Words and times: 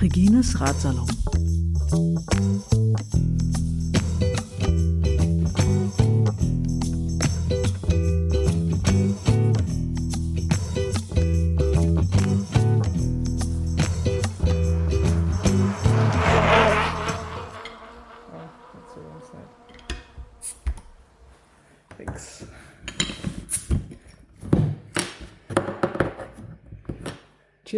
Regines 0.00 0.54
Ratsalon. 0.58 1.19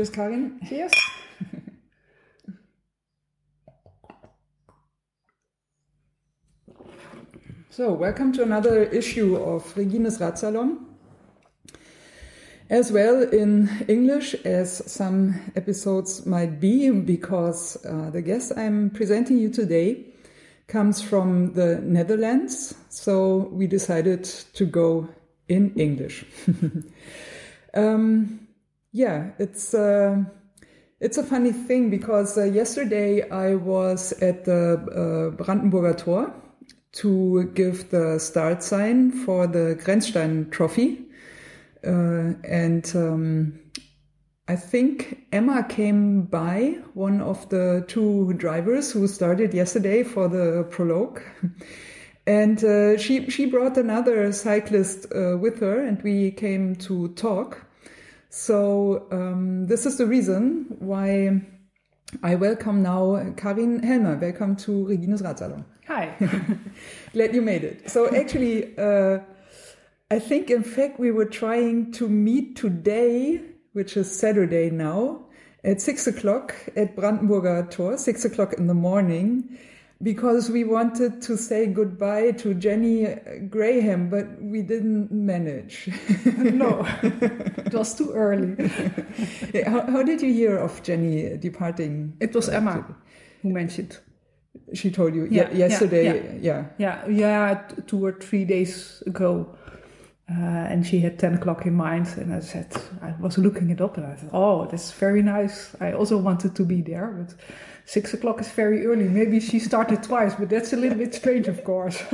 Cheers, 0.03 0.11
Karin. 0.11 0.61
Cheers. 0.69 0.91
So, 7.71 7.93
welcome 7.93 8.33
to 8.33 8.43
another 8.43 8.83
issue 8.83 9.37
of 9.37 9.77
Regines 9.77 10.19
Radsalon. 10.19 10.79
As 12.69 12.91
well 12.91 13.23
in 13.23 13.71
English 13.87 14.35
as 14.45 14.83
some 14.91 15.41
episodes 15.55 16.27
might 16.27 16.59
be, 16.59 16.91
because 16.91 17.77
uh, 17.87 18.11
the 18.11 18.23
guest 18.23 18.55
I'm 18.57 18.91
presenting 18.91 19.39
you 19.39 19.51
today 19.51 20.05
comes 20.67 21.01
from 21.01 21.53
the 21.53 21.81
Netherlands, 21.81 22.75
so 22.89 23.49
we 23.53 23.69
decided 23.69 24.25
to 24.25 24.67
go 24.67 25.09
in 25.47 25.73
English. 25.77 26.25
um, 27.75 28.42
yeah, 28.93 29.31
it's. 29.39 29.75
Uh, 29.75 30.25
it's 31.01 31.19
a 31.19 31.25
funny 31.25 31.51
thing 31.51 31.91
because 31.91 32.39
uh, 32.39 32.45
yesterday 32.45 33.29
I 33.29 33.57
was 33.57 34.13
at 34.23 34.45
the 34.45 34.75
uh, 35.35 35.37
Brandenburger 35.37 35.99
Tor 35.99 36.33
to 36.93 37.51
give 37.55 37.91
the 37.91 38.21
start 38.21 38.63
sign 38.63 39.11
for 39.11 39.49
the 39.49 39.77
Grenzstein 39.83 40.53
Trophy. 40.53 41.07
Uh, 41.85 42.35
and 42.45 42.89
um, 42.95 43.59
I 44.47 44.55
think 44.55 45.27
Emma 45.33 45.65
came 45.69 46.23
by, 46.23 46.79
one 46.95 47.21
of 47.21 47.49
the 47.49 47.85
two 47.89 48.35
drivers 48.35 48.93
who 48.93 49.09
started 49.09 49.55
yesterday 49.55 50.05
for 50.05 50.29
the 50.29 50.67
prologue. 50.71 51.21
And 52.25 52.63
uh, 52.63 52.99
she, 52.99 53.29
she 53.31 53.47
brought 53.47 53.77
another 53.77 54.31
cyclist 54.33 55.07
uh, 55.13 55.37
with 55.39 55.59
her, 55.59 55.81
and 55.83 56.01
we 56.05 56.31
came 56.31 56.77
to 56.77 57.09
talk. 57.15 57.62
So, 58.35 59.09
um, 59.13 59.67
this 59.67 59.85
is 59.85 59.99
the 59.99 60.07
reason 60.07 60.65
why 60.79 61.43
I 62.23 62.35
welcome 62.35 62.83
now 62.83 63.35
Karin 63.37 63.83
Helmer. 63.83 64.17
Welcome 64.17 64.57
to 64.57 64.87
Regines 64.87 65.21
Radsalon. 65.21 65.67
Hi. 65.87 66.15
Glad 67.13 67.35
you 67.35 67.43
made 67.43 67.63
it. 67.63 67.91
So 67.91 68.09
actually, 68.17 68.75
uh, 68.79 69.19
I 70.11 70.19
think 70.19 70.49
in 70.49 70.63
fact 70.65 70.99
we 70.99 71.11
were 71.11 71.27
trying 71.27 71.93
to 71.93 72.09
meet 72.09 72.57
today, 72.57 73.43
which 73.75 73.99
is 73.99 74.11
Saturday 74.19 74.71
now, 74.71 75.27
at 75.63 75.83
six 75.83 76.07
o'clock 76.07 76.55
at 76.75 76.97
Brandenburger 76.97 77.71
Tor, 77.71 77.99
six 77.99 78.25
o'clock 78.25 78.55
in 78.55 78.67
the 78.67 78.75
morning, 78.75 79.59
because 80.03 80.51
we 80.51 80.65
wanted 80.65 81.23
to 81.23 81.37
say 81.37 81.67
goodbye 81.67 82.33
to 82.33 82.55
Jenny 82.55 83.15
Graham, 83.49 84.11
but 84.11 84.27
we 84.43 84.63
didn't 84.63 85.13
manage. 85.13 85.89
no, 86.37 86.87
it 87.03 87.73
was 87.73 87.95
too 87.95 88.11
early. 88.13 88.57
how, 89.67 89.87
how 89.91 90.03
did 90.03 90.21
you 90.21 90.33
hear 90.33 90.57
of 90.59 90.83
Jenny 90.83 91.37
departing? 91.37 92.17
It 92.21 92.35
was 92.35 92.49
Emma 92.49 92.85
who 93.43 93.51
mentioned. 93.51 93.99
She 94.75 94.91
told 94.91 95.15
you 95.15 95.27
Yeah, 95.31 95.51
ye- 95.51 95.59
yesterday, 95.59 96.39
yeah, 96.41 96.65
Yeah, 96.79 97.09
yeah, 97.09 97.55
t- 97.69 97.83
two 97.87 98.05
or 98.05 98.13
three 98.13 98.45
days 98.45 99.03
ago. 99.07 99.57
Uh, 100.31 100.35
and 100.71 100.87
she 100.87 100.99
had 101.01 101.19
10 101.19 101.35
o'clock 101.35 101.67
in 101.67 101.75
mind. 101.75 102.07
And 102.17 102.33
I 102.33 102.41
said, 102.41 102.73
I 103.03 103.13
was 103.21 103.37
looking 103.39 103.71
it 103.71 103.81
up 103.81 103.97
and 103.99 104.07
I 104.07 104.15
thought, 104.15 104.31
oh, 104.33 104.67
that's 104.71 104.93
very 104.93 105.23
nice. 105.23 105.75
I 105.81 105.93
also 105.93 106.17
wanted 106.17 106.55
to 106.57 106.65
be 106.65 106.81
there, 106.81 107.07
but 107.09 107.35
six 107.87 108.15
o'clock 108.15 108.41
is 108.41 108.51
very 108.51 108.87
early. 108.87 109.09
Maybe 109.09 109.41
she 109.41 109.59
started 109.59 110.03
twice, 110.03 110.35
but 110.35 110.49
that's 110.49 110.73
a 110.73 110.77
little 110.77 110.99
bit 110.99 111.15
strange, 111.15 111.49
of 111.49 111.65
course. 111.65 112.03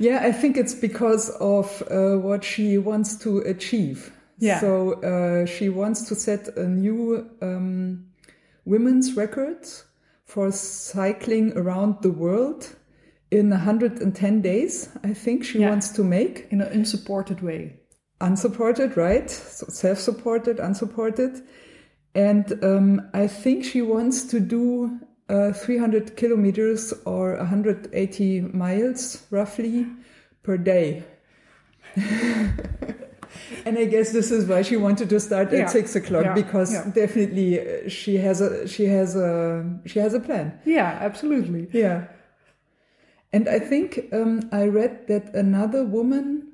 Yeah, 0.00 0.20
I 0.22 0.30
think 0.30 0.56
it's 0.56 0.74
because 0.74 1.28
of 1.40 1.82
uh, 1.90 2.18
what 2.18 2.44
she 2.44 2.78
wants 2.78 3.16
to 3.16 3.38
achieve. 3.38 4.12
Yeah. 4.38 4.60
So 4.60 4.92
uh, 5.02 5.44
she 5.44 5.68
wants 5.70 6.02
to 6.08 6.14
set 6.14 6.56
a 6.56 6.68
new 6.68 7.28
um, 7.42 8.06
women's 8.64 9.16
record 9.16 9.66
for 10.24 10.52
cycling 10.52 11.52
around 11.56 11.96
the 12.02 12.12
world 12.12 12.76
in 13.32 13.50
110 13.50 14.40
days. 14.40 14.88
I 15.02 15.14
think 15.14 15.42
she 15.44 15.58
Yeah. 15.58 15.70
wants 15.70 15.88
to 15.90 16.04
make 16.04 16.46
in 16.52 16.60
an 16.60 16.68
unsupported 16.72 17.42
way. 17.42 17.80
unsupported, 18.20 18.96
right? 18.96 19.28
So 19.28 19.66
self-supported, 19.68 20.60
unsupported, 20.60 21.42
and 22.18 22.52
um, 22.64 23.08
I 23.14 23.28
think 23.28 23.64
she 23.64 23.80
wants 23.80 24.24
to 24.32 24.40
do 24.40 24.98
uh, 25.28 25.52
300 25.52 26.16
kilometers 26.16 26.92
or 27.04 27.36
180 27.36 28.40
miles 28.40 29.22
roughly 29.30 29.86
per 30.42 30.56
day. 30.56 31.04
and 33.64 33.78
I 33.78 33.84
guess 33.84 34.12
this 34.12 34.30
is 34.30 34.46
why 34.46 34.62
she 34.62 34.76
wanted 34.76 35.08
to 35.10 35.20
start 35.20 35.52
Yeah. 35.52 35.60
at 35.60 35.70
six 35.70 35.94
o'clock 35.96 36.24
Yeah. 36.24 36.34
because 36.34 36.72
Yeah. 36.72 36.90
definitely 36.92 37.60
uh, 37.60 37.88
she 37.88 38.16
has 38.16 38.40
a 38.40 38.66
she 38.66 38.84
has 38.86 39.14
a 39.16 39.64
she 39.86 39.98
has 40.00 40.14
a 40.14 40.20
plan. 40.20 40.52
Yeah, 40.64 40.98
absolutely. 41.00 41.68
Yeah. 41.72 42.08
And 43.32 43.48
I 43.48 43.58
think 43.58 43.88
um, 44.12 44.48
I 44.52 44.66
read 44.68 45.06
that 45.08 45.34
another 45.34 45.84
woman 45.84 46.48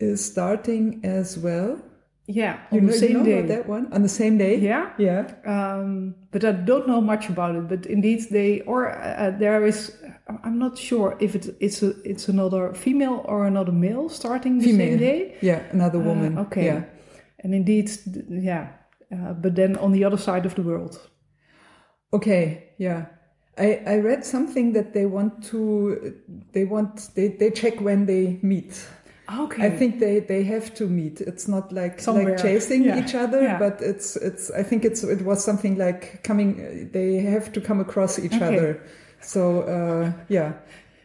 is 0.00 0.24
starting 0.24 1.00
as 1.04 1.38
well. 1.38 1.78
Yeah, 2.28 2.58
You 2.72 2.78
on 2.80 2.86
know, 2.86 2.92
the 2.92 2.98
same 2.98 3.10
you 3.10 3.18
know 3.18 3.24
day. 3.24 3.38
about 3.38 3.48
that 3.48 3.68
one 3.68 3.92
on 3.92 4.02
the 4.02 4.08
same 4.08 4.36
day. 4.36 4.58
Yeah. 4.58 4.90
Yeah. 4.98 5.30
um, 5.46 6.14
but 6.32 6.44
I 6.44 6.52
don't 6.52 6.86
know 6.88 7.00
much 7.00 7.28
about 7.28 7.54
it. 7.54 7.68
But 7.68 7.86
indeed, 7.86 8.20
they 8.30 8.60
or 8.62 8.90
uh, 8.90 9.30
there 9.38 9.64
is. 9.64 9.96
I'm 10.44 10.58
not 10.58 10.76
sure 10.76 11.16
if 11.20 11.34
it's 11.36 11.48
it's 11.60 11.82
a, 11.84 11.90
it's 12.04 12.28
another 12.28 12.74
female 12.74 13.22
or 13.26 13.46
another 13.46 13.70
male 13.72 14.08
starting 14.08 14.58
the 14.58 14.64
Female. 14.66 14.88
same 14.88 14.98
day. 14.98 15.36
Yeah, 15.40 15.62
another 15.72 16.00
woman. 16.00 16.36
Uh, 16.36 16.42
okay. 16.42 16.64
Yeah. 16.64 16.82
And 17.44 17.54
indeed, 17.54 17.90
yeah. 18.28 18.68
Uh, 19.12 19.32
but 19.34 19.54
then 19.54 19.76
on 19.76 19.92
the 19.92 20.04
other 20.04 20.18
side 20.18 20.46
of 20.46 20.54
the 20.56 20.62
world. 20.62 20.98
Okay. 22.12 22.70
Yeah. 22.78 23.06
I, 23.58 23.80
I 23.86 23.96
read 23.98 24.24
something 24.24 24.72
that 24.74 24.92
they 24.92 25.06
want 25.06 25.44
to 25.50 26.14
they 26.52 26.64
want 26.64 27.08
they, 27.14 27.28
they 27.28 27.50
check 27.50 27.80
when 27.80 28.06
they 28.06 28.38
meet. 28.42 28.84
Okay. 29.28 29.66
I 29.66 29.70
think 29.70 29.98
they, 29.98 30.20
they 30.20 30.44
have 30.44 30.72
to 30.74 30.86
meet. 30.86 31.20
It's 31.20 31.48
not 31.48 31.72
like 31.72 32.00
Somewhere. 32.00 32.30
like 32.36 32.42
chasing 32.42 32.84
Yeah. 32.84 32.98
each 33.04 33.14
other, 33.14 33.42
Yeah. 33.42 33.58
but 33.58 33.80
it's 33.82 34.16
it's. 34.16 34.50
I 34.52 34.62
think 34.62 34.84
it's 34.84 35.02
it 35.02 35.22
was 35.22 35.42
something 35.44 35.76
like 35.76 36.22
coming. 36.22 36.90
They 36.92 37.16
have 37.16 37.52
to 37.52 37.60
come 37.60 37.80
across 37.80 38.18
each 38.18 38.34
Okay. 38.34 38.44
other. 38.56 38.80
So 39.20 39.62
uh, 39.62 40.12
yeah, 40.28 40.52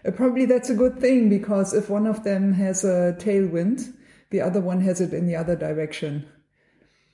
Uh, 0.05 0.11
probably 0.11 0.45
that's 0.45 0.69
a 0.69 0.75
good 0.75 0.99
thing 0.99 1.29
because 1.29 1.73
if 1.77 1.89
one 1.89 2.07
of 2.09 2.23
them 2.23 2.53
has 2.53 2.83
a 2.83 3.15
tailwind, 3.19 3.93
the 4.31 4.41
other 4.41 4.59
one 4.61 4.81
has 4.81 4.99
it 5.01 5.13
in 5.13 5.27
the 5.27 5.35
other 5.35 5.55
direction. 5.55 6.25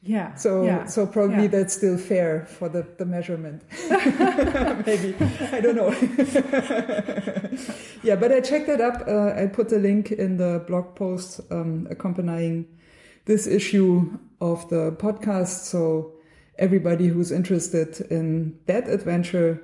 Yeah. 0.01 0.35
So 0.35 0.63
yeah. 0.63 0.85
so 0.85 1.05
probably 1.05 1.43
Yeah. 1.43 1.47
that's 1.47 1.73
still 1.73 1.97
fair 1.97 2.45
for 2.45 2.69
the 2.69 2.85
the 2.97 3.05
measurement. 3.05 3.63
Maybe 4.85 5.15
I 5.51 5.59
don't 5.61 5.75
know. 5.75 5.91
yeah, 8.03 8.15
but 8.15 8.31
I 8.31 8.41
checked 8.41 8.67
that 8.67 8.81
up. 8.81 9.07
Uh, 9.07 9.33
I 9.41 9.47
put 9.47 9.69
the 9.69 9.79
link 9.79 10.11
in 10.11 10.37
the 10.37 10.63
blog 10.67 10.95
post 10.95 11.41
um, 11.51 11.87
accompanying 11.89 12.65
this 13.25 13.47
issue 13.47 14.17
of 14.39 14.67
the 14.69 14.91
podcast, 14.93 15.65
so 15.65 16.13
everybody 16.57 17.07
who's 17.07 17.31
interested 17.31 17.99
in 18.11 18.57
that 18.65 18.87
adventure 18.87 19.61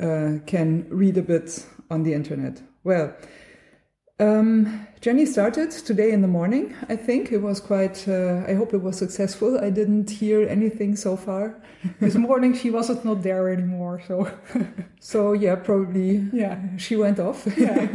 uh, 0.00 0.38
can 0.46 0.86
read 0.90 1.16
a 1.16 1.22
bit 1.22 1.64
on 1.90 2.02
the 2.02 2.12
internet. 2.12 2.60
Well. 2.84 3.14
Um, 4.18 4.86
Jenny 5.06 5.24
started 5.24 5.70
today 5.70 6.10
in 6.10 6.20
the 6.20 6.26
morning. 6.26 6.74
I 6.88 6.96
think 6.96 7.30
it 7.30 7.38
was 7.38 7.60
quite. 7.60 8.08
Uh, 8.08 8.42
I 8.48 8.54
hope 8.54 8.74
it 8.74 8.82
was 8.82 8.98
successful. 8.98 9.56
I 9.56 9.70
didn't 9.70 10.10
hear 10.10 10.48
anything 10.48 10.96
so 10.96 11.16
far. 11.16 11.62
this 12.00 12.16
morning 12.16 12.54
she 12.54 12.72
wasn't 12.72 13.04
not 13.04 13.22
there 13.22 13.48
anymore. 13.48 14.02
So 14.08 14.28
So 14.98 15.32
yeah, 15.32 15.54
probably 15.54 16.28
yeah. 16.32 16.58
she 16.76 16.96
went 16.96 17.20
off. 17.20 17.46
Yeah. 17.56 17.86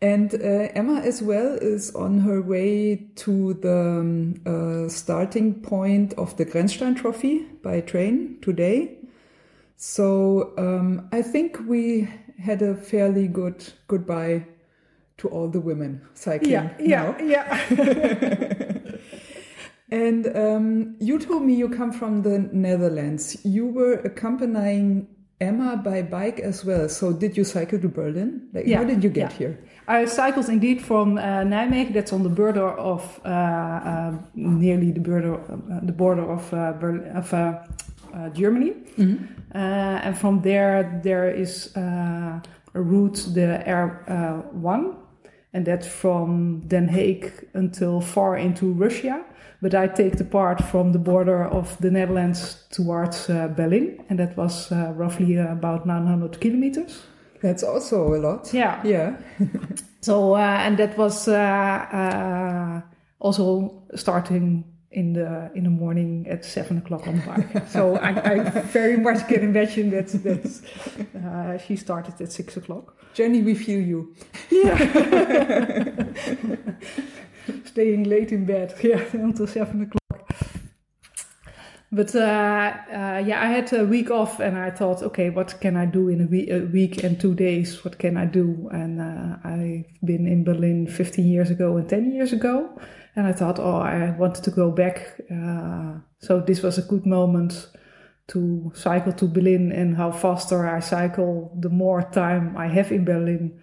and 0.00 0.32
uh, 0.34 0.68
Emma 0.78 1.00
as 1.00 1.20
well 1.20 1.58
is 1.60 1.92
on 1.96 2.20
her 2.20 2.40
way 2.40 3.04
to 3.16 3.54
the 3.54 4.00
um, 4.00 4.34
uh, 4.46 4.88
starting 4.88 5.62
point 5.62 6.14
of 6.14 6.36
the 6.36 6.46
Grenzstein 6.46 6.94
Trophy 6.94 7.42
by 7.64 7.80
train 7.80 8.38
today. 8.40 8.98
So 9.76 10.54
um, 10.58 11.08
I 11.10 11.22
think 11.22 11.58
we 11.66 12.08
had 12.38 12.62
a 12.62 12.76
fairly 12.76 13.26
good 13.26 13.64
goodbye 13.88 14.46
to 15.26 15.34
all 15.34 15.48
the 15.48 15.60
women 15.60 16.00
cycling. 16.14 16.50
Yeah, 16.52 16.70
yeah, 16.78 17.02
now. 17.02 17.24
yeah. 17.24 18.82
And 19.88 20.26
um, 20.36 20.96
you 20.98 21.18
told 21.18 21.44
me 21.44 21.54
you 21.54 21.68
come 21.68 21.92
from 21.92 22.22
the 22.22 22.38
Netherlands. 22.52 23.36
You 23.44 23.66
were 23.66 23.94
accompanying 24.00 25.06
Emma 25.40 25.76
by 25.76 26.02
bike 26.02 26.40
as 26.40 26.64
well. 26.64 26.88
So 26.88 27.12
did 27.12 27.36
you 27.36 27.44
cycle 27.44 27.78
to 27.78 27.88
Berlin? 27.88 28.48
Like, 28.52 28.66
Yeah, 28.66 28.78
how 28.78 28.84
did 28.84 29.04
you 29.04 29.10
get 29.10 29.30
yeah. 29.32 29.38
here? 29.38 29.64
I 29.86 30.06
cycled 30.06 30.48
indeed 30.48 30.82
from 30.82 31.18
uh, 31.18 31.44
Nijmegen. 31.44 31.92
That's 31.94 32.12
on 32.12 32.24
the 32.24 32.28
border 32.28 32.66
of 32.68 33.20
uh, 33.24 33.28
uh, 33.28 34.14
nearly 34.34 34.90
the 34.90 35.00
border, 35.00 35.34
uh, 35.34 35.80
the 35.82 35.92
border 35.92 36.32
of 36.32 36.52
uh, 36.52 36.72
Berlin, 36.72 37.06
of 37.14 37.32
uh, 37.32 37.62
Germany. 38.30 38.72
Uh, 39.54 39.58
and 39.58 40.18
from 40.18 40.42
there, 40.42 41.00
there 41.04 41.30
is 41.30 41.76
uh, 41.76 42.40
a 42.74 42.82
route, 42.82 43.24
the 43.34 43.62
R1, 43.66 44.96
and 45.56 45.66
that's 45.66 45.88
from 45.88 46.60
Den 46.68 46.86
Haag 46.88 47.32
until 47.54 48.00
far 48.02 48.36
into 48.36 48.72
Russia. 48.74 49.24
But 49.62 49.74
I 49.74 49.88
take 49.88 50.18
the 50.18 50.24
part 50.24 50.62
from 50.62 50.92
the 50.92 50.98
border 50.98 51.44
of 51.44 51.78
the 51.78 51.90
Netherlands 51.90 52.66
towards 52.70 53.30
uh, 53.30 53.48
Berlin, 53.48 54.04
and 54.10 54.18
that 54.18 54.36
was 54.36 54.70
uh, 54.70 54.92
roughly 54.94 55.38
uh, 55.38 55.50
about 55.50 55.86
900 55.86 56.38
kilometers. 56.40 57.02
That's 57.40 57.62
also 57.62 58.14
a 58.14 58.18
lot. 58.18 58.52
Yeah. 58.52 58.80
Yeah. 58.84 59.16
So 60.02 60.34
uh, 60.34 60.58
and 60.64 60.78
that 60.78 60.96
was 60.96 61.26
uh, 61.26 61.34
uh, 61.34 62.80
also 63.18 63.82
starting 63.96 64.62
in 64.96 65.12
the 65.12 65.50
in 65.54 65.64
the 65.64 65.70
morning 65.70 66.26
at 66.28 66.44
seven 66.44 66.78
o'clock 66.78 67.06
on 67.06 67.16
the 67.18 67.26
bike. 67.26 67.68
so 67.68 67.96
I, 67.96 68.08
I 68.32 68.38
very 68.72 68.96
much 68.96 69.28
can 69.28 69.42
imagine 69.44 69.90
that 69.90 70.08
that 70.26 70.44
uh, 71.24 71.58
she 71.58 71.76
started 71.76 72.20
at 72.20 72.32
six 72.32 72.56
o'clock. 72.56 72.96
Jenny, 73.14 73.42
we 73.42 73.54
feel 73.54 73.80
you. 73.80 74.14
Yeah. 74.50 74.76
Staying 77.64 78.04
late 78.04 78.32
in 78.32 78.44
bed, 78.44 78.74
yeah, 78.82 79.04
until 79.12 79.46
seven 79.46 79.82
o'clock. 79.82 80.02
But 81.92 82.14
uh, 82.14 82.18
uh, 82.18 83.22
yeah, 83.24 83.40
I 83.40 83.46
had 83.46 83.72
a 83.72 83.84
week 83.84 84.10
off, 84.10 84.40
and 84.40 84.58
I 84.58 84.70
thought, 84.70 85.02
okay, 85.02 85.30
what 85.30 85.60
can 85.60 85.76
I 85.76 85.86
do 85.86 86.08
in 86.08 86.20
a 86.22 86.26
week, 86.26 86.50
a 86.50 86.60
week 86.60 87.04
and 87.04 87.20
two 87.20 87.34
days? 87.34 87.84
What 87.84 87.98
can 87.98 88.16
I 88.16 88.26
do? 88.26 88.68
And 88.72 89.00
uh, 89.00 89.36
I've 89.44 89.86
been 90.04 90.26
in 90.26 90.42
Berlin 90.44 90.88
15 90.88 91.26
years 91.26 91.50
ago 91.50 91.76
and 91.76 91.88
10 91.88 92.12
years 92.12 92.32
ago, 92.32 92.78
and 93.16 93.26
I 93.26 93.32
thought, 93.32 93.58
oh, 93.58 93.78
I 93.78 94.10
wanted 94.18 94.44
to 94.44 94.50
go 94.50 94.70
back. 94.70 95.20
Uh, 95.30 95.94
so 96.18 96.40
this 96.40 96.62
was 96.62 96.78
a 96.78 96.82
good 96.82 97.06
moment 97.06 97.68
to 98.28 98.72
cycle 98.74 99.12
to 99.14 99.26
Berlin, 99.26 99.72
and 99.72 99.96
how 99.96 100.12
faster 100.12 100.68
I 100.68 100.80
cycle, 100.80 101.56
the 101.60 101.70
more 101.70 102.02
time 102.02 102.56
I 102.56 102.66
have 102.68 102.92
in 102.92 103.04
Berlin. 103.04 103.60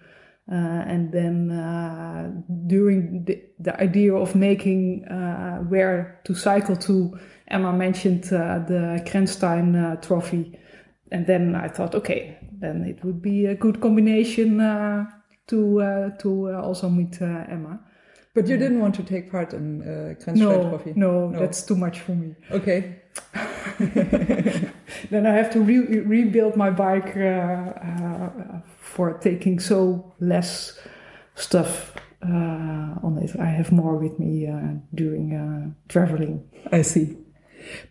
Uh, 0.50 0.82
and 0.86 1.12
then 1.12 1.50
uh, 1.50 2.30
during 2.66 3.24
the, 3.24 3.42
the 3.58 3.80
idea 3.80 4.14
of 4.14 4.34
making 4.34 5.04
uh, 5.04 5.58
where 5.58 6.20
to 6.24 6.34
cycle 6.34 6.76
to, 6.76 7.18
Emma 7.48 7.72
mentioned 7.72 8.24
uh, 8.26 8.58
the 8.58 9.02
Grenzstein 9.06 9.74
uh, 9.76 9.96
Trophy, 10.00 10.58
and 11.12 11.26
then 11.26 11.54
I 11.54 11.68
thought, 11.68 11.94
okay, 11.94 12.38
then 12.58 12.84
it 12.84 13.04
would 13.04 13.22
be 13.22 13.46
a 13.46 13.54
good 13.54 13.80
combination 13.80 14.58
to 15.46 16.12
to 16.18 16.54
also 16.54 16.88
meet 16.88 17.20
Emma. 17.20 17.78
But 18.34 18.48
you 18.48 18.56
didn't 18.56 18.80
want 18.80 18.96
to 18.96 19.04
take 19.04 19.30
part 19.30 19.52
in 19.54 19.82
uh, 19.82 20.14
Grenzstein 20.20 20.36
No, 20.36 20.68
Trophy? 20.70 20.92
no, 20.96 21.30
that's 21.30 21.62
too 21.62 21.76
much 21.76 22.00
for 22.00 22.12
me. 22.16 22.34
Okay. 22.50 22.96
then 23.78 25.24
I 25.24 25.30
have 25.32 25.52
to 25.52 25.60
re- 25.60 26.00
rebuild 26.00 26.56
my 26.56 26.70
bike 26.70 27.16
uh, 27.16 27.20
uh, 27.20 28.30
for 28.76 29.12
taking 29.18 29.60
so 29.60 30.12
less 30.18 30.76
stuff 31.36 31.94
uh, 32.22 33.06
on 33.06 33.18
it. 33.22 33.38
I 33.38 33.46
have 33.46 33.70
more 33.70 33.96
with 33.96 34.18
me 34.18 34.48
uh, 34.48 34.78
during 34.94 35.34
uh, 35.34 35.70
traveling. 35.88 36.42
I 36.72 36.82
see. 36.82 37.16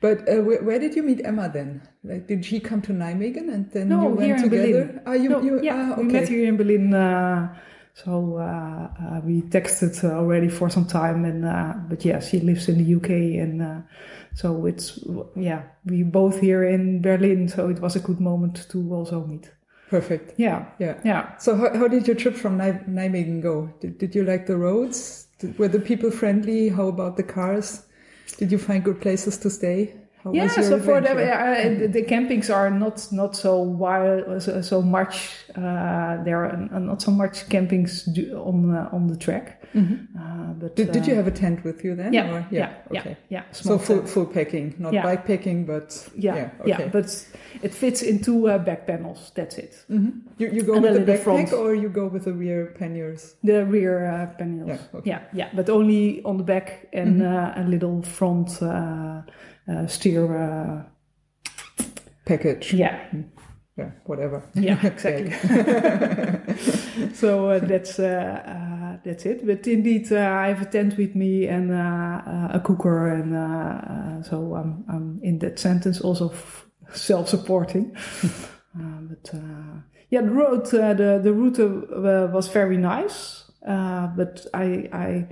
But 0.02 0.28
uh, 0.30 0.42
where, 0.42 0.62
where 0.62 0.78
did 0.80 0.94
you 0.96 1.04
meet 1.04 1.22
Emma 1.26 1.50
then? 1.50 1.88
Like, 2.04 2.28
did 2.28 2.46
she 2.46 2.60
come 2.60 2.82
to 2.84 2.92
Nijmegen 2.92 3.48
and 3.52 3.72
then 3.72 3.90
you 3.90 3.98
went 3.98 4.22
here 4.22 4.36
in 4.36 4.44
together? 4.44 4.86
Berlin. 4.86 5.02
Ah, 5.06 5.14
you, 5.14 5.30
No, 5.30 5.42
you, 5.42 5.62
yeah, 5.64 5.94
ah, 5.94 6.00
we 6.00 6.04
met 6.04 6.28
here 6.28 6.48
in 6.48 6.58
Berlin. 6.58 6.94
So 7.96 8.38
uh, 8.38 8.90
uh, 9.00 9.22
we 9.24 9.42
texted 9.44 10.04
already 10.04 10.50
for 10.50 10.70
some 10.70 10.86
time, 10.86 11.26
and 11.26 11.46
uh, 11.46 11.74
but 11.90 12.04
yeah, 12.04 12.20
she 12.20 12.40
lives 12.40 12.68
in 12.68 12.84
the 12.84 12.96
UK, 12.96 13.10
and 13.40 13.62
uh, 13.62 13.82
so 14.34 14.66
it's 14.66 15.00
yeah, 15.36 15.62
we 15.86 16.02
both 16.04 16.40
here 16.42 16.64
in 16.64 17.02
Berlin. 17.04 17.48
So 17.48 17.70
it 17.70 17.80
was 17.80 17.96
a 17.96 18.00
good 18.00 18.20
moment 18.20 18.68
to 18.72 18.94
also 18.94 19.24
meet. 19.26 19.52
Perfect. 19.90 20.34
Yeah, 20.38 20.66
Yeah. 20.80 21.00
yeah. 21.06 21.38
So 21.38 21.56
how, 21.56 21.72
how 21.78 21.88
did 21.88 22.08
your 22.08 22.16
trip 22.16 22.36
from 22.36 22.58
Nij- 22.58 22.88
Nijmegen 22.90 23.42
go? 23.44 23.72
Did, 23.80 24.00
did 24.00 24.16
you 24.16 24.24
like 24.24 24.48
the 24.48 24.58
roads? 24.58 25.28
Did, 25.38 25.60
were 25.60 25.68
the 25.68 25.80
people 25.80 26.10
friendly? 26.10 26.70
How 26.70 26.88
about 26.88 27.16
the 27.16 27.22
cars? 27.24 27.86
Did 28.38 28.52
you 28.52 28.58
find 28.58 28.84
good 28.84 29.02
places 29.02 29.38
to 29.38 29.52
stay? 29.52 29.94
How 30.24 30.32
Yeah, 30.34 30.48
so 30.48 30.80
for 30.80 31.02
the, 31.02 31.12
uh, 31.12 31.80
the 31.80 31.88
the 31.88 32.04
campings 32.04 32.50
are 32.50 32.70
not 32.70 33.08
not 33.12 33.36
so 33.36 33.60
wild, 33.60 34.42
so, 34.42 34.62
so 34.62 34.82
much. 34.82 35.30
Uh, 35.56 36.24
there 36.24 36.46
are 36.46 36.80
not 36.80 37.02
so 37.02 37.12
much 37.12 37.50
campings 37.50 38.08
on 38.36 38.74
uh, 38.76 38.90
on 38.96 39.08
the 39.08 39.18
track. 39.18 39.60
Uh, 39.76 40.54
but 40.60 40.76
Did, 40.76 40.92
did 40.92 41.02
uh, 41.04 41.06
you 41.08 41.16
have 41.16 41.26
a 41.28 41.32
tent 41.32 41.64
with 41.64 41.84
you 41.84 41.96
then? 41.96 42.14
Yeah, 42.14 42.32
or- 42.32 42.46
yeah, 42.52 42.70
yeah, 42.92 43.00
okay. 43.02 43.18
yeah. 43.30 43.44
So 43.52 43.80
full, 43.80 43.98
tent. 43.98 44.10
full 44.10 44.26
packing, 44.28 44.76
not 44.78 44.94
Yeah. 44.94 45.02
bike 45.04 45.26
packing, 45.26 45.66
but 45.66 46.10
Yeah, 46.16 46.36
yeah, 46.36 46.50
yeah, 46.66 46.88
but 46.92 47.06
it 47.64 47.74
fits 47.74 48.02
into 48.04 48.48
uh, 48.50 48.60
back 48.60 48.86
panels. 48.86 49.32
That's 49.34 49.58
it. 49.58 49.74
Mhm. 49.90 50.12
You, 50.38 50.50
you 50.52 50.62
go 50.64 50.74
And 50.76 50.84
with 50.84 51.06
the 51.06 51.14
backpack 51.14 51.24
front. 51.24 51.54
or 51.54 51.74
you 51.74 51.90
go 51.90 52.06
with 52.08 52.24
the 52.26 52.34
rear 52.34 52.68
panniers? 52.80 53.36
The 53.44 53.66
rear 53.66 54.06
uh, 54.06 54.28
panels. 54.38 54.70
Yeah, 54.70 54.98
okay. 55.00 55.10
yeah, 55.10 55.22
yeah, 55.34 55.50
but 55.56 55.70
only 55.70 56.22
on 56.24 56.38
the 56.38 56.44
back 56.44 56.88
and 56.94 57.22
Mhm. 57.22 57.58
uh, 57.58 57.62
a 57.62 57.64
little 57.68 58.04
front 58.04 58.62
uh, 59.68 59.88
steer. 59.88 60.38
Uh, 60.38 60.84
Package. 62.26 62.74
yeah, 62.74 63.00
Yeah, 63.78 63.92
whatever. 64.06 64.44
yeah, 64.56 64.80
exactly. 64.88 65.32
so 67.14 67.50
uh, 67.50 67.60
that's 67.60 68.00
uh, 68.00 68.42
uh, 68.46 68.98
that's 69.04 69.26
it. 69.26 69.46
But 69.46 69.68
indeed, 69.68 70.10
uh, 70.12 70.20
I 70.20 70.48
have 70.48 70.62
a 70.62 70.66
tent 70.66 70.98
with 70.98 71.16
me 71.16 71.48
and 71.48 71.72
a 71.72 72.62
cooker, 72.64 73.08
and 73.10 73.36
uh, 73.36 73.40
uh, 73.40 74.24
so 74.24 74.56
I'm, 74.56 74.86
I'm 74.88 75.20
in 75.22 75.40
that 75.40 75.60
sentence 75.60 76.00
also 76.00 76.30
f- 76.30 76.66
self-supporting. 76.94 77.94
but 78.74 79.30
uh, 79.34 79.82
yeah, 80.10 80.22
the 80.22 80.32
road, 80.32 80.74
uh, 80.74 80.94
the 80.94 81.20
the 81.22 81.34
route 81.34 81.60
uh, 81.60 82.32
was 82.32 82.48
very 82.48 82.78
nice, 82.78 83.52
uh, 83.68 84.08
but 84.16 84.46
I 84.54 84.88
I 84.94 85.28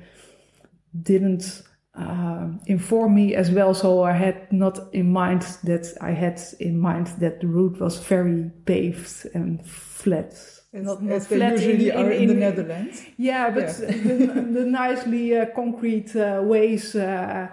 didn't 1.03 1.61
uh, 1.93 2.47
inform 2.67 3.15
me 3.15 3.35
as 3.35 3.51
well, 3.51 3.73
so 3.73 4.03
I 4.03 4.13
had 4.13 4.51
not 4.51 4.79
in 4.93 5.11
mind 5.11 5.41
that 5.63 5.93
I 5.99 6.11
had 6.11 6.39
in 6.59 6.79
mind 6.79 7.07
that 7.19 7.41
the 7.41 7.47
route 7.47 7.79
was 7.81 7.97
very 7.99 8.49
paved 8.65 9.27
and 9.33 9.65
flat. 9.65 10.31
As, 10.73 10.85
Not- 10.85 11.03
not 11.03 11.15
as 11.15 11.27
they 11.27 11.35
flat 11.37 11.53
usually 11.53 11.89
in- 11.89 11.97
are 11.97 12.11
in- 12.11 12.21
in, 12.21 12.27
the 12.29 12.33
Netherlands. 12.35 13.03
Yeah, 13.17 13.49
but 13.49 13.67
the, 13.77 14.47
the 14.53 14.65
nicely 14.65 15.35
uh, 15.35 15.47
concrete 15.53 16.15
uh, 16.15 16.41
ways, 16.43 16.95
uh, 16.95 17.47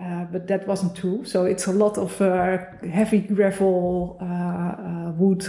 uh, 0.00 0.24
but 0.32 0.48
that 0.48 0.66
wasn't 0.66 0.96
true. 0.96 1.24
So 1.24 1.44
it's 1.44 1.66
a 1.68 1.72
lot 1.72 1.96
of 1.96 2.20
uh, 2.20 2.58
heavy 2.90 3.20
gravel, 3.20 4.18
wood 5.16 5.48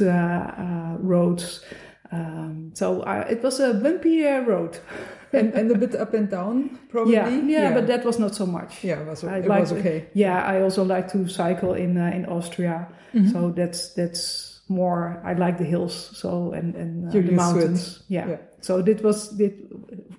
roads. 1.01 1.65
Um, 2.12 2.72
so 2.74 3.01
it 3.29 3.41
was 3.44 3.60
a 3.60 3.74
bumpy 3.74 4.25
uh, 4.25 4.41
road. 4.41 4.77
and, 5.34 5.53
and 5.53 5.72
a 5.72 5.77
bit 5.77 5.96
up 5.96 6.13
and 6.13 6.29
down, 6.29 6.79
probably. 6.89 7.13
Yeah, 7.13 7.29
yeah, 7.29 7.74
but 7.74 7.88
that 7.88 8.05
was 8.05 8.19
not 8.19 8.36
so 8.36 8.46
much. 8.46 8.84
yeah, 8.84 9.01
it 9.01 9.07
was, 9.07 9.24
I 9.24 9.38
it 9.39 9.46
like 9.48 9.60
was 9.62 9.72
okay. 9.74 10.07
Yeah, 10.13 10.43
I 10.43 10.62
also 10.62 10.84
like 10.84 11.12
to 11.12 11.27
cycle 11.27 11.74
in 11.74 11.98
uh, 11.98 12.12
in 12.15 12.25
Austria. 12.25 12.88
Mhm. 13.13 13.31
So 13.31 13.51
that's 13.51 13.93
that's 13.93 14.62
more. 14.69 15.22
I 15.24 15.34
like 15.34 15.57
the 15.57 15.63
hills. 15.65 16.12
So 16.17 16.51
and 16.51 16.75
and 16.75 17.07
uh, 17.07 17.12
the 17.12 17.17
used 17.19 17.27
to 17.27 17.34
it. 17.34 17.36
mountains. 17.36 18.03
Yeah. 18.10 18.27
Yeah. 18.29 18.38
So 18.67 18.81
this 18.81 19.01
was 19.01 19.38
this 19.38 19.53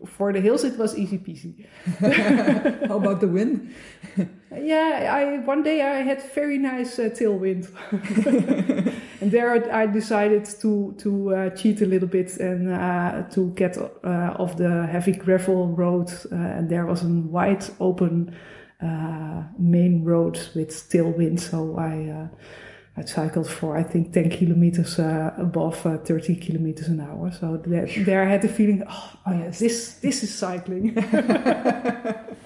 for 0.06 0.32
the 0.32 0.40
hills. 0.40 0.64
It 0.64 0.78
was 0.78 0.96
easy 0.96 1.18
peasy. 1.18 1.66
How 2.88 2.96
about 2.96 3.20
the 3.20 3.28
wind? 3.28 3.74
Yeah, 4.50 5.12
I 5.14 5.38
one 5.46 5.62
day 5.62 5.82
I 5.82 6.02
had 6.02 6.22
very 6.34 6.58
nice 6.58 6.98
uh, 6.98 7.10
tailwind, 7.10 7.68
and 9.20 9.30
there 9.30 9.50
I 9.72 9.86
decided 9.86 10.46
to 10.62 10.94
to 10.98 11.34
uh, 11.34 11.50
cheat 11.50 11.82
a 11.82 11.86
little 11.86 12.08
bit 12.08 12.38
and 12.38 12.72
uh, 12.72 13.22
to 13.34 13.50
get 13.54 13.76
uh, 13.76 14.34
off 14.38 14.56
the 14.56 14.86
heavy 14.86 15.12
gravel 15.12 15.68
road, 15.68 16.10
uh, 16.32 16.34
and 16.34 16.68
there 16.68 16.86
was 16.86 17.04
a 17.04 17.08
wide 17.08 17.64
open 17.78 18.34
uh, 18.82 19.42
main 19.58 20.02
road 20.02 20.40
with 20.54 20.70
tailwind, 20.90 21.40
so 21.40 21.78
I. 21.78 22.28
I 22.98 23.04
cycled 23.04 23.48
for 23.48 23.76
I 23.76 23.84
think 23.84 24.12
10 24.12 24.30
kilometers 24.30 24.98
uh, 24.98 25.32
above 25.38 25.86
uh, 25.86 25.98
30 25.98 26.36
kilometers 26.36 26.88
an 26.88 27.00
hour. 27.00 27.30
So 27.30 27.56
there, 27.64 27.86
there 28.04 28.22
I 28.22 28.26
had 28.26 28.42
the 28.42 28.48
feeling, 28.48 28.82
oh, 28.88 29.12
oh 29.26 29.32
yes, 29.32 29.58
this 29.60 29.94
this 29.94 30.22
is 30.22 30.34
cycling. 30.34 30.94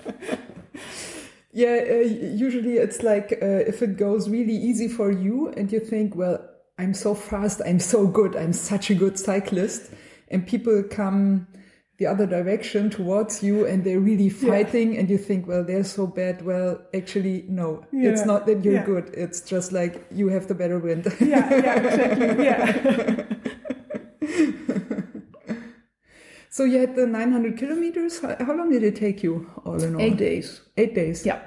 Yeah, 1.54 1.84
uh, 1.86 1.98
usually 1.98 2.78
it's 2.78 3.02
like 3.02 3.38
uh, 3.42 3.46
if 3.46 3.82
it 3.82 3.98
goes 3.98 4.28
really 4.28 4.56
easy 4.56 4.88
for 4.88 5.10
you 5.10 5.48
and 5.48 5.70
you 5.70 5.80
think, 5.80 6.16
well, 6.16 6.40
I'm 6.78 6.94
so 6.94 7.14
fast, 7.14 7.60
I'm 7.66 7.78
so 7.78 8.06
good, 8.06 8.34
I'm 8.34 8.54
such 8.54 8.88
a 8.88 8.94
good 8.94 9.18
cyclist, 9.18 9.90
and 10.28 10.46
people 10.46 10.82
come 10.82 11.46
the 12.02 12.06
other 12.12 12.26
direction 12.26 12.90
towards 12.90 13.42
you 13.46 13.64
and 13.66 13.84
they're 13.84 14.00
really 14.00 14.28
fighting 14.28 14.98
and 14.98 15.08
you 15.08 15.16
think 15.16 15.46
well 15.46 15.62
they're 15.62 15.84
so 15.84 16.04
bad 16.06 16.42
well 16.44 16.70
actually 17.00 17.44
no 17.48 17.68
it's 17.92 18.24
not 18.30 18.44
that 18.46 18.64
you're 18.64 18.74
Yeah. 18.80 18.86
good 18.92 19.06
it's 19.24 19.40
just 19.52 19.70
like 19.70 19.94
you 20.10 20.26
have 20.34 20.48
the 20.48 20.54
better 20.62 20.78
wind 20.86 21.06
yeah, 21.20 21.46
yeah, 21.66 21.76
exactly. 21.78 22.44
Yeah. 22.48 22.62
so 26.50 26.64
you 26.64 26.78
had 26.80 26.96
the 26.96 27.06
900 27.06 27.56
kilometers 27.56 28.20
how, 28.20 28.36
how 28.40 28.54
long 28.54 28.70
did 28.70 28.82
it 28.82 28.96
take 28.96 29.22
you 29.22 29.48
all 29.64 29.82
in 29.82 29.94
all 29.94 30.00
Eight 30.02 30.16
days. 30.16 30.60
eight 30.76 30.94
days 30.94 31.24
Yeah. 31.24 31.40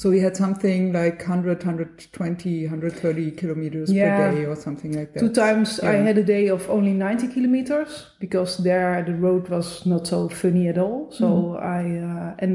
So 0.00 0.10
we 0.14 0.18
had 0.24 0.36
something 0.36 0.92
like 0.96 1.18
100 1.28 1.58
120 1.64 2.66
130 2.66 3.30
kilometers 3.40 3.90
Yeah. 3.92 4.16
per 4.18 4.26
day 4.36 4.44
or 4.50 4.56
something 4.56 4.92
like 4.98 5.12
that 5.14 5.20
Two 5.20 5.32
times 5.38 5.80
I 5.80 5.94
had 6.08 6.18
a 6.18 6.22
day 6.22 6.44
of 6.56 6.68
only 6.70 6.92
90 6.92 7.28
kilometers 7.34 7.96
because 8.20 8.58
there 8.68 9.02
the 9.08 9.14
road 9.14 9.48
was 9.54 9.84
not 9.86 10.06
so 10.06 10.28
funny 10.28 10.68
at 10.68 10.78
all. 10.78 11.10
So 11.10 11.26
Mm-hmm. 11.26 11.74
I, 11.78 11.80
uh, 12.10 12.34
and, 12.38 12.52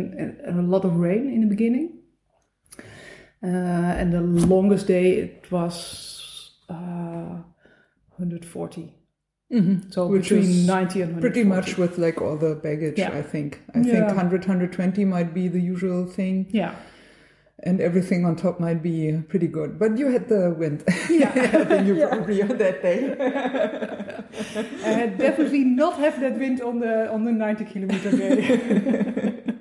and 0.48 0.60
a 0.60 0.68
lot 0.76 0.86
of 0.86 0.96
rain 1.08 1.24
in 1.36 1.42
the 1.42 1.48
beginning. 1.56 1.90
Uh, 3.44 3.48
and 4.00 4.14
the 4.14 4.22
longest 4.22 4.88
day 4.88 5.08
it 5.26 5.52
was 5.52 5.76
uh, 6.70 7.44
140. 8.18 8.94
Mhm. 9.52 9.94
So 9.94 10.08
Which 10.08 10.30
between 10.30 10.66
90 10.66 11.02
and 11.02 11.12
140. 11.16 11.22
pretty 11.22 11.44
much 11.44 11.78
with 11.78 11.98
like 11.98 12.22
all 12.22 12.38
the 12.38 12.56
baggage 12.56 12.98
Yeah. 12.98 13.12
i 13.22 13.22
think 13.22 13.60
i 13.76 13.84
think 13.84 13.88
Yeah. 13.88 14.08
100 14.08 14.46
120 14.48 15.06
might 15.06 15.32
be 15.34 15.48
the 15.50 15.60
usual 15.74 16.06
thing 16.08 16.48
Yeah. 16.62 16.74
And 17.60 17.80
everything 17.80 18.26
on 18.26 18.36
top 18.36 18.60
might 18.60 18.82
be 18.82 19.22
pretty 19.30 19.48
good 19.48 19.78
but 19.80 19.98
you 19.98 20.12
had 20.12 20.28
the 20.28 20.50
wind 20.58 20.84
Yeah. 21.10 21.32
then 21.64 21.86
you 21.88 21.96
probably 22.08 22.42
on 22.42 22.58
that 22.58 22.82
day 22.82 23.14
I 24.86 24.90
had 24.90 25.18
definitely 25.18 25.64
not 25.64 25.98
have 26.00 26.20
that 26.22 26.38
wind 26.40 26.62
on 26.62 26.80
the 26.80 27.12
on 27.12 27.24
the 27.26 27.32
90 27.32 27.66
kilometer 27.66 28.12
day. 28.12 29.44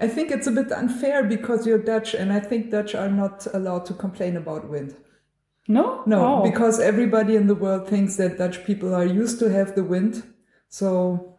i 0.00 0.08
think 0.08 0.30
it's 0.32 0.48
a 0.48 0.50
bit 0.50 0.72
unfair 0.72 1.22
because 1.22 1.66
you're 1.66 1.78
dutch 1.78 2.14
and 2.14 2.32
i 2.32 2.40
think 2.40 2.70
dutch 2.70 2.94
are 2.96 3.08
not 3.10 3.46
allowed 3.54 3.86
to 3.86 3.94
complain 3.94 4.36
about 4.36 4.68
wind 4.68 4.94
no? 5.68 6.02
no 6.06 6.18
Oh. 6.26 6.42
because 6.42 6.80
everybody 6.80 7.36
in 7.36 7.46
the 7.46 7.54
world 7.54 7.88
thinks 7.88 8.16
that 8.16 8.36
dutch 8.38 8.64
people 8.66 8.92
are 8.92 9.04
used 9.06 9.38
to 9.38 9.48
have 9.50 9.76
the 9.76 9.84
wind 9.84 10.24
so 10.68 11.38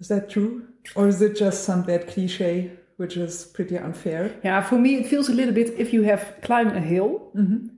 is 0.00 0.08
that 0.08 0.28
true 0.28 0.66
or 0.96 1.06
is 1.06 1.22
it 1.22 1.36
just 1.36 1.62
some 1.64 1.82
bad 1.84 2.08
cliche 2.08 2.72
which 2.96 3.16
is 3.16 3.44
pretty 3.54 3.76
unfair 3.78 4.30
Yeah, 4.44 4.62
for 4.62 4.78
me 4.78 4.96
it 4.96 5.06
feels 5.06 5.28
a 5.28 5.32
little 5.34 5.54
bit 5.54 5.74
if 5.78 5.92
you 5.92 6.02
have 6.04 6.22
climbed 6.42 6.76
a 6.76 6.80
hill, 6.80 7.30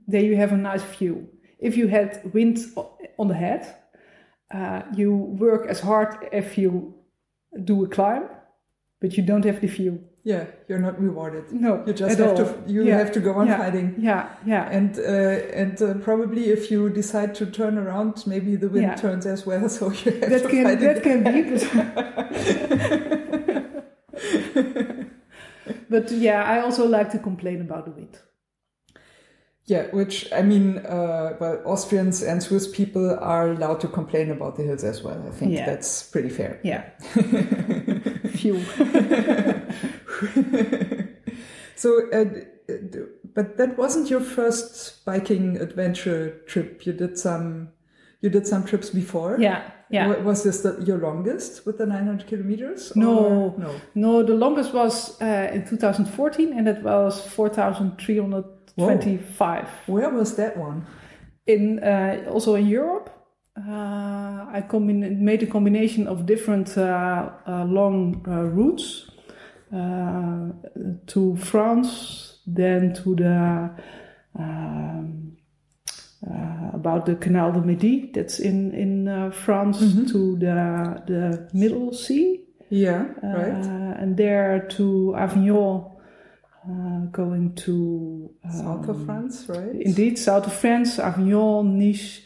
then 0.07 0.23
you 0.25 0.35
have 0.37 0.53
a 0.53 0.57
nice 0.57 0.83
view. 0.97 1.27
If 1.59 1.75
you 1.77 1.87
had 1.89 2.21
wind 2.33 2.57
on 3.17 3.27
the 3.27 3.33
head, 3.35 3.75
uh, 4.53 4.81
you 4.95 5.11
work 5.39 5.67
as 5.69 5.79
hard 5.81 6.15
if 6.31 6.57
you 6.57 6.93
do 7.63 7.83
a 7.83 7.87
climb, 7.87 8.23
but 9.01 9.17
you 9.17 9.23
don't 9.23 9.45
have 9.45 9.59
the 9.61 9.67
view. 9.67 9.99
Yeah, 10.23 10.45
you're 10.67 10.79
not 10.81 10.99
rewarded. 11.01 11.51
No, 11.51 11.83
you 11.87 11.93
just 11.93 12.17
have 12.19 12.29
all. 12.29 12.35
to. 12.37 12.53
You 12.67 12.83
Yeah, 12.83 12.97
have 12.97 13.11
to 13.13 13.19
go 13.19 13.33
on 13.33 13.47
yeah, 13.47 13.57
fighting. 13.57 13.95
Yeah, 13.97 14.29
yeah, 14.45 14.69
And 14.69 14.97
uh, 14.99 15.61
and 15.61 15.81
uh, 15.81 15.93
probably 16.03 16.49
if 16.51 16.69
you 16.71 16.89
decide 16.89 17.33
to 17.35 17.45
turn 17.45 17.77
around, 17.77 18.25
maybe 18.27 18.55
the 18.57 18.67
wind 18.69 18.83
Yeah. 18.83 18.95
turns 18.95 19.25
as 19.25 19.45
well. 19.45 19.69
So 19.77 19.85
you 19.91 20.11
have 20.19 20.29
that 20.29 20.41
to 20.43 20.49
can 20.49 20.63
fight 20.65 20.79
that 20.79 20.97
again. 20.97 21.23
can 21.23 23.09
be. 23.09 23.15
But, 25.89 26.11
yeah, 26.11 26.43
I 26.43 26.61
also 26.61 26.87
like 26.87 27.11
to 27.11 27.19
complain 27.19 27.61
about 27.61 27.85
the 27.85 27.91
wind. 27.91 28.17
Yeah, 29.65 29.83
which 29.91 30.31
I 30.33 30.41
mean, 30.41 30.79
uh, 30.79 31.33
well, 31.39 31.61
Austrians 31.65 32.23
and 32.23 32.41
Swiss 32.41 32.67
people 32.67 33.15
are 33.19 33.51
allowed 33.51 33.79
to 33.81 33.87
complain 33.87 34.31
about 34.31 34.55
the 34.55 34.63
hills 34.63 34.83
as 34.83 35.03
well. 35.03 35.23
I 35.27 35.31
think 35.31 35.51
Yeah. 35.53 35.65
that's 35.67 36.01
pretty 36.09 36.29
fair. 36.29 36.59
Yeah, 36.63 36.89
view. 38.23 38.59
So, 41.75 42.09
uh, 42.11 42.25
but 43.33 43.55
that 43.57 43.77
wasn't 43.77 44.09
your 44.09 44.19
first 44.19 45.05
biking 45.05 45.55
adventure 45.61 46.41
trip. 46.45 46.85
You 46.85 46.91
did 46.91 47.17
some. 47.17 47.69
You 48.21 48.29
did 48.29 48.45
some 48.45 48.65
trips 48.65 48.89
before. 48.89 49.37
Yeah, 49.39 49.71
yeah. 49.89 50.17
Was 50.19 50.43
this 50.43 50.61
the, 50.61 50.81
your 50.85 50.97
longest 50.97 51.65
with 51.65 51.77
the 51.77 51.85
900 51.85 52.27
kilometers? 52.27 52.93
No. 52.95 53.55
no. 53.57 53.75
No, 53.95 54.23
the 54.23 54.35
longest 54.35 54.73
was 54.73 55.21
uh, 55.21 55.51
in 55.53 55.65
2014, 55.67 56.57
and 56.57 56.67
it 56.67 56.83
was 56.83 57.25
4,325. 57.27 59.69
Where 59.87 60.09
was 60.09 60.35
that 60.35 60.57
one? 60.57 60.85
In 61.47 61.79
uh, 61.79 62.25
also 62.29 62.55
in 62.55 62.67
Europe, 62.67 63.09
uh, 63.67 64.45
I 64.51 64.63
made 64.79 65.43
a 65.43 65.47
combination 65.47 66.07
of 66.07 66.25
different 66.25 66.77
uh, 66.77 67.29
uh, 67.47 67.65
long 67.65 68.25
uh, 68.27 68.43
routes 68.43 69.09
uh, 69.73 70.49
to 71.07 71.35
France, 71.37 72.39
then 72.45 72.93
to 73.03 73.15
the 73.15 73.71
um, 74.37 75.28
uh, 76.25 76.71
about 76.73 77.05
the 77.05 77.15
Canal 77.15 77.51
de 77.51 77.61
Midi, 77.61 78.11
that's 78.13 78.39
in 78.39 78.73
in 78.73 79.07
uh, 79.07 79.31
France, 79.31 79.79
to 80.11 80.35
the 80.37 81.01
the 81.07 81.49
Middle 81.53 81.93
Sea. 81.93 82.45
Yeah, 82.69 83.07
right. 83.23 83.65
Uh, 83.65 84.01
and 84.01 84.15
there 84.17 84.67
to 84.77 85.15
Avignon, 85.15 85.85
uh, 86.69 87.05
going 87.11 87.55
to 87.55 88.29
uh, 88.45 88.51
South 88.51 88.89
of 88.89 89.05
France, 89.05 89.45
right? 89.49 89.75
indeed 89.81 90.17
south 90.19 90.45
of 90.47 90.53
France, 90.53 90.99
Avignon, 90.99 91.79
Nice, 91.79 92.21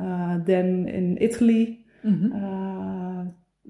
uh, 0.00 0.38
then 0.44 0.88
in 0.88 1.18
Italy. 1.20 1.84
Mm-hmm. 2.04 2.32
Uh, 2.32 3.24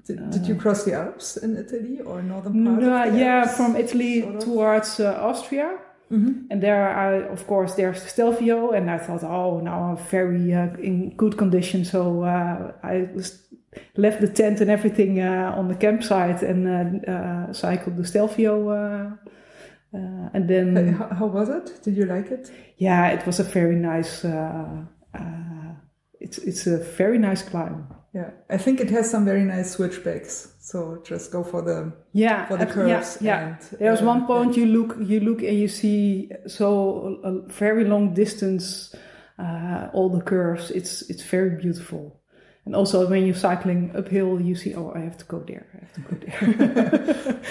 Did, 0.05 0.29
did 0.29 0.45
you 0.45 0.55
cross 0.55 0.83
the 0.85 0.93
Alps 0.93 1.37
in 1.37 1.57
Italy 1.57 1.99
or 2.05 2.21
northern 2.21 2.53
part 2.63 2.81
no, 2.81 3.17
yeah, 3.17 3.47
from 3.47 3.75
Italy 3.75 4.21
sort 4.21 4.35
of? 4.35 4.43
towards 4.43 4.99
uh, 4.99 5.17
Austria. 5.29 5.79
Mhm. 6.11 6.45
And 6.51 6.61
there, 6.61 6.87
I, 6.89 7.31
of 7.33 7.47
course, 7.47 7.75
there's 7.75 8.01
Stelvio, 8.03 8.71
and 8.71 8.89
I 8.91 8.97
thought, 8.99 9.23
oh, 9.23 9.59
now 9.59 9.83
I'm 9.83 9.97
very 9.97 10.53
uh, 10.53 10.69
in 10.77 11.15
good 11.17 11.35
condition. 11.37 11.83
So 11.85 12.23
uh, 12.23 12.71
I 12.83 13.09
was, 13.15 13.41
left 13.97 14.21
the 14.21 14.27
tent 14.27 14.61
and 14.61 14.69
everything 14.69 15.19
uh, 15.19 15.53
on 15.57 15.67
the 15.67 15.75
campsite 15.75 16.41
and 16.43 16.67
uh, 16.67 17.11
uh, 17.11 17.53
cycled 17.53 17.97
the 17.97 18.05
Stelvio. 18.05 18.69
Uh, 18.69 19.11
uh, 19.97 20.29
and 20.33 20.47
then, 20.49 20.93
How, 20.93 21.07
how 21.15 21.25
was 21.27 21.49
it? 21.49 21.81
Did 21.83 21.95
you 21.97 22.05
like 22.05 22.29
it? 22.31 22.51
yeah, 22.77 23.07
it 23.09 23.25
was 23.25 23.39
a 23.39 23.43
very 23.43 23.75
nice. 23.75 24.25
Uh, 24.25 24.83
uh, 25.13 25.73
it's 26.19 26.37
it's 26.37 26.67
a 26.67 26.77
very 26.97 27.17
nice 27.17 27.41
climb. 27.43 27.87
Yeah, 28.13 28.31
I 28.49 28.57
think 28.57 28.79
it 28.79 28.89
has 28.91 29.09
some 29.09 29.25
very 29.25 29.43
nice 29.43 29.71
switchbacks. 29.71 30.53
So 30.65 30.99
just 31.05 31.31
go 31.31 31.43
for 31.43 31.61
the 31.61 31.93
Yeah, 32.11 32.47
for 32.47 32.57
the 32.57 32.65
curves. 32.65 33.19
Yeah, 33.21 33.39
yeah. 33.39 33.47
And, 33.47 33.79
There's 33.79 34.01
uh, 34.01 34.05
one 34.05 34.25
point 34.25 34.57
you 34.57 34.65
look, 34.65 34.97
you 34.99 35.19
look, 35.19 35.43
and 35.43 35.59
you 35.59 35.67
see 35.67 36.31
so 36.47 37.19
a, 37.23 37.29
a 37.29 37.41
very 37.49 37.85
long 37.85 38.15
distance, 38.15 38.95
uh, 39.37 39.89
all 39.93 40.09
the 40.09 40.21
curves. 40.21 40.71
It's 40.71 41.03
it's 41.03 41.21
very 41.21 41.51
beautiful. 41.61 42.19
And 42.65 42.75
also 42.75 43.07
when 43.07 43.27
you're 43.27 43.35
cycling 43.35 43.91
uphill, 43.95 44.41
you 44.41 44.55
see, 44.55 44.73
oh, 44.73 44.91
I 44.95 45.01
have 45.01 45.17
to 45.19 45.25
go 45.25 45.39
there. 45.45 45.67
I 45.75 45.77
have 45.85 45.93
to 45.93 46.01
go 46.01 46.15
there. 46.25 47.41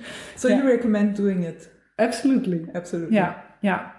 So 0.36 0.48
Yeah. 0.48 0.56
you 0.62 0.68
recommend 0.68 1.14
doing 1.14 1.42
it? 1.44 1.68
Absolutely. 1.98 2.66
Absolutely. 2.74 3.14
Yeah, 3.14 3.34
yeah. 3.62 3.92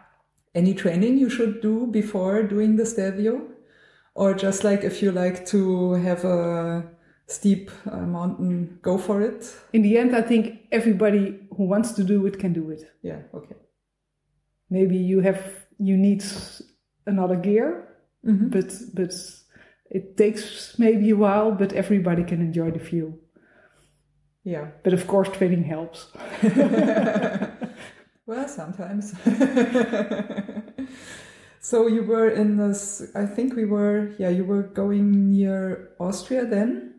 Any 0.53 0.73
training 0.73 1.19
you 1.19 1.29
should 1.29 1.61
do 1.61 1.87
before 1.87 2.43
doing 2.43 2.75
the 2.75 2.85
Stelvio? 2.85 3.50
Or 4.13 4.33
just 4.33 4.63
like 4.63 4.83
if 4.83 5.01
you 5.01 5.11
like 5.11 5.45
to 5.47 5.93
have 5.93 6.25
a 6.25 6.83
steep 7.27 7.71
uh, 7.89 7.97
mountain, 8.05 8.79
go 8.81 8.97
for 8.97 9.21
it? 9.21 9.55
In 9.73 9.81
the 9.83 9.97
end, 9.97 10.15
I 10.15 10.21
think 10.21 10.67
everybody 10.71 11.39
who 11.55 11.63
wants 11.65 11.93
to 11.93 12.03
do 12.03 12.25
it 12.25 12.37
can 12.39 12.53
do 12.53 12.69
it. 12.71 12.83
Yeah, 13.01 13.21
okay. 13.33 13.55
Maybe 14.69 14.97
you 14.97 15.21
have 15.21 15.41
you 15.79 15.97
need 15.97 16.23
another 17.07 17.35
gear, 17.37 17.87
Mhm. 18.25 18.49
but 18.51 18.73
but 18.93 19.13
it 19.89 20.17
takes 20.17 20.77
maybe 20.77 21.09
a 21.11 21.15
while. 21.15 21.51
But 21.51 21.73
everybody 21.73 22.23
can 22.23 22.41
enjoy 22.41 22.71
the 22.71 22.79
view. 22.79 23.13
Yeah. 24.43 24.67
But 24.83 24.93
of 24.93 25.07
course, 25.07 25.29
training 25.31 25.63
helps. 25.63 26.07
Well, 28.27 28.47
sometimes. 28.47 29.13
so 31.61 31.87
you 31.87 32.03
were 32.03 32.29
in 32.29 32.57
this, 32.57 33.01
I 33.15 33.25
think 33.25 33.55
we 33.55 33.65
were, 33.65 34.09
yeah, 34.17 34.29
you 34.29 34.43
were 34.43 34.63
going 34.63 35.29
near 35.31 35.91
Austria 35.99 36.45
then? 36.45 36.95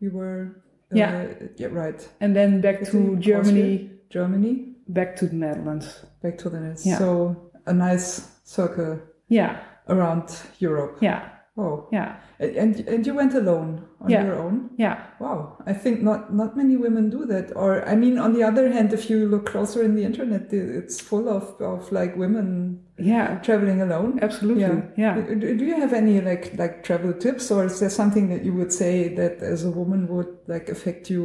We 0.00 0.08
were, 0.08 0.56
uh, 0.92 0.96
Yeah. 0.96 1.26
yeah, 1.56 1.68
right. 1.68 2.08
And 2.20 2.34
then 2.34 2.60
back 2.60 2.82
to 2.90 3.16
Germany, 3.18 3.72
Austria, 3.74 3.88
Germany, 4.10 4.74
back 4.88 5.16
to 5.16 5.26
the 5.26 5.36
Netherlands. 5.36 6.04
back 6.22 6.38
to 6.38 6.48
the 6.48 6.56
Netherlands. 6.56 6.86
Yeah. 6.86 6.98
So 6.98 7.50
a 7.66 7.72
nice 7.72 8.30
circle 8.44 8.98
Yeah, 9.28 9.60
around 9.88 10.24
Europe. 10.58 10.96
yeah, 11.00 11.28
Oh, 11.56 11.86
Yeah, 11.92 12.16
and 12.40 12.80
and 12.88 13.06
you 13.06 13.14
went 13.14 13.32
alone 13.34 13.84
on 14.00 14.10
Yeah. 14.10 14.24
your 14.26 14.34
own. 14.44 14.70
yeah, 14.76 14.96
Wow, 15.20 15.56
I 15.66 15.72
think 15.72 16.02
not 16.02 16.34
not 16.34 16.56
many 16.56 16.76
women 16.76 17.10
do 17.10 17.24
that. 17.26 17.52
Or 17.54 17.70
I 17.88 17.94
mean, 17.94 18.18
on 18.18 18.32
the 18.34 18.42
other 18.42 18.72
hand, 18.72 18.92
if 18.92 19.08
you 19.08 19.28
look 19.28 19.46
closer 19.46 19.82
in 19.84 19.94
the 19.94 20.02
internet, 20.04 20.52
it's 20.52 21.00
full 21.00 21.28
of 21.28 21.44
of 21.60 21.92
like 21.92 22.16
women 22.16 22.80
yeah, 22.98 23.38
traveling 23.46 23.80
alone. 23.82 24.18
absolutely. 24.22 24.82
Yeah. 24.96 25.14
Do 25.20 25.56
do 25.60 25.64
you 25.64 25.76
have 25.80 25.92
any 25.92 26.20
like 26.20 26.58
like 26.58 26.82
travel 26.82 27.12
tips, 27.12 27.50
or 27.52 27.64
is 27.66 27.78
there 27.78 27.90
something 27.90 28.28
that 28.30 28.44
you 28.44 28.52
would 28.58 28.72
say 28.72 29.14
that 29.14 29.38
as 29.52 29.64
a 29.64 29.70
woman 29.70 30.08
would 30.08 30.32
like 30.48 30.68
affect 30.68 31.08
you 31.10 31.24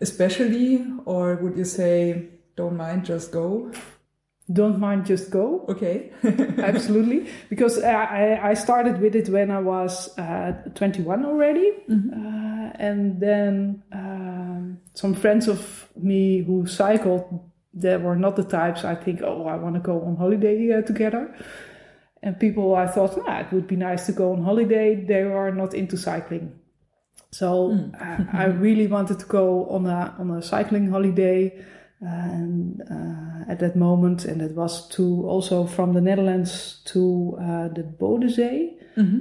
especially, 0.00 0.84
or 1.04 1.36
would 1.36 1.56
you 1.56 1.64
say 1.64 2.28
don't 2.56 2.76
mind, 2.76 3.04
just 3.04 3.32
go? 3.32 3.70
Don't 4.52 4.80
mind, 4.80 5.06
just 5.06 5.30
go. 5.30 5.64
Okay. 5.68 6.10
Absolutely, 6.58 7.30
because 7.48 7.80
I, 7.82 7.92
I- 8.04 8.50
I 8.50 8.54
started 8.54 9.00
with 9.00 9.14
it 9.14 9.28
when 9.28 9.50
I 9.50 9.60
was 9.60 10.16
uh, 10.18 10.52
21 10.74 11.24
already, 11.24 11.68
uh, 11.88 12.70
and 12.74 13.20
then 13.20 13.82
um, 13.92 14.78
some 14.94 15.14
friends 15.14 15.46
of 15.48 15.88
me 15.96 16.42
who 16.42 16.66
cycled, 16.66 17.24
they 17.72 17.96
were 17.96 18.16
not 18.16 18.34
the 18.34 18.42
types 18.42 18.84
I 18.84 18.96
think, 18.96 19.22
oh, 19.22 19.46
I 19.46 19.54
want 19.54 19.74
to 19.76 19.80
go 19.80 20.02
on 20.02 20.16
holiday 20.16 20.72
uh, 20.72 20.82
together. 20.82 21.32
And 22.22 22.38
people 22.38 22.74
I 22.74 22.86
thought, 22.88 23.18
ah, 23.28 23.40
it 23.40 23.52
would 23.52 23.68
be 23.68 23.76
nice 23.76 24.06
to 24.06 24.12
go 24.12 24.32
on 24.32 24.42
holiday. 24.42 24.96
They 24.96 25.22
were 25.24 25.52
not 25.52 25.74
into 25.74 25.96
cycling, 25.96 26.52
so 27.30 27.72
uh, 28.00 28.24
I 28.32 28.44
really 28.46 28.88
wanted 28.88 29.20
to 29.20 29.26
go 29.26 29.66
on 29.70 29.86
a 29.86 30.14
on 30.18 30.30
a 30.32 30.42
cycling 30.42 30.90
holiday. 30.90 31.64
And 32.00 32.80
uh, 32.90 33.50
at 33.50 33.58
that 33.58 33.76
moment, 33.76 34.24
and 34.24 34.40
it 34.40 34.54
was 34.56 34.88
to 34.90 35.26
also 35.28 35.66
from 35.66 35.92
the 35.92 36.00
Netherlands 36.00 36.80
to 36.86 37.36
uh, 37.38 37.68
the 37.68 37.82
Bodensee, 37.82 38.76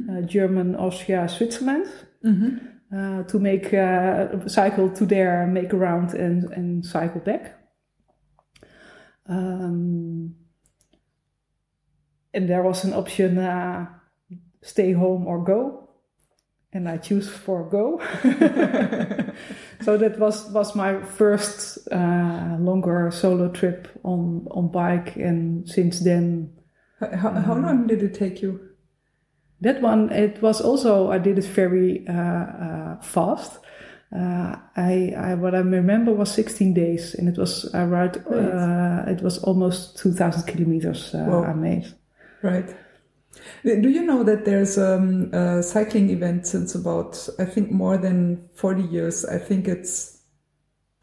uh, 0.10 0.22
German, 0.22 0.76
Austria, 0.76 1.28
Switzerland, 1.28 1.88
uh, 2.96 3.24
to 3.24 3.40
make 3.40 3.74
uh, 3.74 4.48
cycle 4.48 4.90
to 4.92 5.06
there, 5.06 5.46
make 5.48 5.74
around, 5.74 6.14
and 6.14 6.52
and 6.54 6.86
cycle 6.86 7.20
back. 7.20 7.56
Um, 9.28 10.36
and 12.34 12.50
there 12.50 12.64
was 12.64 12.86
an 12.86 12.94
option: 12.94 13.38
uh, 13.40 13.88
stay 14.62 14.94
home 14.94 15.28
or 15.28 15.44
go, 15.44 15.89
and 16.72 16.88
I 16.88 16.98
choose 16.98 17.30
for 17.30 17.70
go. 17.70 18.00
so 19.82 19.98
that 19.98 20.20
was 20.20 20.50
was 20.52 20.76
my 20.76 21.02
first 21.04 21.88
uh, 21.92 22.58
longer 22.60 23.12
solo 23.12 23.50
trip 23.50 23.88
on 24.04 24.48
on 24.52 24.72
bike, 24.72 25.16
and 25.16 25.68
since 25.68 26.00
then 26.00 26.52
how, 27.00 27.32
how 27.32 27.56
long 27.56 27.88
did 27.88 28.04
it 28.04 28.14
take 28.14 28.42
you? 28.42 28.70
that 29.62 29.82
one 29.82 30.12
it 30.12 30.42
was 30.42 30.62
also 30.62 31.12
I 31.12 31.18
did 31.18 31.38
it 31.38 31.46
very 31.46 32.06
uh, 32.08 32.14
uh, 32.14 33.02
fast. 33.02 33.60
Uh, 34.16 34.56
I, 34.76 35.14
I 35.16 35.36
what 35.36 35.54
I 35.54 35.60
remember 35.60 36.14
was 36.14 36.32
16 36.32 36.74
days, 36.74 37.14
and 37.14 37.30
it 37.30 37.38
was 37.38 37.70
I 37.76 37.84
ride. 37.84 38.18
Uh, 38.26 39.04
it 39.08 39.22
was 39.22 39.38
almost 39.40 40.00
2,000 40.00 40.48
kilometers 40.48 41.14
uh, 41.14 41.44
I 41.46 41.54
made. 41.54 41.94
Right. 42.42 42.76
Do 43.64 43.90
you 43.90 44.04
know 44.04 44.24
that 44.24 44.46
there's 44.46 44.78
um, 44.78 45.34
a 45.34 45.62
cycling 45.64 46.10
event 46.10 46.48
since 46.48 46.76
about, 46.76 47.28
I 47.38 47.46
think, 47.46 47.72
more 47.72 47.98
than 47.98 48.50
40 48.56 48.84
years? 48.84 49.26
I 49.26 49.38
think 49.38 49.68
it's 49.68 50.20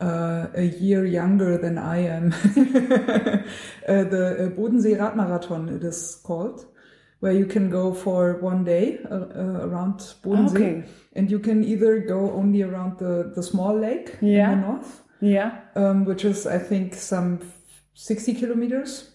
uh, 0.01 0.47
a 0.55 0.63
year 0.65 1.05
younger 1.07 1.59
than 1.59 1.79
I 1.79 1.99
am. 1.99 2.33
uh, 3.89 4.05
the 4.05 4.47
uh, 4.47 4.59
Bodensee 4.59 4.97
Radmarathon, 4.99 5.75
it 5.77 5.85
is 5.85 6.21
called, 6.25 6.67
where 7.21 7.33
you 7.33 7.47
can 7.47 7.71
go 7.71 7.93
for 7.95 8.39
one 8.41 8.65
day 8.65 8.99
uh, 9.11 9.15
uh, 9.15 9.67
around 9.67 10.01
Bodensee. 10.23 10.55
Okay. 10.57 10.85
And 11.15 11.31
you 11.31 11.39
can 11.39 11.65
either 11.65 12.01
go 12.01 12.31
only 12.33 12.63
around 12.63 12.99
the, 12.99 13.33
the 13.35 13.43
small 13.43 13.79
lake 13.79 14.17
Yeah. 14.21 14.53
in 14.53 14.61
the 14.61 14.67
north, 14.67 15.03
Yeah. 15.21 15.61
um, 15.75 16.05
which 16.05 16.25
is, 16.25 16.47
I 16.47 16.59
think, 16.59 16.95
some 16.95 17.41
60 17.95 18.35
kilometers. 18.35 19.13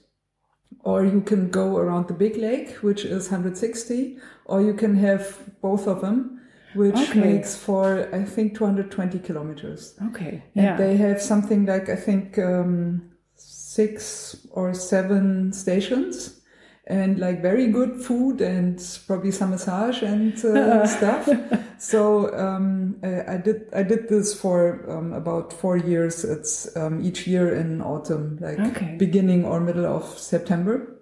Or 0.79 1.05
you 1.05 1.21
can 1.21 1.49
go 1.51 1.77
around 1.77 2.07
the 2.07 2.13
big 2.13 2.37
lake, 2.37 2.69
which 2.81 3.05
is 3.05 3.29
160, 3.29 4.17
or 4.45 4.61
you 4.61 4.73
can 4.73 4.95
have 4.95 5.37
both 5.61 5.87
of 5.87 6.01
them, 6.01 6.41
which 6.73 6.95
Okay. 6.95 7.19
makes 7.19 7.55
for, 7.55 8.07
I 8.13 8.23
think, 8.23 8.55
220 8.57 9.19
kilometers. 9.19 9.93
Okay. 10.09 10.43
And 10.55 10.65
Yeah. 10.65 10.77
they 10.77 10.97
have 10.97 11.21
something 11.21 11.65
like, 11.65 11.87
I 11.89 11.95
think, 11.95 12.39
um, 12.39 13.03
six 13.35 14.47
or 14.51 14.73
seven 14.73 15.53
stations. 15.53 16.40
And 16.87 17.19
like 17.19 17.41
very 17.43 17.67
good 17.67 18.01
food 18.01 18.41
and 18.41 18.75
probably 19.05 19.31
some 19.31 19.51
massage 19.51 20.01
and 20.01 20.33
uh, 20.43 20.85
stuff. 20.97 21.29
So 21.77 22.33
um, 22.35 22.97
I, 23.03 23.35
I 23.35 23.37
did 23.37 23.69
I 23.73 23.83
did 23.83 24.09
this 24.09 24.33
for 24.33 24.83
um, 24.89 25.13
about 25.13 25.53
four 25.53 25.77
years. 25.77 26.23
It's 26.25 26.75
um, 26.75 27.01
each 27.03 27.27
year 27.27 27.55
in 27.55 27.81
autumn, 27.81 28.37
like 28.41 28.59
Okay. 28.59 28.95
beginning 28.97 29.45
or 29.45 29.59
middle 29.59 29.85
of 29.85 30.03
September. 30.17 30.97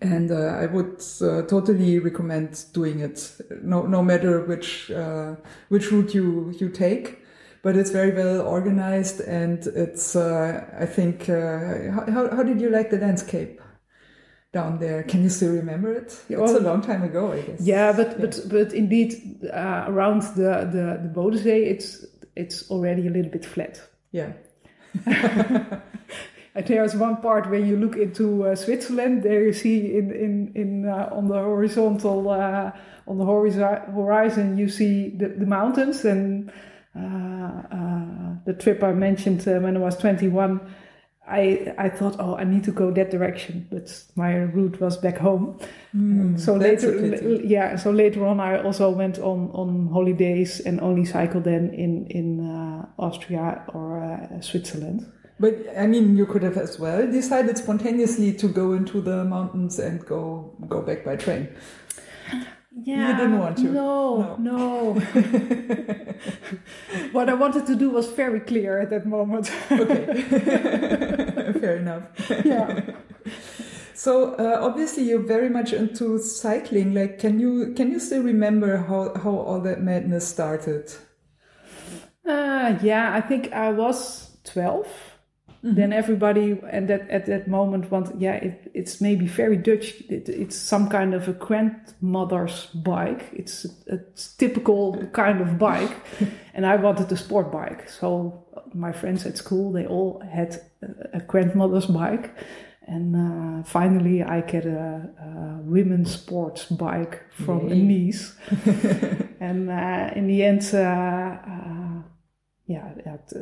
And 0.00 0.30
uh, 0.30 0.36
I 0.62 0.66
would 0.66 1.02
uh, 1.20 1.42
totally 1.42 1.98
recommend 1.98 2.64
doing 2.72 3.00
it, 3.00 3.32
no 3.62 3.82
no 3.86 4.02
matter 4.02 4.44
which 4.46 4.90
uh, 4.90 5.34
which 5.68 5.90
route 5.92 6.14
you 6.14 6.54
you 6.60 6.68
take. 6.68 7.18
But 7.62 7.76
it's 7.76 7.90
very 7.90 8.12
well 8.12 8.40
organized, 8.46 9.20
and 9.20 9.66
it's 9.66 10.14
uh, 10.14 10.64
I 10.80 10.86
think 10.86 11.28
uh, 11.28 11.90
how, 11.92 12.04
how 12.10 12.36
how 12.36 12.42
did 12.44 12.60
you 12.60 12.70
like 12.70 12.90
the 12.90 12.98
landscape 12.98 13.60
down 14.58 14.78
there? 14.78 15.02
Can 15.02 15.20
you 15.22 15.28
still 15.28 15.52
remember 15.62 15.90
it? 16.00 16.06
It's 16.28 16.40
well- 16.40 16.56
a 16.56 16.66
long 16.70 16.80
time 16.82 17.02
ago, 17.10 17.32
I 17.32 17.40
guess. 17.46 17.60
Yeah, 17.60 17.92
but 17.98 18.10
but 18.22 18.34
but 18.48 18.72
indeed, 18.72 19.10
uh, 19.52 19.84
around 19.92 20.22
the 20.40 20.52
the 20.74 20.84
the 21.04 21.10
Bodensee, 21.16 21.62
it's 21.72 21.88
it's 22.42 22.70
already 22.70 23.06
a 23.06 23.10
little 23.16 23.30
bit 23.30 23.44
flat. 23.44 23.74
Yeah. 24.12 24.32
And 26.56 26.66
there's 26.66 26.94
one 26.96 27.16
part 27.20 27.50
where 27.50 27.60
you 27.60 27.76
look 27.76 27.96
into 27.96 28.46
uh, 28.46 28.56
Switzerland. 28.56 29.22
There 29.22 29.42
you 29.44 29.52
see 29.52 29.76
in 29.98 30.10
in 30.10 30.52
in 30.54 30.88
uh, 30.88 31.10
on 31.12 31.28
the 31.28 31.34
horizontal 31.34 32.30
uh, 32.30 32.70
on 33.06 33.18
the 33.18 33.24
horizo- 33.24 33.84
horizon 33.92 34.56
you 34.56 34.68
see 34.68 35.10
the, 35.18 35.28
the 35.28 35.44
mountains 35.44 36.04
and 36.06 36.50
uh, 36.96 37.60
uh, 37.78 38.34
the 38.46 38.54
trip 38.54 38.82
I 38.82 38.92
mentioned 38.94 39.46
uh, 39.46 39.60
when 39.60 39.76
I 39.76 39.80
was 39.80 39.98
21. 39.98 40.60
I 41.28 41.74
I 41.76 41.88
thought 41.88 42.16
oh 42.18 42.36
I 42.36 42.44
need 42.44 42.64
to 42.64 42.72
go 42.72 42.90
that 42.92 43.10
direction, 43.10 43.66
but 43.70 44.02
my 44.14 44.34
route 44.34 44.80
was 44.80 44.96
back 44.96 45.18
home. 45.18 45.58
so 46.38 46.58
that's 46.58 46.84
a 46.84 46.88
later, 46.88 47.30
yeah. 47.44 47.76
So 47.76 47.90
later 47.90 48.26
on, 48.26 48.38
I 48.40 48.62
also 48.62 48.90
went 48.90 49.18
on 49.18 49.50
on 49.52 49.88
holidays 49.92 50.60
and 50.60 50.80
only 50.80 51.04
cycled 51.04 51.44
then 51.44 51.74
in 51.74 52.06
in 52.06 52.40
uh, 52.40 52.86
Austria 52.98 53.64
or 53.74 54.02
uh, 54.02 54.40
Switzerland. 54.40 55.06
But 55.38 55.54
I 55.76 55.86
mean, 55.86 56.16
you 56.16 56.26
could 56.26 56.42
have 56.42 56.56
as 56.56 56.78
well 56.78 57.10
decided 57.10 57.58
spontaneously 57.58 58.32
to 58.34 58.48
go 58.48 58.72
into 58.72 59.00
the 59.00 59.24
mountains 59.24 59.78
and 59.78 60.04
go 60.06 60.54
go 60.68 60.80
back 60.80 61.04
by 61.04 61.16
train. 61.16 61.48
Yeah, 62.78 63.10
You 63.10 63.16
didn't 63.16 63.38
want 63.38 63.56
to? 63.58 63.72
No, 63.72 64.36
no. 64.36 64.94
what 67.12 67.28
I 67.30 67.34
wanted 67.34 67.66
to 67.66 67.74
do 67.74 67.90
was 67.90 68.10
very 68.12 68.40
clear 68.40 68.78
at 68.80 68.90
that 68.90 69.06
moment. 69.06 69.50
Okay, 69.78 70.06
fair 71.60 71.76
enough. 71.76 72.08
yeah. 72.44 72.80
So 73.94 74.34
uh, 74.34 74.58
obviously, 74.60 75.04
you're 75.04 75.26
very 75.26 75.48
much 75.48 75.72
into 75.72 76.18
cycling. 76.18 76.92
Like, 76.92 77.18
can 77.18 77.40
you 77.40 77.72
can 77.74 77.90
you 77.90 77.98
still 77.98 78.22
remember 78.22 78.76
how 78.76 79.14
how 79.14 79.30
all 79.36 79.60
that 79.62 79.80
madness 79.80 80.28
started? 80.28 80.92
Uh, 82.24 82.78
yeah, 82.82 83.12
I 83.14 83.20
think 83.20 83.52
I 83.52 83.70
was 83.72 84.36
12. 85.60 85.76
Then 85.76 85.92
everybody, 85.92 86.60
and 86.70 86.88
that 86.88 87.08
at 87.10 87.26
that 87.26 87.48
moment, 87.48 87.90
want 87.90 88.20
yeah, 88.20 88.34
it, 88.34 88.70
it's 88.74 89.00
maybe 89.00 89.26
very 89.26 89.56
Dutch. 89.56 90.00
It, 90.08 90.28
it's 90.28 90.56
some 90.56 90.88
kind 90.88 91.14
of 91.14 91.28
a 91.28 91.32
grandmother's 91.32 92.66
bike. 92.66 93.30
It's 93.32 93.64
a, 93.64 93.94
a 93.94 93.98
typical 94.38 95.06
kind 95.12 95.40
of 95.40 95.58
bike, 95.58 95.96
and 96.54 96.66
I 96.66 96.76
wanted 96.76 97.10
a 97.12 97.16
sport 97.16 97.50
bike. 97.50 97.88
So 97.88 98.44
my 98.74 98.92
friends 98.92 99.26
at 99.26 99.36
school, 99.36 99.72
they 99.72 99.86
all 99.86 100.20
had 100.20 100.60
a, 100.82 101.18
a 101.18 101.20
grandmother's 101.20 101.86
bike, 101.86 102.34
and 102.86 103.16
uh, 103.16 103.62
finally 103.64 104.22
I 104.22 104.40
get 104.42 104.66
a, 104.66 105.10
a 105.20 105.62
women's 105.62 106.12
sports 106.12 106.66
bike 106.66 107.22
from 107.32 107.68
Yay. 107.68 107.72
a 107.72 107.76
niece. 107.76 108.34
and 109.40 109.70
uh, 109.70 110.10
in 110.14 110.26
the 110.28 110.44
end, 110.44 110.70
uh, 110.72 110.78
uh, 110.78 112.02
yeah, 112.66 112.92
that, 113.04 113.32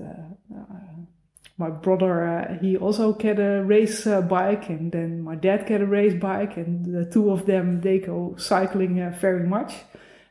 my 1.57 1.71
brother 1.71 2.27
uh, 2.27 2.59
he 2.59 2.77
also 2.77 3.13
get 3.13 3.39
a 3.39 3.63
race 3.63 4.07
uh, 4.07 4.21
bike, 4.21 4.69
and 4.69 4.91
then 4.93 5.23
my 5.23 5.37
dad 5.37 5.67
get 5.67 5.81
a 5.81 5.87
race 5.87 6.15
bike, 6.15 6.57
and 6.57 6.85
the 6.85 7.05
two 7.05 7.31
of 7.31 7.47
them 7.47 7.81
they 7.81 7.99
go 7.99 8.35
cycling 8.37 9.01
uh, 9.01 9.17
very 9.21 9.47
much. 9.47 9.73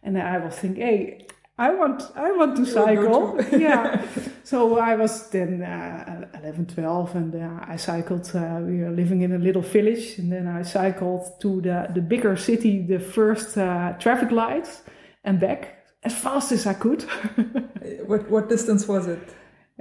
And 0.04 0.18
I 0.18 0.38
was 0.38 0.56
thinking, 0.56 0.84
hey, 0.84 1.28
I 1.58 1.70
want, 1.70 2.04
I 2.16 2.32
want 2.32 2.56
to 2.56 2.64
will 2.64 2.68
cycle. 2.68 3.42
yeah. 3.60 4.06
So 4.46 4.78
I 4.78 4.96
was 4.98 5.30
then 5.30 5.62
uh, 5.64 6.28
11, 6.42 6.66
12, 6.66 7.16
and 7.16 7.34
uh, 7.34 7.66
I 7.66 7.78
cycled. 7.78 8.30
Uh, 8.36 8.60
we 8.62 8.80
were 8.80 8.92
living 8.92 9.22
in 9.22 9.32
a 9.32 9.38
little 9.38 9.62
village, 9.62 10.18
and 10.20 10.30
then 10.30 10.48
I 10.48 10.64
cycled 10.64 11.40
to 11.40 11.62
the, 11.62 11.88
the 11.94 12.02
bigger 12.02 12.36
city, 12.36 12.82
the 12.82 13.00
first 13.00 13.58
uh, 13.58 13.94
traffic 14.00 14.32
lights, 14.32 14.82
and 15.24 15.40
back 15.40 15.86
as 16.04 16.14
fast 16.14 16.52
as 16.52 16.68
I 16.68 16.74
could. 16.74 17.06
What 18.06 18.30
what 18.30 18.50
distance 18.50 18.86
was 18.88 19.08
it? 19.08 19.20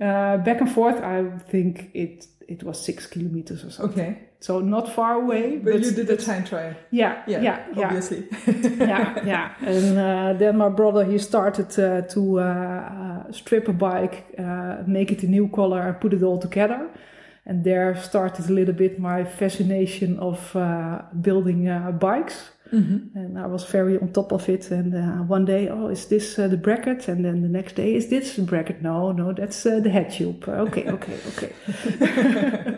Uh, 0.00 0.38
back 0.38 0.60
and 0.60 0.70
forth, 0.70 0.96
I 1.02 1.38
think 1.38 1.90
it 1.94 2.26
it 2.48 2.62
was 2.62 2.84
six 2.84 3.06
kilometers 3.06 3.64
or 3.64 3.70
so. 3.70 3.84
Okay, 3.84 4.28
So 4.40 4.60
not 4.60 4.92
far 4.92 5.14
away, 5.14 5.58
but, 5.58 5.80
you 5.80 5.90
did 5.92 6.10
a 6.10 6.16
time 6.16 6.44
trial. 6.44 6.74
Yeah, 6.90 7.22
Yeah, 7.26 7.40
yeah, 7.42 7.66
yeah. 7.76 7.84
obviously. 7.86 8.26
yeah, 8.78 9.24
yeah. 9.24 9.54
And 9.60 9.98
uh, 9.98 10.32
then 10.38 10.56
my 10.58 10.68
brother 10.68 11.04
he 11.04 11.18
started 11.18 11.70
uh, 11.78 12.02
to 12.08 12.40
uh, 12.40 12.42
uh, 12.42 13.32
strip 13.32 13.68
a 13.68 13.72
bike, 13.72 14.26
uh, 14.38 14.82
make 14.86 15.12
it 15.12 15.22
a 15.22 15.26
new 15.28 15.48
color, 15.48 15.80
and 15.80 16.00
put 16.00 16.12
it 16.12 16.22
all 16.22 16.38
together. 16.38 16.90
And 17.44 17.64
there 17.64 17.96
started 17.96 18.48
a 18.48 18.52
little 18.52 18.74
bit 18.74 18.98
my 18.98 19.24
fascination 19.24 20.18
of 20.18 20.54
uh, 20.54 21.02
building 21.20 21.68
uh, 21.68 21.90
bikes. 21.90 22.50
And 23.14 23.38
I 23.38 23.46
was 23.46 23.64
very 23.64 23.98
on 23.98 24.12
top 24.12 24.32
of 24.32 24.48
it. 24.48 24.70
And 24.70 24.94
uh, 24.94 25.24
one 25.24 25.44
day, 25.44 25.68
oh, 25.68 25.88
is 25.88 26.06
this 26.06 26.38
uh, 26.38 26.48
the 26.48 26.56
bracket? 26.56 27.08
And 27.08 27.24
then 27.24 27.42
the 27.42 27.48
next 27.48 27.74
day, 27.74 27.94
is 27.94 28.08
this 28.08 28.36
the 28.36 28.42
bracket? 28.42 28.80
No, 28.80 29.12
no, 29.12 29.32
that's 29.32 29.66
uh, 29.66 29.80
the 29.80 29.90
head 29.90 30.10
tube. 30.10 30.48
Okay, 30.48 30.88
okay, 30.88 31.18
okay. 31.28 31.52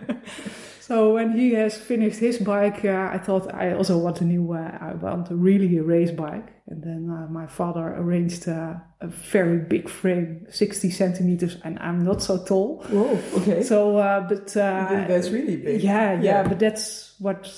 So 0.94 1.14
when 1.14 1.36
he 1.36 1.54
has 1.54 1.76
finished 1.76 2.20
his 2.20 2.38
bike, 2.38 2.84
uh, 2.84 3.10
I 3.12 3.18
thought 3.18 3.52
I 3.52 3.72
also 3.74 3.98
want 3.98 4.20
a 4.20 4.24
new. 4.24 4.52
Uh, 4.52 4.78
I 4.80 4.94
want 4.94 5.28
a 5.28 5.34
really 5.34 5.76
a 5.78 5.82
race 5.82 6.12
bike, 6.12 6.52
and 6.68 6.84
then 6.84 7.10
uh, 7.10 7.26
my 7.32 7.48
father 7.48 7.94
arranged 7.96 8.48
uh, 8.48 8.74
a 9.00 9.08
very 9.08 9.58
big 9.58 9.88
frame, 9.88 10.46
sixty 10.50 10.90
centimeters, 10.90 11.56
and 11.64 11.80
I'm 11.80 12.04
not 12.04 12.22
so 12.22 12.44
tall. 12.44 12.84
Whoa. 12.90 13.18
Okay. 13.38 13.64
So, 13.64 13.96
uh, 13.98 14.20
but 14.28 14.56
uh, 14.56 15.06
That's 15.08 15.30
really 15.30 15.56
big. 15.56 15.82
Yeah, 15.82 16.12
yeah, 16.12 16.22
Yeah. 16.22 16.48
but 16.48 16.60
that's 16.60 17.16
what 17.18 17.50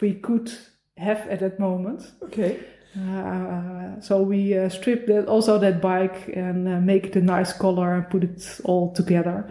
we 0.00 0.14
could 0.14 0.52
have 0.96 1.26
at 1.28 1.40
that 1.40 1.58
moment. 1.58 2.02
okay. 2.22 2.60
Uh, 2.96 4.00
so 4.00 4.22
we 4.22 4.56
uh, 4.58 4.68
stripped 4.68 5.06
that, 5.08 5.26
also 5.26 5.58
that 5.58 5.80
bike 5.80 6.28
and 6.34 6.68
uh, 6.68 6.80
make 6.80 7.06
it 7.06 7.16
a 7.16 7.20
nice 7.20 7.52
color 7.52 7.94
and 7.94 8.08
put 8.10 8.22
it 8.24 8.60
all 8.64 8.92
together. 8.92 9.50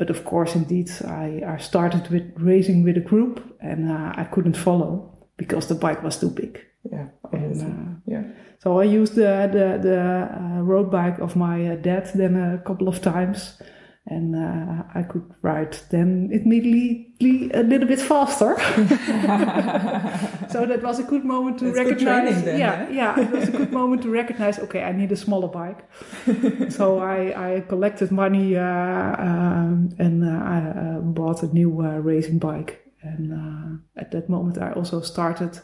But 0.00 0.08
of 0.08 0.24
course, 0.24 0.54
indeed, 0.54 0.90
I, 1.04 1.42
I 1.46 1.58
started 1.58 2.08
with 2.08 2.32
racing 2.36 2.84
with 2.84 2.96
a 2.96 3.00
group 3.00 3.44
and 3.60 3.92
uh, 3.92 4.14
I 4.16 4.24
couldn't 4.24 4.56
follow 4.56 5.12
because 5.36 5.68
the 5.68 5.74
bike 5.74 6.02
was 6.02 6.18
too 6.18 6.30
big. 6.30 6.58
Yeah. 6.90 7.08
And, 7.32 7.60
uh, 7.60 8.00
yeah. 8.06 8.22
so 8.60 8.80
I 8.80 8.84
used 8.84 9.14
the 9.14 9.46
the, 9.52 9.78
the 9.88 10.00
uh, 10.00 10.62
road 10.62 10.90
bike 10.90 11.18
of 11.18 11.36
my 11.36 11.66
uh, 11.66 11.76
dad 11.76 12.10
then 12.14 12.34
a 12.34 12.62
couple 12.66 12.88
of 12.88 13.02
times, 13.02 13.60
and 14.06 14.34
uh, 14.34 14.82
I 14.94 15.02
could 15.02 15.24
ride 15.42 15.76
then 15.90 16.30
immediately 16.32 17.50
a 17.52 17.62
little 17.62 17.86
bit 17.86 18.00
faster. 18.00 18.56
so 20.48 20.66
that 20.66 20.80
was 20.82 20.98
a 20.98 21.02
good 21.04 21.24
moment 21.24 21.58
to 21.58 21.66
That's 21.66 21.78
recognize. 21.78 22.42
then, 22.44 22.58
yeah, 22.58 22.86
eh? 22.88 22.92
yeah, 22.92 23.20
it 23.20 23.30
was 23.30 23.48
a 23.48 23.52
good 23.52 23.72
moment 23.72 24.02
to 24.02 24.10
recognize. 24.10 24.58
Okay, 24.58 24.82
I 24.82 24.92
need 24.92 25.12
a 25.12 25.16
smaller 25.16 25.48
bike. 25.48 25.84
so 26.70 26.98
I 26.98 27.56
I 27.56 27.60
collected 27.68 28.10
money 28.10 28.56
uh, 28.56 28.62
um, 28.64 29.90
and 29.98 30.24
uh, 30.24 30.28
I 30.44 30.58
uh, 30.58 31.00
bought 31.00 31.42
a 31.42 31.46
new 31.52 31.80
uh, 31.82 31.98
racing 31.98 32.38
bike. 32.38 32.78
And 33.02 33.32
uh, 33.32 34.00
at 34.00 34.10
that 34.10 34.28
moment, 34.28 34.58
I 34.58 34.72
also 34.72 35.00
started 35.00 35.58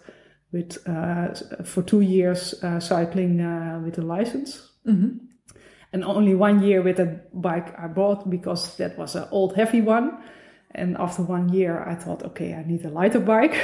with 0.53 0.79
uh, 0.88 1.35
for 1.64 1.83
two 1.83 2.01
years 2.01 2.55
uh, 2.62 2.81
cycling 2.81 3.40
uh, 3.40 3.81
with 3.85 3.99
a 3.99 4.03
license. 4.03 4.70
Mhm. 4.87 5.26
And 5.96 6.04
only 6.04 6.35
one 6.35 6.62
year 6.62 6.82
with 6.82 7.00
a 7.00 7.18
bike 7.32 7.74
I 7.78 7.87
bought 7.87 8.28
because 8.28 8.76
that 8.76 8.98
was 8.98 9.16
an 9.16 9.26
old 9.30 9.56
heavy 9.56 9.80
one. 9.80 10.18
And 10.74 10.94
after 10.98 11.22
one 11.22 11.48
year, 11.48 11.82
I 11.88 11.94
thought, 11.94 12.22
okay, 12.22 12.52
I 12.52 12.62
need 12.64 12.85
a 12.85 12.90
lighter 12.90 13.18
bike. 13.18 13.56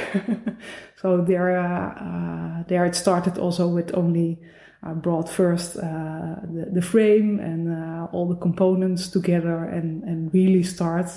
so 0.95 1.21
there, 1.21 1.55
uh, 1.59 1.93
uh, 1.93 2.63
there 2.63 2.85
it 2.85 2.95
started 2.95 3.37
also 3.37 3.67
with 3.67 3.93
only. 3.93 4.39
I 4.81 4.93
brought 4.93 5.29
first 5.29 5.77
uh, 5.77 5.81
the, 5.81 6.69
the 6.73 6.81
frame 6.81 7.39
and 7.39 7.71
uh, 7.71 8.07
all 8.11 8.27
the 8.27 8.35
components 8.35 9.09
together, 9.09 9.65
and 9.65 10.03
and 10.03 10.33
really 10.33 10.63
start 10.63 11.11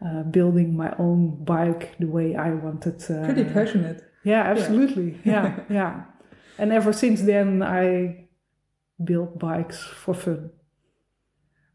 uh, 0.00 0.22
building 0.22 0.74
my 0.74 0.90
own 0.98 1.44
bike 1.44 1.96
the 2.00 2.06
way 2.06 2.34
I 2.34 2.54
wanted. 2.54 3.02
Uh, 3.10 3.26
Pretty 3.26 3.44
passionate. 3.44 4.02
yeah, 4.24 4.40
absolutely. 4.40 5.20
Yeah, 5.22 5.60
yeah. 5.68 6.04
And 6.58 6.72
ever 6.72 6.94
since 6.94 7.20
then, 7.20 7.62
I 7.62 8.25
build 9.02 9.38
bikes 9.38 9.78
for 9.82 10.14
fun. 10.14 10.50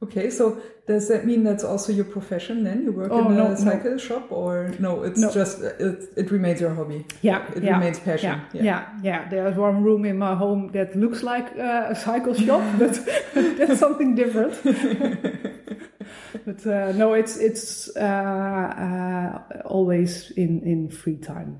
Okay, 0.03 0.31
so 0.31 0.59
does 0.87 1.07
that 1.09 1.27
mean 1.27 1.43
that's 1.43 1.63
also 1.63 1.93
your 1.93 2.05
profession 2.05 2.63
then? 2.63 2.83
You 2.85 2.91
work 2.91 3.11
Oh, 3.11 3.19
in 3.19 3.33
a 3.33 3.35
no, 3.37 3.47
no. 3.49 3.55
cycle 3.55 3.99
shop 3.99 4.31
or 4.31 4.71
no, 4.79 5.03
it's 5.03 5.19
No. 5.19 5.31
just, 5.31 5.61
it, 5.61 6.09
it 6.17 6.31
remains 6.31 6.59
your 6.59 6.73
hobby. 6.73 7.05
Yeah, 7.21 7.45
It 7.55 7.61
yeah, 7.63 7.73
remains 7.75 7.99
passion. 7.99 8.41
Yeah, 8.51 8.63
yeah, 8.63 8.99
yeah. 9.03 9.29
There's 9.29 9.55
one 9.57 9.83
room 9.83 10.05
in 10.05 10.17
my 10.17 10.33
home 10.33 10.71
that 10.71 10.95
looks 10.95 11.21
like 11.21 11.55
uh, 11.55 11.89
a 11.91 11.95
cycle 11.95 12.33
shop, 12.33 12.63
but 12.79 12.99
that's 13.35 13.79
something 13.79 14.15
different. 14.15 14.57
but 16.45 16.65
uh, 16.65 16.91
no, 16.93 17.13
it's 17.13 17.37
it's 17.37 17.95
uh, 17.95 17.99
uh, 18.01 19.61
always 19.65 20.31
in 20.31 20.61
in 20.63 20.89
free 20.89 21.17
time. 21.17 21.59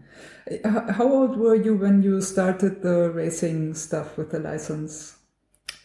How 0.65 1.07
old 1.07 1.37
were 1.37 1.55
you 1.55 1.75
when 1.75 2.01
you 2.01 2.21
started 2.21 2.81
the 2.81 3.11
racing 3.11 3.75
stuff 3.75 4.17
with 4.17 4.31
the 4.31 4.39
license? 4.39 5.15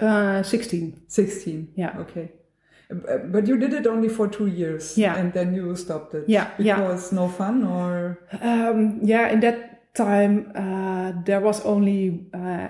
Uh, 0.00 0.42
Sixteen. 0.42 1.00
16. 1.08 1.68
Yeah. 1.74 1.94
Okay. 2.00 2.32
Uh, 2.90 3.18
But 3.32 3.46
you 3.46 3.56
did 3.56 3.72
it 3.72 3.86
only 3.86 4.08
for 4.08 4.28
two 4.28 4.46
years. 4.46 4.96
Yeah. 4.96 5.16
And 5.16 5.32
then 5.32 5.54
you 5.54 5.74
stopped 5.76 6.14
it. 6.14 6.24
Yeah, 6.28 6.50
yeah. 6.58 6.76
Because 6.76 7.12
no 7.12 7.28
fun 7.28 7.64
or. 7.64 8.18
Um, 8.42 9.00
yeah, 9.02 9.28
in 9.32 9.40
that 9.40 9.94
time, 9.94 10.52
uh, 10.54 11.12
there 11.24 11.40
was 11.40 11.64
only 11.64 12.26
uh, 12.34 12.68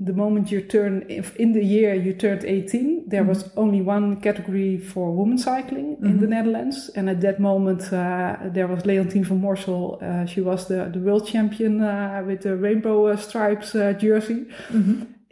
the 0.00 0.12
moment 0.14 0.50
you 0.50 0.62
turn 0.62 1.04
if 1.08 1.36
in 1.36 1.52
the 1.52 1.62
year 1.62 1.94
you 1.94 2.14
turned 2.14 2.44
18, 2.44 3.08
there 3.08 3.24
was 3.24 3.50
only 3.56 3.82
one 3.82 4.20
category 4.20 4.78
for 4.78 5.12
women 5.12 5.36
cycling 5.38 5.98
in 6.02 6.18
the 6.18 6.26
Netherlands, 6.26 6.90
and 6.96 7.10
at 7.10 7.20
that 7.20 7.38
moment 7.38 7.92
uh, 7.92 8.36
there 8.54 8.66
was 8.66 8.84
Leontien 8.84 9.24
van 9.24 9.40
Moorsel. 9.40 10.02
Uh, 10.02 10.24
she 10.26 10.40
was 10.40 10.66
the, 10.66 10.88
the 10.92 10.98
world 10.98 11.26
champion 11.26 11.82
uh, 11.82 12.22
with 12.26 12.40
the 12.40 12.56
rainbow 12.56 13.06
uh, 13.08 13.16
stripes 13.16 13.74
uh, 13.74 13.92
jersey. 13.92 14.46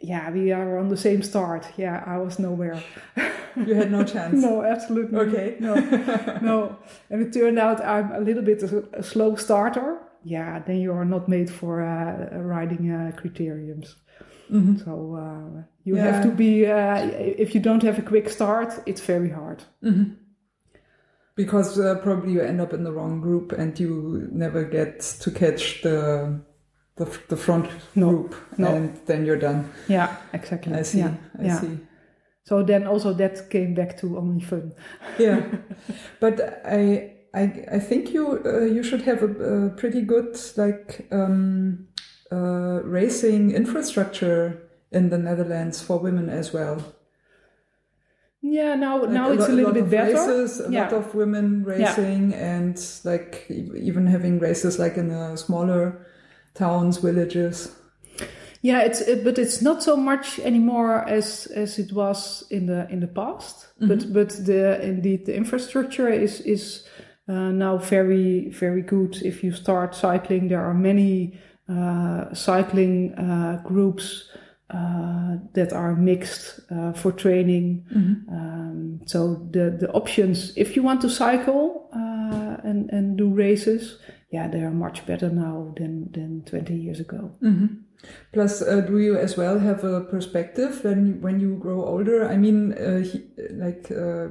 Yeah, 0.01 0.31
we 0.31 0.51
are 0.51 0.79
on 0.79 0.89
the 0.89 0.97
same 0.97 1.21
start. 1.21 1.67
Yeah, 1.77 2.03
I 2.05 2.17
was 2.17 2.39
nowhere. 2.39 2.81
You 3.55 3.75
had 3.75 3.91
no 3.91 4.05
chance. 4.05 4.41
No, 4.45 4.63
absolutely. 4.63 5.17
Okay. 5.19 5.57
No, 5.59 5.75
no. 6.41 6.77
And 7.09 7.21
it 7.21 7.33
turned 7.33 7.59
out 7.59 7.83
I'm 7.83 8.11
a 8.13 8.19
little 8.21 8.43
bit 8.43 8.63
a, 8.63 8.83
a 8.93 9.03
slow 9.03 9.35
starter. 9.35 9.99
Yeah, 10.23 10.59
then 10.59 10.77
you 10.77 10.93
are 10.93 11.03
not 11.03 11.27
made 11.27 11.49
for 11.49 11.81
uh, 11.81 12.37
riding 12.37 12.89
uh, 12.91 13.11
criteriums. 13.17 13.95
So 14.85 15.15
uh, 15.15 15.63
you 15.83 15.95
have 15.95 16.23
to 16.23 16.29
be. 16.29 16.65
Uh, 16.65 17.07
if 17.15 17.55
you 17.55 17.61
don't 17.61 17.83
have 17.83 17.97
a 17.99 18.01
quick 18.01 18.29
start, 18.29 18.73
it's 18.85 19.01
very 19.01 19.29
hard. 19.29 19.63
Because 21.35 21.79
uh, 21.79 21.95
probably 22.03 22.33
you 22.33 22.41
end 22.41 22.61
up 22.61 22.73
in 22.73 22.83
the 22.83 22.91
wrong 22.91 23.21
group 23.21 23.51
and 23.53 23.79
you 23.79 24.27
never 24.31 24.63
get 24.63 24.99
to 25.21 25.31
catch 25.31 25.81
the 25.81 26.41
the, 26.95 27.05
the 27.29 27.37
front 27.37 27.67
No, 27.95 28.09
group 28.09 28.35
no. 28.57 28.67
and 28.75 28.99
then 29.05 29.25
you're 29.25 29.39
done. 29.39 29.71
Yeah, 29.87 30.15
exactly. 30.33 30.73
I 30.73 30.83
see. 30.83 30.99
Yeah, 30.99 31.13
I 31.39 31.43
yeah. 31.45 31.59
see. 31.59 31.77
So 32.43 32.63
then 32.63 32.87
also 32.87 33.13
that 33.13 33.49
came 33.49 33.73
back 33.73 33.97
to 33.99 34.17
only 34.17 34.41
fun. 34.41 34.73
Yeah, 35.19 35.41
but 36.19 36.61
I 36.65 37.13
I 37.33 37.43
I 37.73 37.79
think 37.79 38.13
you 38.13 38.41
uh, 38.45 38.61
you 38.65 38.83
should 38.83 39.03
have 39.03 39.23
a, 39.23 39.27
a 39.65 39.69
pretty 39.69 40.01
good 40.01 40.37
like 40.57 41.07
um, 41.11 41.87
uh, 42.31 42.81
racing 42.83 43.51
infrastructure 43.51 44.67
in 44.91 45.09
the 45.09 45.17
Netherlands 45.17 45.81
for 45.81 45.99
women 45.99 46.29
as 46.29 46.51
well. 46.53 46.77
Yeah, 48.43 48.75
now 48.75 49.01
Like 49.01 49.11
now 49.11 49.29
a 49.29 49.33
it's 49.33 49.47
a 49.47 49.51
little 49.51 49.71
bit 49.71 49.89
better. 49.89 50.13
Races, 50.13 50.59
a 50.59 50.71
Yeah. 50.71 50.83
lot 50.83 50.93
of 50.93 51.13
women 51.15 51.63
racing, 51.63 52.33
and 52.33 52.75
like 53.03 53.45
even 53.49 54.07
having 54.07 54.39
races 54.39 54.79
like 54.79 54.97
in 54.97 55.11
a 55.11 55.37
smaller 55.37 56.05
towns, 56.53 56.97
villages. 56.97 57.75
Yeah, 58.61 58.81
it's 58.81 59.01
it, 59.01 59.23
but 59.23 59.39
it's 59.39 59.61
not 59.61 59.81
so 59.81 59.97
much 59.97 60.37
anymore 60.39 61.07
as 61.07 61.47
as 61.47 61.79
it 61.79 61.91
was 61.93 62.43
in 62.51 62.67
the 62.67 62.87
in 62.91 62.99
the 62.99 63.07
past. 63.07 63.67
But 63.87 64.13
but 64.13 64.29
the 64.45 64.79
indeed 64.83 65.25
the 65.25 65.35
infrastructure 65.35 66.09
is 66.09 66.41
is 66.41 66.87
uh, 67.27 67.51
now 67.51 67.77
very 67.77 68.49
very 68.49 68.83
good. 68.83 69.19
If 69.23 69.43
you 69.43 69.51
start 69.51 69.95
cycling, 69.95 70.49
there 70.49 70.61
are 70.61 70.75
many 70.75 71.39
uh, 71.67 72.33
cycling 72.33 73.15
uh, 73.15 73.61
groups 73.65 74.29
uh, 74.69 75.37
that 75.53 75.73
are 75.73 75.95
mixed 75.95 76.59
uh, 76.71 76.93
for 76.93 77.11
training. 77.11 77.85
Um, 78.29 79.01
so 79.05 79.47
the 79.51 79.75
the 79.79 79.91
options 79.91 80.53
if 80.55 80.75
you 80.75 80.83
want 80.83 81.01
to 81.01 81.09
cycle 81.09 81.89
uh, 81.93 82.57
and 82.63 82.89
and 82.91 83.17
do 83.17 83.33
races, 83.33 83.97
yeah, 84.31 84.47
they 84.47 84.61
are 84.61 84.71
much 84.71 85.05
better 85.05 85.29
now 85.29 85.73
than 85.77 86.11
than 86.11 86.43
twenty 86.45 86.75
years 86.75 86.99
ago. 86.99 87.31
Plus, 88.33 88.61
uh, 88.61 88.81
do 88.81 88.97
you 88.97 89.17
as 89.17 89.37
well 89.37 89.59
have 89.59 89.83
a 89.83 90.01
perspective 90.01 90.83
when 90.83 91.21
when 91.21 91.39
you 91.39 91.57
grow 91.57 91.85
older? 91.85 92.27
I 92.27 92.37
mean, 92.37 92.73
uh, 92.73 92.99
he, 92.99 93.23
like 93.51 93.91
uh, 93.91 94.29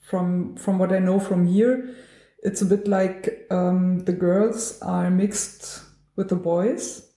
from 0.00 0.56
from 0.56 0.78
what 0.78 0.92
I 0.92 1.00
know 1.00 1.18
from 1.18 1.46
here, 1.46 1.94
it's 2.42 2.62
a 2.62 2.66
bit 2.66 2.86
like 2.86 3.46
um, 3.50 4.04
the 4.04 4.12
girls 4.12 4.80
are 4.80 5.10
mixed 5.10 5.82
with 6.16 6.28
the 6.28 6.36
boys 6.36 7.07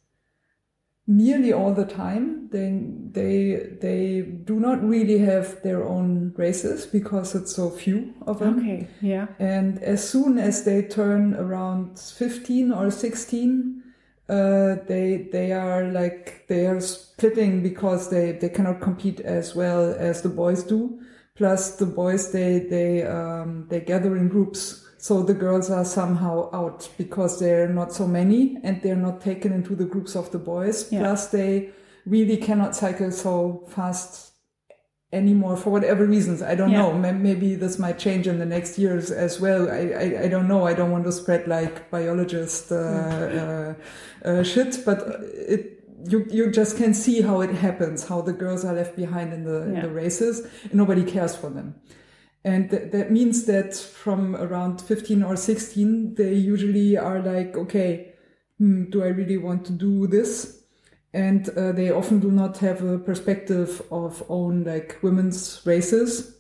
nearly 1.12 1.52
all 1.54 1.74
the 1.74 1.86
time. 1.86 2.50
They 2.52 2.80
they 3.12 3.76
they 3.80 4.22
do 4.22 4.60
not 4.60 4.84
really 4.84 5.20
have 5.20 5.62
their 5.62 5.84
own 5.84 6.34
races 6.38 6.86
because 6.86 7.36
it's 7.36 7.56
so 7.56 7.70
few 7.70 8.14
of 8.26 8.40
them. 8.40 8.60
Okay, 8.60 8.88
yeah. 9.02 9.28
And 9.40 9.80
as 9.84 10.08
soon 10.08 10.38
as 10.38 10.64
they 10.64 10.82
turn 10.84 11.36
around 11.36 12.00
fifteen 12.00 12.72
or 12.72 12.92
sixteen, 12.92 13.84
uh, 14.30 14.76
they 14.88 15.30
they 15.32 15.52
are 15.52 15.84
like 15.92 16.48
they 16.48 16.66
are 16.68 16.80
splitting 16.80 17.62
because 17.62 18.10
they 18.10 18.32
they 18.34 18.50
cannot 18.50 18.82
compete 18.82 19.20
as 19.20 19.56
well 19.56 19.94
as 19.98 20.22
the 20.22 20.30
boys 20.30 20.64
do. 20.64 21.00
Plus, 21.36 21.78
the 21.78 21.86
boys 21.86 22.32
they 22.32 22.60
they 22.60 23.04
um, 23.04 23.66
they 23.70 23.82
gather 23.82 24.16
in 24.18 24.28
groups 24.28 24.81
so 25.08 25.24
the 25.24 25.34
girls 25.34 25.72
are 25.72 25.84
somehow 25.84 26.48
out 26.54 26.88
because 26.96 27.40
there 27.40 27.64
are 27.66 27.74
not 27.82 27.92
so 27.92 28.06
many 28.06 28.60
and 28.64 28.84
they're 28.84 29.04
not 29.10 29.20
taken 29.20 29.52
into 29.52 29.74
the 29.76 29.84
groups 29.94 30.16
of 30.16 30.30
the 30.32 30.38
boys. 30.38 30.78
Yeah. 30.92 31.00
Plus 31.00 31.22
they 31.38 31.72
really 32.06 32.38
cannot 32.38 32.76
cycle 32.76 33.12
so 33.12 33.64
fast 33.68 34.34
anymore 35.12 35.58
for 35.58 35.72
whatever 35.72 36.06
reasons. 36.06 36.44
I 36.44 36.54
don't 36.54 36.70
Yeah. 36.70 36.84
know. 36.84 37.14
Maybe 37.30 37.56
this 37.56 37.80
might 37.80 37.98
change 37.98 38.28
in 38.28 38.38
the 38.38 38.46
next 38.46 38.78
years 38.78 39.10
as 39.10 39.42
well. 39.42 39.64
I, 39.72 39.82
I, 40.04 40.06
I 40.26 40.28
don't 40.28 40.48
know. 40.48 40.68
I 40.68 40.74
don't 40.76 40.92
want 40.92 41.06
to 41.06 41.12
spread 41.12 41.48
like 41.48 41.90
biologist 41.90 42.72
uh, 42.72 42.76
uh, 42.76 43.74
uh, 44.24 44.44
shit, 44.44 44.84
but 44.86 45.00
it, 45.56 45.62
you, 46.12 46.28
you 46.30 46.52
just 46.52 46.78
can 46.78 46.94
see 46.94 47.22
how 47.22 47.42
it 47.42 47.54
happens, 47.56 48.08
how 48.08 48.22
the 48.22 48.34
girls 48.34 48.64
are 48.64 48.76
left 48.76 48.96
behind 48.96 49.34
in 49.34 49.44
the, 49.46 49.64
in 49.64 49.82
the 49.82 49.90
races 49.90 50.48
and 50.64 50.76
nobody 50.76 51.04
cares 51.04 51.36
for 51.36 51.50
them. 51.50 51.74
And 52.44 52.70
th- 52.70 52.92
that 52.92 53.12
means 53.12 53.46
that 53.46 53.76
from 53.76 54.36
around 54.36 54.82
15 54.82 55.24
or 55.24 55.36
16, 55.36 56.16
they 56.16 56.34
usually 56.34 56.98
are 56.98 57.22
like, 57.22 57.56
okay, 57.56 58.14
hmm, 58.58 58.86
do 58.90 59.04
I 59.04 59.08
really 59.08 59.38
want 59.38 59.66
to 59.66 59.72
do 59.74 60.08
this? 60.08 60.60
And 61.14 61.48
uh, 61.50 61.72
they 61.74 61.92
often 61.92 62.20
do 62.20 62.32
not 62.32 62.58
have 62.60 62.84
a 62.84 62.98
perspective 62.98 63.82
of 63.92 64.24
own 64.30 64.64
like 64.64 64.98
women's 65.04 65.62
races. 65.66 66.36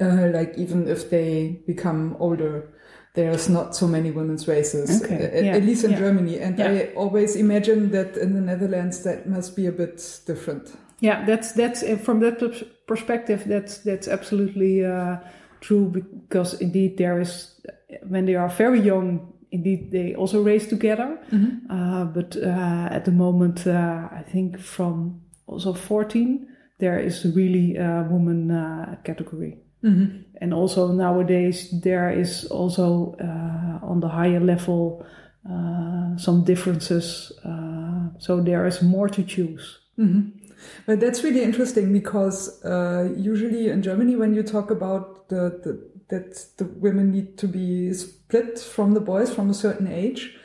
Uh, 0.00 0.28
like 0.32 0.54
even 0.58 0.88
if 0.88 1.10
they 1.10 1.62
become 1.66 2.16
older, 2.18 2.72
there's 3.14 3.48
not 3.48 3.74
so 3.74 3.86
many 3.88 4.10
women's 4.10 4.46
races, 4.48 5.02
Okay, 5.02 5.30
a- 5.32 5.44
yeah, 5.44 5.56
at 5.56 5.64
least 5.64 5.84
in 5.84 5.92
yeah. 5.92 5.98
Germany. 5.98 6.38
And 6.38 6.58
Yeah. 6.58 6.70
I 6.70 6.92
always 6.94 7.34
imagine 7.36 7.90
that 7.90 8.16
in 8.16 8.34
the 8.34 8.40
Netherlands, 8.40 9.02
that 9.04 9.28
must 9.28 9.56
be 9.56 9.66
a 9.66 9.72
bit 9.72 10.20
different. 10.26 10.72
Yeah, 11.00 11.24
that's 11.24 11.52
that's 11.52 11.82
uh, 11.82 11.96
from 11.96 12.20
that 12.20 12.38
perspective. 12.90 13.40
That's 13.46 13.74
that's 13.88 14.08
absolutely 14.08 14.84
uh, 14.84 15.16
true 15.60 15.84
because 15.98 16.60
indeed 16.60 16.96
there 16.96 17.20
is 17.20 17.32
when 18.12 18.24
they 18.26 18.36
are 18.36 18.50
very 18.58 18.80
young. 18.80 19.32
Indeed, 19.52 19.90
they 19.90 20.14
also 20.14 20.42
race 20.50 20.68
together. 20.68 21.18
Uh, 21.76 22.04
but 22.16 22.36
uh, 22.36 22.96
at 22.96 23.04
the 23.04 23.10
moment, 23.10 23.66
uh, 23.66 24.08
I 24.20 24.22
think 24.32 24.58
from 24.60 25.20
also 25.46 25.72
14, 25.72 26.46
there 26.78 27.00
is 27.08 27.24
really 27.36 27.76
a 27.76 28.06
woman 28.10 28.50
uh, 28.50 28.96
category. 29.04 29.58
And 30.40 30.54
also 30.54 30.92
nowadays, 30.92 31.68
there 31.82 32.20
is 32.20 32.46
also 32.50 33.16
uh, 33.18 33.90
on 33.90 34.00
the 34.00 34.08
higher 34.08 34.40
level 34.40 35.04
uh, 35.50 36.16
some 36.16 36.44
differences. 36.44 37.32
Uh, 37.44 38.10
so 38.18 38.40
there 38.40 38.66
is 38.66 38.82
more 38.82 39.08
to 39.08 39.22
choose. 39.24 39.78
But 40.86 41.00
that's 41.00 41.22
really 41.22 41.42
interesting 41.42 41.92
because 41.92 42.62
uh, 42.64 43.12
usually 43.16 43.68
in 43.68 43.82
Germany, 43.82 44.16
when 44.16 44.34
you 44.34 44.42
talk 44.42 44.70
about 44.70 45.28
the, 45.28 45.60
the 45.62 45.90
that 46.08 46.44
the 46.56 46.64
women 46.64 47.12
need 47.12 47.38
to 47.38 47.46
be 47.46 47.92
split 47.94 48.58
from 48.58 48.94
the 48.94 49.00
boys 49.00 49.32
from 49.32 49.48
a 49.48 49.54
certain 49.54 49.86
age, 49.86 50.36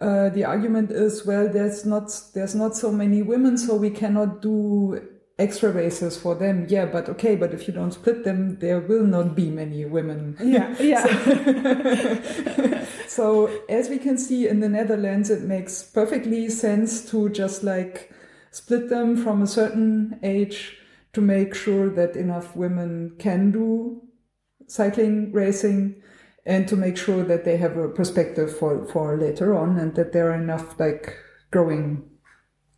uh, 0.00 0.28
the 0.28 0.44
argument 0.44 0.90
is 0.90 1.26
well, 1.26 1.48
there's 1.48 1.84
not 1.84 2.10
there's 2.34 2.54
not 2.54 2.76
so 2.76 2.92
many 2.92 3.22
women, 3.22 3.58
so 3.58 3.74
we 3.74 3.90
cannot 3.90 4.42
do 4.42 5.00
extra 5.38 5.70
races 5.70 6.16
for 6.16 6.34
them. 6.34 6.66
Yeah, 6.68 6.86
but 6.86 7.08
okay, 7.08 7.36
but 7.36 7.54
if 7.54 7.66
you 7.66 7.74
don't 7.74 7.92
split 7.92 8.24
them, 8.24 8.58
there 8.58 8.80
will 8.80 9.04
not 9.04 9.34
be 9.34 9.50
many 9.50 9.84
women. 9.84 10.36
Yeah, 10.40 10.74
yeah. 10.80 11.04
so 13.08 13.50
as 13.68 13.88
we 13.88 13.98
can 13.98 14.18
see 14.18 14.48
in 14.48 14.60
the 14.60 14.68
Netherlands, 14.68 15.30
it 15.30 15.42
makes 15.42 15.82
perfectly 15.82 16.48
sense 16.48 17.08
to 17.10 17.28
just 17.30 17.62
like 17.62 18.12
split 18.58 18.88
them 18.88 19.16
from 19.16 19.42
a 19.42 19.46
certain 19.46 20.18
age 20.22 20.76
to 21.12 21.20
make 21.20 21.54
sure 21.54 21.88
that 21.98 22.16
enough 22.16 22.56
women 22.56 23.14
can 23.18 23.50
do 23.50 24.02
cycling 24.66 25.32
racing 25.32 25.94
and 26.44 26.66
to 26.68 26.76
make 26.76 26.96
sure 26.96 27.22
that 27.24 27.44
they 27.44 27.56
have 27.56 27.76
a 27.76 27.88
perspective 27.88 28.50
for, 28.58 28.86
for 28.86 29.16
later 29.16 29.54
on 29.54 29.78
and 29.78 29.94
that 29.94 30.12
there 30.12 30.30
are 30.30 30.34
enough 30.34 30.78
like 30.80 31.16
growing 31.50 32.04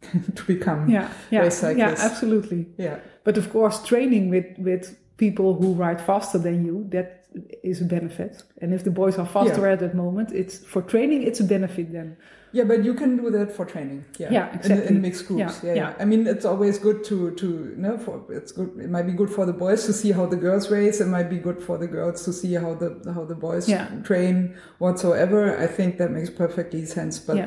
to 0.35 0.43
become 0.45 0.89
yeah, 0.89 1.09
yeah, 1.31 1.41
race 1.41 1.63
yeah, 1.63 1.95
absolutely. 1.99 2.67
yeah. 2.79 2.99
But 3.25 3.37
of 3.37 3.51
course, 3.51 3.85
training 3.85 4.31
with 4.31 4.47
with 4.59 4.97
people 5.19 5.55
who 5.55 5.75
ride 5.75 6.01
faster 6.01 6.39
than 6.39 6.65
you 6.65 6.87
that 6.89 7.20
is 7.63 7.81
a 7.81 7.85
benefit. 7.85 8.43
And 8.61 8.75
if 8.75 8.85
the 8.85 8.91
boys 8.91 9.19
are 9.19 9.27
faster 9.27 9.63
Yeah. 9.67 9.73
at 9.73 9.79
that 9.81 9.95
moment, 9.95 10.33
it's 10.33 10.59
for 10.59 10.83
training. 10.83 11.23
It's 11.23 11.41
a 11.41 11.45
benefit 11.45 11.93
then. 11.93 12.17
Yeah, 12.53 12.65
but 12.65 12.85
you 12.85 12.95
can 12.95 13.17
do 13.17 13.31
that 13.31 13.53
for 13.53 13.65
training. 13.65 14.05
Yeah, 14.19 14.33
Yeah, 14.33 14.49
In- 14.51 14.55
exactly. 14.59 14.89
In, 14.97 15.01
mixed 15.03 15.29
groups. 15.29 15.61
Yeah, 15.63 15.69
Yeah, 15.69 15.75
yeah. 15.75 15.95
I 16.01 16.05
mean, 16.05 16.27
it's 16.27 16.45
always 16.45 16.79
good 16.79 17.05
to 17.05 17.31
to 17.43 17.47
you 17.47 17.77
know 17.77 17.97
for 17.99 18.25
it's 18.31 18.51
good. 18.53 18.71
It 18.87 18.91
might 18.91 19.07
be 19.07 19.13
good 19.13 19.31
for 19.31 19.47
the 19.47 19.53
boys 19.53 19.87
to 19.87 19.93
see 19.93 20.11
how 20.11 20.27
the 20.27 20.37
girls 20.37 20.69
race. 20.71 21.01
It 21.01 21.07
might 21.07 21.31
be 21.31 21.39
good 21.39 21.63
for 21.63 21.79
the 21.79 21.87
girls 21.87 22.25
to 22.25 22.33
see 22.33 22.55
how 22.55 22.75
the 22.75 22.91
how 23.15 23.25
the 23.25 23.37
boys 23.37 23.67
train 24.05 24.55
whatsoever. 24.79 25.57
I 25.57 25.69
think 25.69 25.99
that 25.99 26.11
makes 26.11 26.31
perfectly 26.31 26.85
sense. 26.87 27.19
But 27.21 27.39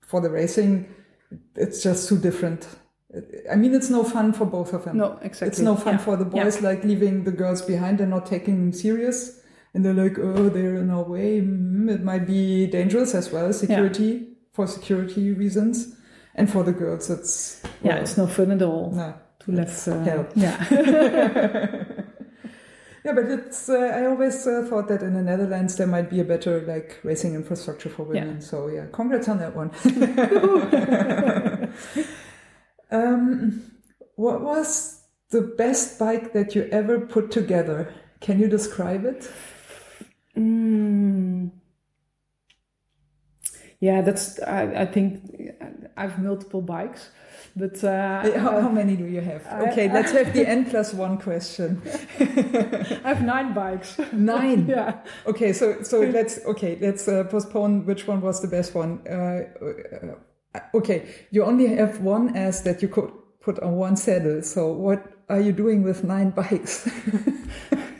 for 0.00 0.20
the 0.22 0.30
racing, 0.30 0.86
it's 1.56 1.82
just 1.82 2.08
too 2.08 2.16
different. 2.18 2.66
I 3.50 3.56
mean, 3.56 3.74
it's 3.74 3.90
no 3.90 4.04
fun 4.04 4.32
for 4.32 4.44
both 4.44 4.72
of 4.72 4.84
them. 4.84 4.98
No, 4.98 5.18
exactly. 5.22 5.48
It's 5.48 5.60
no 5.60 5.76
fun 5.76 5.94
Yeah, 5.94 5.98
for 5.98 6.16
the 6.16 6.24
yeah. 6.24 6.44
boys, 6.44 6.60
like 6.60 6.84
leaving 6.84 7.24
the 7.24 7.32
girls 7.32 7.62
behind 7.62 8.00
and 8.00 8.10
not 8.10 8.26
taking 8.26 8.56
them 8.56 8.72
serious. 8.72 9.40
And 9.74 9.84
they're 9.84 9.94
like, 9.94 10.18
oh, 10.18 10.48
they're 10.48 10.76
in 10.76 10.90
our 10.90 11.04
way. 11.04 11.40
Mm, 11.40 11.90
it 11.90 12.02
might 12.02 12.26
be 12.26 12.66
dangerous 12.66 13.14
as 13.14 13.30
well, 13.30 13.52
security, 13.52 14.28
for 14.52 14.66
security 14.66 15.32
reasons. 15.32 15.94
And 16.34 16.50
for 16.50 16.62
the 16.62 16.72
girls, 16.72 17.10
it's. 17.10 17.62
Yeah, 17.82 17.96
it's 17.96 18.16
no 18.16 18.26
fun 18.26 18.52
at 18.52 18.62
all 18.62 18.92
no. 18.92 19.14
to 19.40 19.52
let. 19.52 19.88
Uh, 19.88 20.24
yeah, 20.34 20.64
Yeah, 23.06 23.12
but 23.12 23.26
it's. 23.26 23.68
Uh, 23.68 23.92
I 23.94 24.06
always 24.06 24.44
uh, 24.48 24.66
thought 24.68 24.88
that 24.88 25.00
in 25.00 25.14
the 25.14 25.22
Netherlands 25.22 25.76
there 25.76 25.86
might 25.86 26.10
be 26.10 26.18
a 26.18 26.24
better 26.24 26.60
like 26.62 26.98
racing 27.04 27.34
infrastructure 27.34 27.88
for 27.88 28.02
women. 28.02 28.34
Yeah. 28.34 28.40
So 28.40 28.66
yeah, 28.66 28.86
congrats 28.92 29.28
on 29.28 29.38
that 29.38 29.54
one. 29.54 29.70
um, 32.90 33.70
what 34.16 34.40
was 34.42 35.02
the 35.30 35.42
best 35.42 35.98
bike 35.98 36.32
that 36.32 36.54
you 36.54 36.68
ever 36.72 37.00
put 37.00 37.30
together? 37.30 37.92
Can 38.20 38.38
you 38.40 38.48
describe 38.48 39.04
it? 39.04 39.30
Mm. 40.36 41.50
Yeah, 43.80 44.00
that's. 44.02 44.40
I, 44.42 44.82
I 44.82 44.86
think 44.86 45.20
I 45.96 46.02
have 46.02 46.18
multiple 46.18 46.62
bikes, 46.62 47.10
but 47.54 47.82
uh, 47.84 48.22
how, 48.38 48.60
how 48.62 48.68
many 48.70 48.96
do 48.96 49.04
you 49.04 49.20
have? 49.20 49.46
I- 49.46 49.70
Okay, 49.70 49.92
let's 49.92 50.12
have 50.12 50.32
the 50.32 50.48
n 50.48 50.64
plus 50.64 50.94
one 50.94 51.18
question. 51.18 51.82
I 52.18 53.08
have 53.08 53.22
nine 53.22 53.52
bikes. 53.52 53.98
Nine. 54.12 54.66
yeah. 54.68 55.00
Okay, 55.26 55.52
so 55.52 55.82
so 55.82 56.00
let's 56.00 56.38
okay 56.46 56.78
let's 56.80 57.06
uh, 57.06 57.24
postpone 57.24 57.84
which 57.84 58.06
one 58.06 58.22
was 58.22 58.40
the 58.40 58.48
best 58.48 58.74
one. 58.74 59.00
Uh, 59.06 59.42
uh, 59.62 60.14
okay, 60.74 61.02
you 61.30 61.44
only 61.44 61.66
have 61.76 62.00
one 62.00 62.36
ass 62.36 62.60
that 62.62 62.82
you 62.82 62.88
could 62.88 63.10
put 63.40 63.58
on 63.60 63.76
one 63.76 63.96
saddle. 63.96 64.42
So 64.42 64.72
what 64.72 65.00
are 65.28 65.40
you 65.40 65.52
doing 65.52 65.82
with 65.82 66.04
nine 66.04 66.30
bikes? 66.30 66.88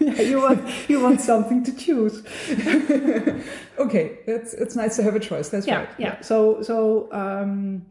yeah, 0.01 0.21
you 0.31 0.41
want 0.41 0.89
you 0.89 1.01
want 1.01 1.21
something 1.21 1.65
to 1.65 1.73
choose. 1.77 2.23
okay, 3.79 4.19
it's 4.27 4.55
it's 4.55 4.77
nice 4.77 4.97
to 4.97 5.03
have 5.03 5.15
a 5.17 5.21
choice. 5.21 5.49
That's 5.49 5.67
Yeah, 5.67 5.79
right. 5.79 5.89
yeah. 5.99 6.21
So 6.21 6.63
so 6.63 7.09
um, 7.13 7.83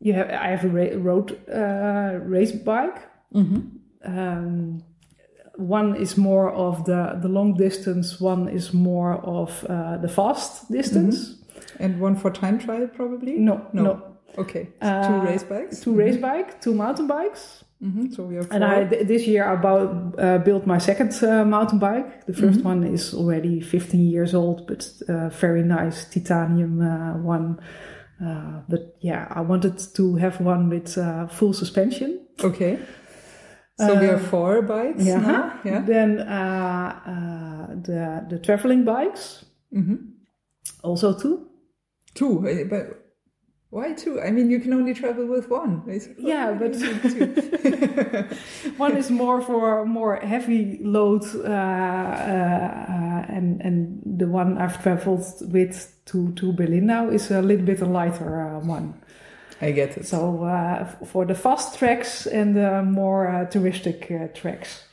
you 0.00 0.12
have 0.14 0.28
I 0.30 0.48
have 0.48 0.64
a 0.64 0.98
road 0.98 1.38
uh, 1.48 2.18
race 2.24 2.52
bike. 2.52 2.98
Um, 4.04 4.82
one 5.56 5.96
is 5.96 6.16
more 6.16 6.50
of 6.52 6.84
the 6.84 7.18
the 7.22 7.28
long 7.28 7.54
distance. 7.56 8.20
One 8.20 8.48
is 8.48 8.72
more 8.72 9.14
of 9.24 9.64
uh, 9.68 9.96
the 9.98 10.08
fast 10.08 10.70
distance. 10.70 11.36
And 11.80 12.00
one 12.00 12.14
for 12.16 12.30
time 12.30 12.58
trial 12.58 12.86
probably. 12.88 13.32
No, 13.38 13.66
No. 13.72 13.82
no. 13.82 14.13
Okay, 14.38 14.68
so 14.82 14.86
Uh, 14.88 15.08
two 15.08 15.26
race 15.30 15.44
bikes. 15.44 15.80
Two 15.80 15.94
race 15.94 16.16
bike, 16.16 16.60
two 16.60 16.74
mountain 16.74 17.06
bikes. 17.06 17.64
hmm 17.80 18.10
So 18.10 18.24
we 18.28 18.34
have 18.36 18.46
four. 18.46 18.54
And 18.56 18.64
I 18.64 18.84
th- 18.88 19.06
this 19.06 19.26
year 19.26 19.44
I 19.44 19.56
bought, 19.56 19.90
uh, 20.18 20.38
built 20.44 20.66
my 20.66 20.78
second 20.78 21.12
uh, 21.22 21.44
mountain 21.44 21.78
bike. 21.78 22.26
The 22.26 22.32
1st 22.32 22.64
one 22.64 22.84
is 22.94 23.14
already 23.14 23.60
15 23.60 24.00
years 24.10 24.34
old, 24.34 24.66
but 24.66 24.88
uh, 25.08 25.28
very 25.40 25.62
nice 25.62 26.04
titanium 26.10 26.80
uh, 26.80 27.16
one. 27.36 27.58
Uh, 28.24 28.60
but 28.68 28.96
yeah, 29.00 29.26
I 29.30 29.40
wanted 29.42 29.78
to 29.94 30.16
have 30.16 30.40
one 30.40 30.68
with 30.70 30.96
uh, 30.98 31.26
full 31.28 31.52
suspension. 31.52 32.20
Okay. 32.42 32.78
So 33.78 33.98
we 34.00 34.06
have 34.06 34.22
four 34.30 34.62
bikes 34.62 35.04
Yeah. 35.04 35.20
now. 35.20 35.60
Yeah. 35.64 35.84
Then 35.86 36.20
uh, 36.20 36.92
uh, 37.06 37.74
the 37.82 38.24
the 38.30 38.38
traveling 38.38 38.84
bikes, 38.84 39.44
also 40.82 41.12
two. 41.12 41.46
Two, 42.14 42.46
eh, 42.48 42.64
but 42.70 43.03
why 43.74 43.92
two? 43.92 44.20
I 44.20 44.30
mean, 44.30 44.50
you 44.50 44.60
can 44.60 44.72
only 44.72 44.94
travel 44.94 45.26
with 45.26 45.50
one, 45.50 45.82
basically. 45.84 46.28
Yeah, 46.28 46.52
but- 46.60 46.72
do 46.72 46.78
you 46.78 46.94
need 46.94 47.02
two? 47.02 48.24
One 48.76 48.96
is 48.96 49.10
more 49.10 49.40
for 49.42 49.84
more 49.84 50.16
heavy 50.16 50.78
load, 50.82 51.24
uh, 51.34 51.48
uh, 51.48 53.36
and 53.36 53.60
and 53.60 54.00
the 54.20 54.26
one 54.28 54.58
I've 54.58 54.80
traveled 54.82 55.26
with 55.52 55.76
to 56.06 56.32
to 56.32 56.52
Berlin 56.52 56.86
now 56.86 57.08
is 57.10 57.30
a 57.30 57.42
little 57.42 57.66
bit 57.66 57.80
a 57.82 57.86
lighter 57.86 58.30
uh, 58.42 58.60
one. 58.60 58.94
I 59.60 59.72
get 59.72 59.96
it. 59.96 60.06
So 60.06 60.44
uh, 60.44 60.84
for 61.04 61.24
the 61.26 61.34
fast 61.34 61.78
tracks 61.78 62.26
and 62.26 62.54
the 62.54 62.82
more 62.82 63.26
uh, 63.28 63.46
touristic 63.50 64.10
uh, 64.10 64.28
tracks. 64.40 64.84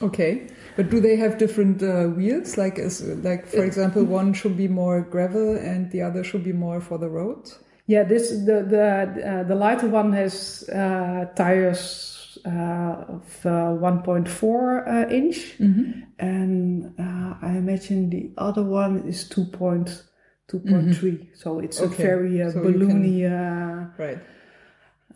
Okay, 0.00 0.46
but 0.76 0.90
do 0.90 1.00
they 1.00 1.16
have 1.16 1.38
different 1.38 1.82
uh, 1.82 2.04
wheels? 2.16 2.56
Like, 2.56 2.78
is 2.78 3.02
like 3.24 3.46
for 3.48 3.64
example, 3.64 4.04
one 4.04 4.32
should 4.32 4.56
be 4.56 4.68
more 4.68 5.00
gravel 5.00 5.56
and 5.56 5.90
the 5.90 6.02
other 6.02 6.22
should 6.22 6.44
be 6.44 6.52
more 6.52 6.80
for 6.80 6.98
the 6.98 7.08
road. 7.08 7.50
Yeah, 7.88 8.04
this 8.04 8.30
the 8.48 8.56
the 8.74 8.84
uh, 9.30 9.42
the 9.50 9.54
lighter 9.54 9.88
one 9.88 10.12
has 10.12 10.68
uh, 10.68 11.24
tires 11.34 12.38
uh, 12.44 13.16
of 13.16 13.46
uh, 13.46 13.50
1.4 13.80 14.86
uh, 14.86 15.08
inch, 15.10 15.56
and 16.18 16.92
uh, 17.00 17.34
I 17.48 17.56
imagine 17.56 18.10
the 18.10 18.30
other 18.36 18.62
one 18.62 19.08
is 19.08 19.24
2.2.3. 19.30 21.28
So 21.34 21.60
it's 21.60 21.80
a 21.80 21.88
very 22.02 22.42
uh, 22.42 22.50
so 22.50 22.62
you 22.62 22.78
can- 22.86 23.02
balloony 23.02 23.24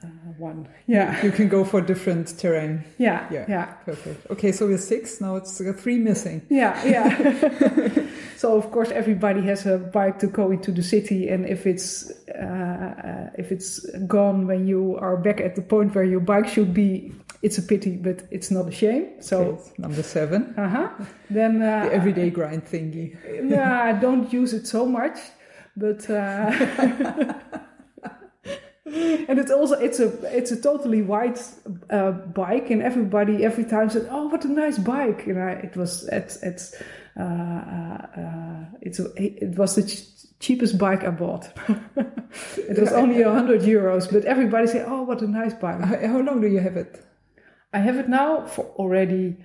uh, 0.04 0.08
one. 0.38 0.68
Yeah, 0.86 1.22
You 1.24 1.30
can 1.32 1.48
go 1.48 1.64
for 1.64 1.80
different 1.80 2.38
terrain. 2.38 2.84
yeah, 2.98 3.26
Yeah. 3.30 3.44
yeah. 3.48 3.64
Perfect. 3.86 4.30
Okay, 4.30 4.52
so 4.52 4.66
we're 4.66 4.78
six. 4.78 5.20
Now 5.20 5.36
it's 5.36 5.60
uh, 5.60 5.72
three 5.76 5.98
missing. 5.98 6.42
Yeah, 6.50 6.74
yeah. 6.84 8.06
so 8.36 8.56
of 8.56 8.70
course 8.70 8.90
everybody 8.90 9.40
has 9.42 9.66
a 9.66 9.78
bike 9.78 10.18
to 10.20 10.26
go 10.26 10.50
into 10.50 10.72
the 10.72 10.82
city, 10.82 11.28
and 11.28 11.46
if 11.46 11.66
it's 11.66 12.10
uh, 12.34 12.38
uh, 12.38 13.30
if 13.38 13.52
it's 13.52 13.86
gone 14.06 14.46
when 14.46 14.66
you 14.66 14.96
are 15.00 15.16
back 15.16 15.40
at 15.40 15.54
the 15.54 15.62
point 15.62 15.94
where 15.94 16.04
your 16.04 16.20
bike 16.20 16.48
should 16.48 16.72
be, 16.74 17.12
it's 17.42 17.58
a 17.58 17.62
pity, 17.62 17.96
but 17.96 18.22
it's 18.30 18.50
not 18.50 18.68
a 18.68 18.72
shame. 18.72 19.06
So. 19.20 19.36
Okay, 19.38 19.62
number 19.78 20.02
seven. 20.02 20.54
Uh 20.56 20.68
huh. 20.68 20.88
Then 21.30 21.62
uh, 21.62 21.84
The 21.86 21.92
everyday 21.92 22.30
grind 22.30 22.64
thingy. 22.64 23.16
I 23.58 23.92
don't 24.00 24.32
use 24.32 24.52
it 24.54 24.66
so 24.66 24.86
much, 24.86 25.18
but 25.76 26.08
uh, 26.10 26.50
and 28.92 29.38
it's 29.38 29.50
also 29.50 29.78
it's 29.78 30.00
a 30.00 30.08
it's 30.36 30.50
a 30.50 30.60
totally 30.60 31.02
white 31.02 31.40
uh, 31.90 32.10
bike, 32.10 32.70
and 32.70 32.82
everybody 32.82 33.44
every 33.44 33.64
time 33.64 33.88
said, 33.88 34.06
"Oh, 34.10 34.28
what 34.28 34.44
a 34.44 34.48
nice 34.48 34.78
bike!" 34.78 35.26
And 35.26 35.42
I, 35.42 35.52
it 35.52 35.76
was 35.76 36.08
it's 36.08 36.42
at 36.42 36.60
uh, 37.18 37.22
uh, 37.22 38.06
uh, 38.20 38.64
it's 38.82 39.00
a, 39.00 39.06
it 39.16 39.56
was 39.56 39.76
the 39.76 39.82
ch- 39.82 40.40
cheapest 40.40 40.76
bike 40.78 41.04
I 41.04 41.10
bought. 41.10 41.50
it 42.56 42.78
was 42.78 42.92
only 42.92 43.22
a 43.22 43.32
hundred 43.32 43.62
euros, 43.62 44.12
but 44.12 44.24
everybody 44.24 44.66
said, 44.66 44.86
"Oh, 44.86 45.02
what 45.02 45.22
a 45.22 45.26
nice 45.26 45.54
bike!" 45.54 45.80
How, 45.80 46.08
how 46.08 46.20
long 46.20 46.40
do 46.40 46.48
you 46.48 46.60
have 46.60 46.76
it? 46.76 47.02
I 47.72 47.78
have 47.78 47.96
it 47.96 48.08
now 48.08 48.46
for 48.46 48.66
already 48.76 49.36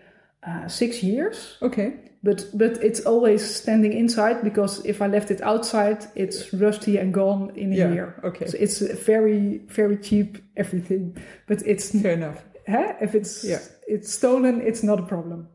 uh, 0.46 0.68
six 0.68 1.02
years. 1.04 1.58
Okay. 1.62 1.94
But 2.28 2.40
but 2.54 2.74
it's 2.84 3.06
always 3.06 3.42
standing 3.56 3.94
inside 3.94 4.38
because 4.44 4.86
if 4.86 5.02
I 5.02 5.08
left 5.08 5.32
it 5.32 5.42
outside, 5.42 6.00
it's 6.16 6.54
rusty 6.54 7.00
and 7.02 7.14
gone 7.14 7.52
in 7.56 7.72
a 7.72 7.76
Yeah, 7.76 7.94
year. 7.94 8.08
okay. 8.24 8.48
So 8.48 8.58
it's 8.60 8.80
very 9.08 9.62
very 9.76 9.98
cheap 9.98 10.38
everything. 10.56 11.16
But 11.48 11.62
it's 11.66 11.92
Fair 12.02 12.14
enough. 12.14 12.38
huh? 12.68 12.94
if 13.02 13.14
it's 13.16 13.44
Yeah. 13.44 13.62
it's 13.96 14.12
stolen, 14.12 14.62
it's 14.62 14.84
not 14.84 15.00
a 15.00 15.04
problem. 15.04 15.48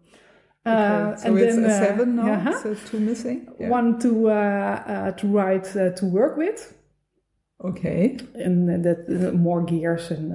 Okay. 0.66 0.76
Uh, 0.76 1.16
so 1.16 1.36
it's 1.36 1.56
a 1.58 1.66
uh, 1.66 1.78
seven 1.86 2.16
now. 2.16 2.32
uh-huh. 2.32 2.62
So 2.62 2.74
two 2.90 3.00
missing. 3.00 3.38
Yeah. 3.60 3.70
One 3.78 3.98
to 3.98 4.10
uh, 4.30 4.32
uh, 4.94 5.10
to 5.18 5.26
ride 5.40 5.66
uh, 5.76 5.90
to 5.98 6.06
work 6.06 6.36
with, 6.38 6.72
Okay. 7.60 8.16
and 8.44 8.68
that 8.84 9.34
more 9.34 9.62
gears 9.66 10.10
and. 10.10 10.32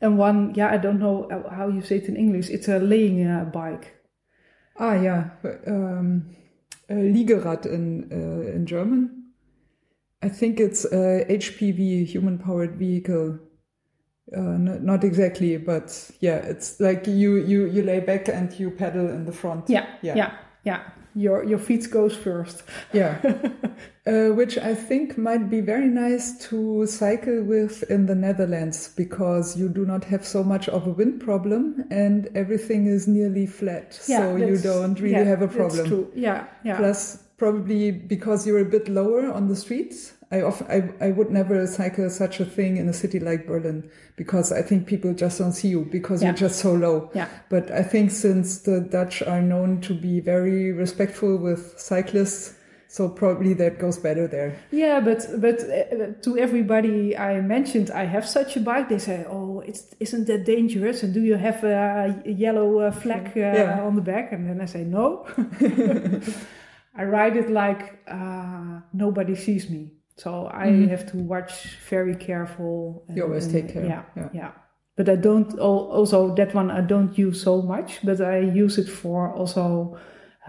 Um, 0.00 0.08
and 0.12 0.18
one, 0.18 0.54
yeah, 0.54 0.70
I 0.70 0.76
don't 0.78 0.98
know 0.98 1.28
how 1.50 1.68
you 1.68 1.82
say 1.82 1.96
it 1.96 2.08
in 2.08 2.16
English. 2.16 2.50
It's 2.50 2.68
a 2.68 2.78
laying 2.78 3.26
uh, 3.26 3.44
bike. 3.44 3.94
Ah, 4.78 4.94
yeah. 4.94 5.30
Um, 5.66 6.30
uh, 6.90 6.94
Liegerad 6.94 7.66
in 7.66 8.08
uh, 8.12 8.52
in 8.54 8.66
German. 8.66 9.24
I 10.22 10.28
think 10.28 10.58
it's 10.60 10.84
uh, 10.84 11.24
HPV, 11.28 12.06
human 12.06 12.38
powered 12.38 12.76
vehicle. 12.76 13.38
Uh, 14.36 14.58
not 14.58 15.04
exactly, 15.04 15.56
but 15.56 16.10
yeah, 16.20 16.36
it's 16.36 16.80
like 16.80 17.06
you 17.06 17.36
you 17.36 17.66
you 17.66 17.82
lay 17.82 18.00
back 18.00 18.28
and 18.28 18.52
you 18.60 18.70
pedal 18.70 19.08
in 19.08 19.24
the 19.24 19.32
front. 19.32 19.70
Yeah, 19.70 19.86
Yeah. 20.02 20.16
yeah, 20.16 20.30
yeah. 20.64 20.80
Your 21.18 21.44
your 21.44 21.58
feet 21.58 21.90
goes 21.90 22.14
first. 22.14 22.62
Yeah. 22.92 23.18
uh, 24.06 24.28
which 24.34 24.56
I 24.56 24.74
think 24.74 25.18
might 25.18 25.50
be 25.50 25.60
very 25.60 25.88
nice 25.88 26.38
to 26.48 26.86
cycle 26.86 27.42
with 27.42 27.82
in 27.90 28.06
the 28.06 28.14
Netherlands 28.14 28.94
because 28.96 29.56
you 29.56 29.68
do 29.68 29.84
not 29.84 30.04
have 30.04 30.24
so 30.24 30.42
much 30.42 30.68
of 30.68 30.86
a 30.86 30.90
wind 30.90 31.20
problem 31.20 31.84
and 31.90 32.28
everything 32.34 32.86
is 32.86 33.06
nearly 33.06 33.46
flat. 33.46 33.92
so 33.92 34.36
you 34.36 34.56
don't 34.58 34.98
really 35.00 35.14
yeah, 35.14 35.24
have 35.24 35.42
a 35.42 35.46
That's 35.46 35.56
problem. 35.56 35.88
true. 35.88 36.12
Yeah, 36.14 36.46
yeah. 36.64 36.76
Plus, 36.78 37.24
probably 37.36 37.90
because 37.90 38.46
you're 38.46 38.60
a 38.60 38.70
bit 38.76 38.88
lower 38.88 39.32
on 39.32 39.48
the 39.48 39.56
streets. 39.56 40.12
I, 40.30 40.42
often, 40.42 40.66
I 41.00 41.06
I 41.06 41.10
would 41.12 41.30
never 41.30 41.66
cycle 41.66 42.10
such 42.10 42.38
a 42.40 42.44
thing 42.44 42.76
in 42.76 42.88
a 42.88 42.92
city 42.92 43.18
like 43.18 43.46
Berlin 43.46 43.90
because 44.16 44.52
I 44.52 44.60
think 44.62 44.86
people 44.86 45.14
just 45.14 45.38
don't 45.38 45.52
see 45.54 45.68
you 45.68 45.86
because 45.90 46.20
Yeah. 46.22 46.28
you're 46.28 46.36
just 46.48 46.58
so 46.60 46.72
low. 46.74 47.10
Yeah. 47.14 47.28
But 47.48 47.70
I 47.70 47.82
think 47.82 48.10
since 48.10 48.58
the 48.58 48.80
Dutch 48.80 49.22
are 49.22 49.40
known 49.42 49.80
to 49.82 49.94
be 49.94 50.20
very 50.20 50.72
respectful 50.72 51.38
with 51.38 51.74
cyclists, 51.78 52.54
so 52.90 53.08
probably 53.08 53.54
that 53.54 53.78
goes 53.78 53.98
better 53.98 54.26
there. 54.28 54.52
yeah, 54.70 55.00
but 55.00 55.26
but 55.40 55.60
uh, 55.60 56.12
to 56.22 56.36
everybody 56.38 57.16
I 57.16 57.40
mentioned, 57.40 57.90
I 57.90 58.04
have 58.04 58.26
such 58.26 58.56
a 58.56 58.60
bike. 58.60 58.88
They 58.88 58.98
say, 58.98 59.24
"Oh, 59.28 59.60
it's 59.60 59.94
isn't 60.00 60.26
that 60.26 60.44
dangerous?" 60.44 61.02
And 61.02 61.12
do 61.14 61.20
you 61.20 61.36
have 61.36 61.64
a, 61.64 62.22
a 62.26 62.30
yellow 62.32 62.80
uh, 62.80 62.90
flag 62.90 63.26
uh, 63.36 63.40
Yeah. 63.40 63.80
on 63.86 63.94
the 63.94 64.02
back? 64.02 64.32
And 64.32 64.46
then 64.48 64.60
I 64.60 64.66
say, 64.66 64.84
"No." 64.84 65.26
I 66.94 67.04
ride 67.04 67.36
it 67.36 67.50
like 67.50 68.00
uh, 68.08 68.80
nobody 68.92 69.34
sees 69.36 69.70
me, 69.70 69.92
so 70.18 70.48
I 70.52 70.66
have 70.90 71.06
to 71.12 71.16
watch 71.18 71.78
very 71.90 72.14
careful. 72.16 73.04
and- 73.08 73.16
You 73.16 73.24
always 73.24 73.44
and- 73.46 73.52
take 73.54 73.68
care, 73.72 73.84
Yeah, 73.86 74.02
yeah. 74.16 74.28
yeah. 74.34 74.50
But 74.96 75.08
I 75.08 75.16
don't. 75.16 75.58
Also, 75.60 76.34
that 76.34 76.54
one 76.54 76.70
I 76.72 76.80
don't 76.80 77.16
use 77.16 77.40
so 77.42 77.62
much, 77.62 78.00
but 78.04 78.20
I 78.20 78.38
use 78.40 78.78
it 78.82 78.88
for 78.88 79.32
also 79.32 79.96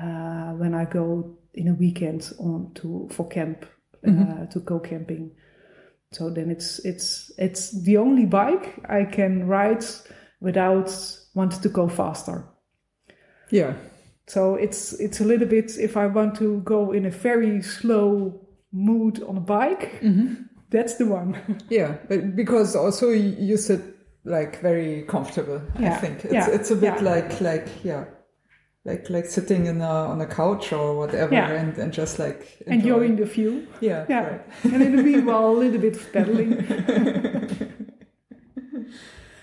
uh, 0.01 0.53
when 0.58 0.73
I 0.73 0.86
go 0.86 1.38
in 1.53 1.67
a 1.67 1.73
weekend 1.73 2.34
on 2.39 2.71
to 2.75 3.08
for 3.12 3.27
camp 3.27 3.65
uh, 4.08 4.45
to 4.53 4.60
go 4.60 4.79
camping. 4.79 5.32
So 6.12 6.32
then 6.32 6.49
it's 6.49 6.79
it's 6.84 7.32
it's 7.38 7.84
the 7.84 7.97
only 7.97 8.25
bike 8.25 8.79
I 8.89 9.05
can 9.05 9.47
ride 9.47 9.86
without 10.41 10.89
wanting 11.36 11.62
to 11.62 11.69
go 11.69 11.88
faster. 11.88 12.43
Yeah. 13.51 13.73
So 14.27 14.55
it's 14.55 14.93
it's 14.99 15.21
a 15.21 15.25
little 15.25 15.47
bit 15.47 15.77
if 15.77 15.95
I 15.95 16.08
want 16.08 16.36
to 16.38 16.62
go 16.62 16.91
in 16.91 17.05
a 17.05 17.12
very 17.12 17.62
slow 17.62 18.47
mood 18.71 19.21
on 19.23 19.38
a 19.38 19.41
bike, 19.41 20.01
that's 20.69 20.95
the 20.95 21.05
one. 21.05 21.36
Yeah. 21.69 21.97
But 22.08 22.36
because 22.36 22.75
also 22.75 23.10
you 23.10 23.58
sit 23.58 23.82
like 24.25 24.62
very 24.62 25.03
comfortable, 25.03 25.62
I 25.75 25.89
think. 25.91 26.25
It's, 26.25 26.34
yeah, 26.34 26.49
it's 26.49 26.71
a 26.71 26.75
bit 26.75 26.95
yeah. 26.95 27.01
like, 27.01 27.41
like, 27.41 27.67
yeah. 27.84 28.05
Like, 28.86 29.10
like 29.10 29.25
sitting 29.25 29.65
in 29.65 29.82
a, 29.82 29.86
on 30.12 30.21
a 30.21 30.25
couch 30.25 30.71
or 30.73 30.95
whatever 30.97 31.34
Yeah. 31.34 31.51
and, 31.51 31.77
and 31.77 31.91
just 31.93 32.17
like 32.19 32.62
enjoy. 32.65 32.73
Enjoying 32.73 33.15
the 33.17 33.25
view. 33.25 33.67
Yeah, 33.82 34.05
Yeah. 34.10 34.23
right. 34.27 34.41
and 34.63 34.82
in 34.84 34.95
the 34.95 35.03
meanwhile 35.03 35.49
a 35.49 35.58
little 35.58 35.79
bit 35.79 35.95
of 35.95 36.13
pedaling. 36.13 36.55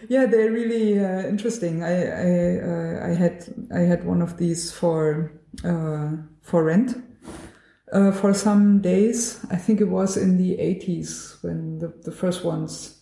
Yeah, 0.09 0.27
they're 0.27 0.53
really 0.53 0.99
uh, 1.01 1.27
interesting. 1.27 1.83
I 1.83 1.95
I, 2.07 2.61
uh, 2.61 3.07
I 3.11 3.15
had 3.15 3.45
I 3.75 3.81
had 3.81 4.05
one 4.05 4.23
of 4.23 4.37
these 4.37 4.71
for 4.71 5.33
uh, 5.65 6.11
for 6.43 6.63
rent 6.65 6.95
uh, 7.93 8.13
for 8.13 8.35
some 8.35 8.81
days. 8.81 9.45
I 9.51 9.57
think 9.57 9.81
it 9.81 9.89
was 9.89 10.17
in 10.17 10.39
the 10.39 10.59
eighties 10.59 11.37
when 11.43 11.79
the, 11.79 11.93
the 12.03 12.13
first 12.13 12.45
ones 12.45 13.01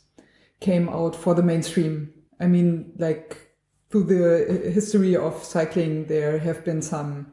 came 0.60 0.88
out 0.88 1.14
for 1.16 1.34
the 1.34 1.42
mainstream. 1.42 2.12
I 2.40 2.46
mean, 2.46 2.92
like 2.98 3.38
through 3.90 4.04
the 4.04 4.70
history 4.70 5.14
of 5.16 5.42
cycling, 5.44 6.06
there 6.06 6.38
have 6.38 6.64
been 6.64 6.82
some 6.82 7.32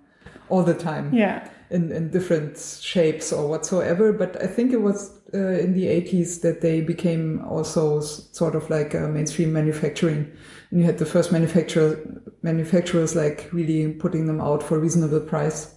all 0.50 0.64
the 0.64 0.74
time 0.74 1.14
Yeah. 1.14 1.48
in, 1.70 1.92
in 1.92 2.12
different 2.12 2.58
shapes 2.82 3.32
or 3.32 3.48
whatsoever. 3.48 4.12
But 4.12 4.42
I 4.44 4.48
think 4.48 4.74
it 4.74 4.82
was 4.82 5.18
uh, 5.34 5.38
in 5.38 5.74
the 5.74 5.86
80s 5.86 6.42
that 6.42 6.60
they 6.62 6.82
became 6.82 7.42
also 7.46 8.02
sort 8.02 8.56
of 8.56 8.70
like 8.70 8.94
mainstream 8.94 9.54
manufacturing. 9.54 10.30
And 10.70 10.80
you 10.82 10.86
had 10.86 10.98
the 10.98 11.06
first 11.06 11.32
manufacturer, 11.32 11.98
manufacturers 12.42 13.16
like 13.16 13.48
really 13.54 13.94
putting 13.94 14.26
them 14.28 14.42
out 14.42 14.62
for 14.62 14.76
a 14.76 14.80
reasonable 14.80 15.22
price, 15.22 15.74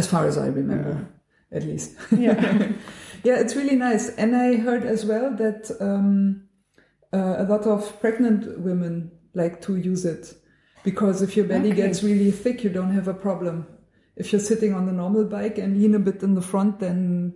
as 0.00 0.06
far 0.12 0.24
as 0.30 0.36
I 0.38 0.48
remember. 0.60 0.94
at 1.58 1.62
least. 1.70 1.90
Yeah. 2.26 2.38
yeah, 3.28 3.36
it's 3.42 3.54
really 3.60 3.76
nice. 3.88 4.04
And 4.22 4.30
I 4.46 4.56
heard 4.66 4.84
as 4.94 5.04
well 5.10 5.26
that 5.44 5.62
um, 5.80 6.44
uh, 7.12 7.34
a 7.38 7.44
lot 7.52 7.64
of 7.74 7.80
pregnant 8.00 8.40
women 8.66 9.10
like 9.34 9.60
to 9.66 9.72
use 9.92 10.04
it 10.14 10.24
because 10.84 11.16
if 11.26 11.36
your 11.36 11.46
belly 11.52 11.72
Okay. 11.72 11.82
gets 11.82 12.02
really 12.02 12.30
thick, 12.42 12.64
you 12.64 12.70
don't 12.78 12.94
have 12.98 13.08
a 13.08 13.14
problem. 13.26 13.66
If 14.16 14.32
you're 14.32 14.40
sitting 14.52 14.72
on 14.74 14.86
the 14.86 14.92
normal 15.02 15.24
bike 15.24 15.58
and 15.62 15.76
lean 15.80 15.94
a 15.94 15.98
bit 16.08 16.22
in 16.22 16.34
the 16.34 16.46
front, 16.52 16.78
then 16.80 17.34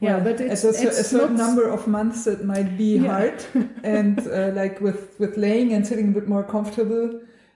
Yeah, 0.00 0.16
well, 0.16 0.24
but 0.24 0.40
it's- 0.40 0.64
at 0.64 0.70
a, 0.70 0.74
cer- 0.74 0.88
a 1.00 1.04
certain 1.14 1.36
not- 1.36 1.46
number 1.46 1.66
of 1.76 1.86
months 1.86 2.26
it 2.26 2.44
might 2.44 2.70
be 2.78 2.90
Yeah. 2.98 3.12
hard. 3.12 3.38
and 3.96 4.18
uh, 4.38 4.50
like 4.60 4.76
with 4.86 5.00
with 5.20 5.36
laying 5.36 5.72
and 5.74 5.82
sitting 5.86 6.08
a 6.10 6.14
bit 6.18 6.28
more 6.28 6.44
comfortable, 6.56 7.06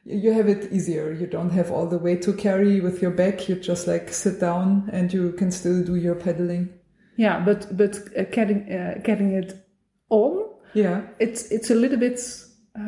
you 0.08 0.32
have 0.32 0.48
it 0.48 0.72
easier. 0.72 1.12
You 1.12 1.26
don't 1.26 1.50
have 1.50 1.70
all 1.70 1.86
the 1.86 1.98
weight 1.98 2.22
to 2.22 2.32
carry 2.32 2.80
with 2.80 3.02
your 3.02 3.10
back. 3.10 3.48
You 3.48 3.56
just 3.56 3.86
like 3.86 4.12
sit 4.12 4.40
down 4.40 4.88
and 4.92 5.12
you 5.12 5.32
can 5.32 5.50
still 5.50 5.82
do 5.84 5.96
your 5.96 6.14
pedaling. 6.14 6.68
Yeah, 7.16 7.44
but 7.44 7.66
but 7.76 7.96
uh, 8.16 8.24
getting 8.30 8.72
uh, 8.72 9.00
getting 9.04 9.32
it 9.32 9.52
on, 10.10 10.44
Yeah, 10.74 11.02
it's 11.18 11.50
it's 11.50 11.70
a 11.70 11.74
little 11.74 11.98
bit 11.98 12.18
uh, 12.78 12.82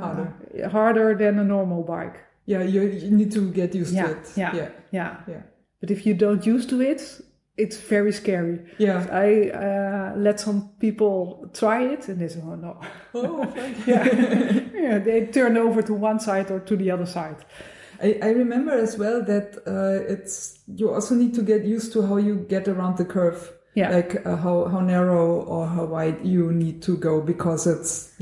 Harder. 0.00 0.68
harder 0.70 1.14
than 1.16 1.38
a 1.38 1.44
normal 1.44 1.82
bike. 1.82 2.16
yeah. 2.46 2.62
You, 2.62 2.82
you 2.82 3.10
need 3.10 3.32
to 3.32 3.50
get 3.52 3.74
used 3.74 3.94
Yeah, 3.94 4.06
to 4.06 4.12
it. 4.12 4.32
yeah. 4.36 4.54
yeah, 4.56 4.68
Yeah, 4.92 5.16
yeah. 5.28 5.42
but 5.80 5.90
if 5.90 6.06
you 6.06 6.14
don't 6.14 6.46
used 6.46 6.68
to 6.70 6.80
it, 6.80 7.02
it's 7.62 7.76
very 7.94 8.12
scary. 8.12 8.56
yeah. 8.78 9.06
I 9.10 9.50
uh, 9.50 10.08
let 10.16 10.40
some 10.40 10.70
people 10.78 11.48
try 11.54 11.78
it, 11.94 12.08
and 12.08 12.18
they 12.20 12.28
say, 12.28 12.40
"Oh 12.44 12.56
no." 12.56 12.72
Oh, 13.14 13.44
fine. 13.54 13.74
yeah, 14.84 14.98
they 14.98 15.26
turn 15.26 15.56
over 15.56 15.82
to 15.82 15.94
one 15.94 16.18
side 16.20 16.50
or 16.50 16.60
to 16.60 16.76
the 16.76 16.90
other 16.90 17.06
side. 17.06 17.36
I, 18.02 18.18
I 18.22 18.30
remember 18.42 18.72
as 18.72 18.98
well 18.98 19.22
that 19.24 19.48
uh, 19.66 20.12
it's 20.12 20.58
you 20.66 20.92
also 20.92 21.14
need 21.14 21.34
to 21.34 21.42
get 21.42 21.64
used 21.64 21.92
to 21.92 22.02
how 22.06 22.16
you 22.16 22.34
get 22.48 22.68
around 22.68 22.96
the 22.98 23.04
curve. 23.04 23.52
Yeah. 23.74 23.90
Like 23.96 24.26
uh, 24.26 24.36
how 24.36 24.66
how 24.72 24.80
narrow 24.80 25.42
or 25.42 25.66
how 25.66 25.84
wide 25.86 26.18
you 26.24 26.52
need 26.52 26.82
to 26.82 26.96
go 26.96 27.22
because 27.22 27.66
it's 27.66 28.12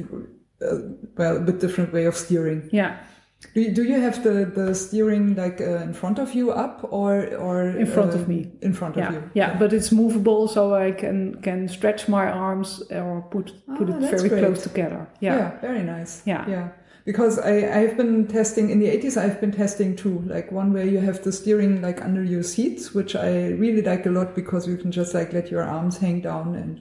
uh, 0.62 0.76
well 1.16 1.36
a 1.36 1.40
bit 1.40 1.58
different 1.60 1.92
way 1.92 2.04
of 2.06 2.14
steering. 2.14 2.68
Yeah, 2.72 2.98
Do 3.54 3.60
you, 3.62 3.70
do 3.74 3.82
you 3.84 3.98
have 4.00 4.22
the 4.22 4.44
the 4.44 4.74
steering 4.74 5.34
like 5.34 5.60
uh, 5.60 5.82
in 5.82 5.94
front 5.94 6.18
of 6.18 6.34
you 6.34 6.52
up 6.52 6.84
or 6.92 7.26
or 7.36 7.70
In 7.70 7.86
front 7.86 8.12
uh, 8.12 8.18
of 8.18 8.28
me. 8.28 8.52
In 8.60 8.72
front 8.74 8.96
yeah, 8.96 9.08
of 9.08 9.14
you. 9.14 9.30
yeah. 9.34 9.58
But 9.58 9.72
it's 9.72 9.90
movable, 9.90 10.46
so 10.46 10.74
I 10.74 10.92
can 10.92 11.34
can 11.42 11.66
stretch 11.68 12.06
my 12.08 12.26
arms 12.30 12.82
or 12.90 13.22
put 13.30 13.52
put 13.78 13.88
Ah, 13.90 13.96
it 13.96 14.10
very 14.10 14.28
great. 14.28 14.44
close 14.44 14.62
together. 14.62 15.08
Yeah. 15.20 15.36
Yeah, 15.36 15.60
very 15.60 15.82
nice. 15.82 16.22
Yeah. 16.26 16.48
Yeah. 16.48 16.68
Because 17.06 17.38
I, 17.38 17.80
I've 17.80 17.96
been 17.96 18.26
testing 18.28 18.68
in 18.70 18.78
the 18.78 18.86
80s, 18.86 19.16
I've 19.16 19.40
been 19.40 19.52
testing 19.52 19.96
too. 19.96 20.20
Like 20.26 20.52
one 20.52 20.72
where 20.74 20.84
you 20.86 21.00
have 21.00 21.22
the 21.24 21.32
steering 21.32 21.80
like 21.80 22.04
under 22.04 22.22
your 22.22 22.42
seats, 22.42 22.94
which 22.94 23.16
I 23.16 23.48
really 23.58 23.80
like 23.82 24.04
a 24.06 24.10
lot 24.10 24.34
because 24.34 24.68
you 24.68 24.76
can 24.76 24.92
just 24.92 25.14
like 25.14 25.32
let 25.32 25.50
your 25.50 25.62
arms 25.62 25.96
hang 25.96 26.20
down 26.20 26.54
and 26.54 26.80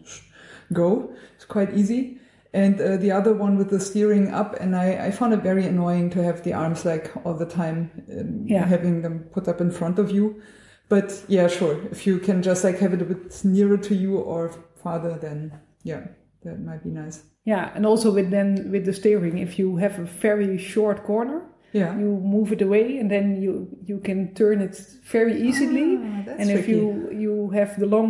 go. 0.73 1.09
It's 1.35 1.45
quite 1.45 1.73
easy. 1.73 2.18
And 2.53 2.81
uh, 2.81 2.97
the 2.97 3.11
other 3.11 3.33
one 3.33 3.57
with 3.57 3.69
the 3.69 3.79
steering 3.79 4.33
up, 4.33 4.55
and 4.59 4.75
I, 4.75 5.07
I 5.07 5.11
found 5.11 5.33
it 5.33 5.43
very 5.43 5.65
annoying 5.65 6.09
to 6.11 6.23
have 6.23 6.41
the 6.43 6.53
arms 6.53 6.83
like 6.85 7.11
all 7.23 7.35
the 7.35 7.45
time, 7.45 7.91
um, 8.11 8.43
Yeah. 8.47 8.65
having 8.65 9.01
them 9.03 9.25
put 9.31 9.47
up 9.47 9.61
in 9.61 9.69
front 9.71 9.99
of 9.99 10.09
you. 10.11 10.41
But 10.89 11.23
yeah, 11.27 11.47
sure. 11.47 11.77
If 11.91 12.07
you 12.07 12.17
can 12.19 12.41
just 12.41 12.63
like 12.63 12.79
have 12.79 12.93
it 12.95 13.01
a 13.01 13.05
bit 13.05 13.45
nearer 13.45 13.77
to 13.77 13.93
you 13.93 14.17
or 14.17 14.49
farther, 14.83 15.17
then 15.21 15.51
yeah, 15.83 16.07
that 16.43 16.59
might 16.59 16.83
be 16.83 16.89
nice. 16.89 17.23
yeah. 17.45 17.71
And 17.75 17.85
also 17.85 18.11
with 18.11 18.29
then 18.31 18.71
with 18.71 18.85
the 18.85 18.93
steering, 18.93 19.37
if 19.37 19.59
you 19.59 19.77
have 19.77 19.99
a 19.99 20.05
very 20.05 20.57
short 20.57 21.03
corner, 21.03 21.41
Yeah. 21.71 21.95
you 21.99 22.07
move 22.35 22.51
it 22.51 22.61
away, 22.63 22.97
and 22.99 23.09
then 23.11 23.41
you 23.43 23.67
you 23.85 23.99
can 23.99 24.33
turn 24.33 24.59
it 24.61 24.75
very 25.11 25.35
easily. 25.47 25.97
Ah, 25.97 26.33
and 26.39 26.49
if 26.49 26.65
tricky. 26.65 26.71
you 26.71 27.11
you 27.23 27.49
have 27.53 27.77
the 27.79 27.85
long 27.85 28.09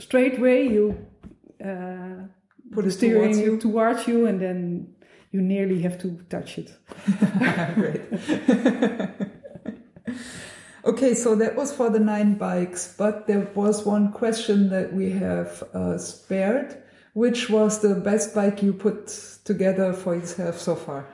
straight 0.00 0.40
way, 0.40 0.66
you 0.76 0.94
uh, 1.64 2.26
Put 2.74 2.92
steering 2.92 3.32
towards 3.32 3.38
you. 3.38 3.58
towards 3.58 4.08
you, 4.08 4.26
and 4.26 4.40
then 4.40 4.94
you 5.30 5.40
nearly 5.40 5.82
have 5.82 5.98
to 5.98 6.18
touch 6.28 6.58
it. 6.58 6.72
Great. 7.74 8.00
okay, 10.84 11.14
so 11.14 11.34
that 11.36 11.56
was 11.56 11.72
for 11.72 11.90
the 11.90 11.98
nine 11.98 12.34
bikes, 12.34 12.94
but 12.96 13.26
there 13.26 13.48
was 13.54 13.84
one 13.84 14.12
question 14.12 14.68
that 14.70 14.92
we 14.92 15.10
have 15.10 15.62
uh, 15.74 15.98
spared. 15.98 16.80
Which 17.14 17.48
was 17.48 17.80
the 17.80 17.94
best 17.94 18.34
bike 18.34 18.60
you 18.60 18.72
put 18.72 19.06
together 19.44 19.92
for 19.92 20.16
yourself 20.16 20.58
so 20.58 20.74
far? 20.74 21.06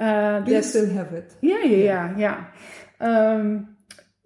Uh, 0.00 0.40
Do 0.40 0.52
you 0.52 0.62
still 0.62 0.88
have 0.88 1.12
it? 1.12 1.34
Yeah, 1.42 1.62
yeah, 1.64 2.16
yeah, 2.16 2.18
yeah. 2.18 2.44
Um, 2.98 3.71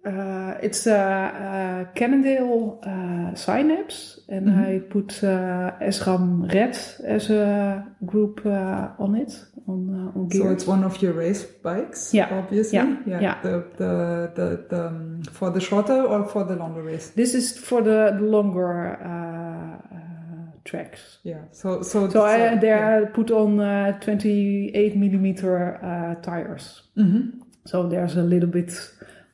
uh, 0.07 0.57
it's 0.63 0.87
a, 0.87 0.93
a 0.93 1.95
Cannondale 1.95 2.79
uh, 2.83 3.35
Synapse, 3.35 4.19
and 4.29 4.47
Mm-hmm. 4.47 4.63
I 4.75 4.79
put 4.89 5.23
uh, 5.23 5.71
SRAM 5.81 6.47
Red 6.53 6.77
as 7.05 7.29
a 7.29 7.85
group 8.05 8.41
uh, 8.45 8.89
on 9.03 9.15
it 9.15 9.31
on 9.67 10.11
uh, 10.15 10.19
on 10.19 10.29
So 10.31 10.49
it's 10.51 10.65
one 10.67 10.83
of 10.85 11.01
your 11.01 11.13
race 11.13 11.43
bikes, 11.63 12.13
Yeah, 12.13 12.29
obviously. 12.31 12.77
yeah, 12.77 13.19
yeah. 13.21 13.41
The, 13.41 13.65
the, 13.77 14.31
the, 14.35 14.65
the, 14.69 14.87
um, 14.87 15.23
for 15.31 15.49
the 15.51 15.59
shorter 15.61 16.01
or 16.01 16.27
for 16.29 16.43
the 16.45 16.55
longer 16.55 16.81
race? 16.83 17.11
this 17.15 17.33
is 17.33 17.57
for 17.57 17.81
the, 17.81 18.15
the 18.19 18.25
longer 18.25 18.97
uh, 19.03 19.95
uh, 19.95 20.51
tracks. 20.65 21.19
Yeah. 21.23 21.41
So 21.51 21.81
so 21.83 22.09
So 22.09 22.23
I 22.25 22.37
so- 22.55 22.59
there 22.61 23.01
yeah. 23.01 23.07
I 23.07 23.11
put 23.11 23.31
on 23.31 23.59
uh, 23.59 23.99
28 23.99 24.95
millimeter 24.95 25.79
uh, 25.83 26.21
tires. 26.21 26.81
Mhm. 26.97 27.41
So 27.65 27.87
there's 27.89 28.15
a 28.17 28.23
little 28.23 28.49
bit 28.49 28.71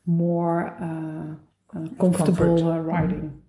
more 0.06 0.68
uh, 0.80 1.78
uh, 1.78 1.88
comfortable 1.99 2.72
uh, 2.72 2.80
riding. 2.80 3.39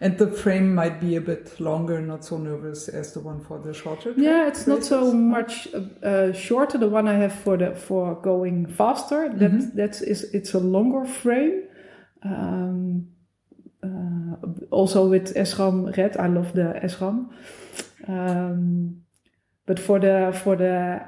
And 0.00 0.16
the 0.16 0.28
frame 0.28 0.74
might 0.74 1.00
be 1.00 1.16
a 1.16 1.20
bit 1.20 1.58
longer, 1.58 2.00
not 2.00 2.24
so 2.24 2.38
nervous 2.38 2.88
as 2.88 3.12
the 3.14 3.20
one 3.20 3.40
for 3.40 3.58
the 3.58 3.74
shorter. 3.74 4.14
Yeah, 4.16 4.46
it's 4.46 4.64
not 4.66 4.84
so 4.84 5.12
much 5.12 5.66
uh, 5.74 6.06
uh, 6.06 6.32
shorter. 6.32 6.78
The 6.78 6.88
one 6.88 7.08
I 7.08 7.14
have 7.14 7.32
for 7.32 7.56
the 7.56 7.74
for 7.74 8.14
going 8.14 8.66
faster. 8.66 9.28
That 9.28 9.50
Mm-hmm. 9.50 9.76
that's 9.76 10.00
is 10.00 10.22
it's 10.32 10.54
a 10.54 10.60
longer 10.60 11.04
frame. 11.04 11.64
Um, 12.22 13.08
uh, 13.82 14.36
also 14.70 15.08
with 15.08 15.34
SRAM 15.34 15.96
Red, 15.96 16.16
I 16.16 16.28
love 16.28 16.52
the 16.52 16.78
SRAM. 16.84 17.30
Um, 18.06 19.02
but 19.66 19.78
for 19.80 19.98
the 19.98 20.32
for 20.44 20.56
the 20.56 21.00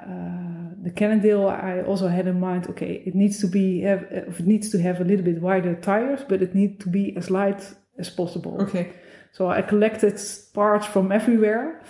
the 0.83 0.91
Cannondale, 0.91 1.49
I 1.49 1.83
also 1.83 2.09
had 2.09 2.27
in 2.27 2.41
mind. 2.41 2.67
Okay, 2.71 3.03
it 3.07 3.15
needs 3.15 3.41
to 3.41 3.47
be 3.47 3.81
have, 3.83 4.03
it 4.11 4.47
needs 4.47 4.71
to 4.71 4.79
have 4.79 5.01
a 5.01 5.05
little 5.05 5.25
bit 5.25 5.41
wider 5.41 5.75
tires, 5.75 6.21
but 6.29 6.43
it 6.43 6.55
needs 6.55 6.83
to 6.85 6.91
be 6.91 7.17
as 7.17 7.31
light 7.31 7.63
as 7.99 8.11
possible. 8.11 8.57
Okay. 8.63 8.93
So 9.33 9.49
I 9.49 9.63
collected 9.63 10.21
parts 10.55 10.87
from 10.87 11.13
everywhere. 11.13 11.81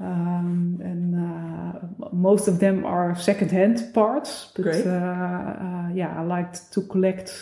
Um, 0.00 0.80
and 0.82 1.14
uh, 1.14 2.08
most 2.12 2.48
of 2.48 2.58
them 2.58 2.86
are 2.86 3.14
second-hand 3.16 3.92
parts, 3.92 4.50
but 4.56 4.62
Great. 4.62 4.86
uh, 4.86 4.90
uh, 4.90 5.88
yeah, 5.94 6.14
I 6.18 6.22
liked 6.22 6.72
to 6.72 6.80
collect 6.80 7.32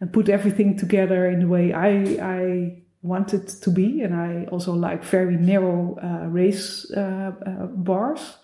and 0.00 0.12
put 0.12 0.28
everything 0.28 0.78
together 0.78 1.28
in 1.28 1.40
the 1.40 1.48
way 1.48 1.72
I 1.72 1.90
I 2.22 2.82
want 3.02 3.34
it 3.34 3.48
to 3.62 3.70
be, 3.70 4.02
and 4.02 4.14
I 4.14 4.46
also 4.52 4.72
like 4.74 5.02
very 5.04 5.36
narrow 5.36 5.98
uh, 6.00 6.28
race 6.28 6.88
uh, 6.96 7.32
uh, 7.44 7.66
bars. 7.66 8.38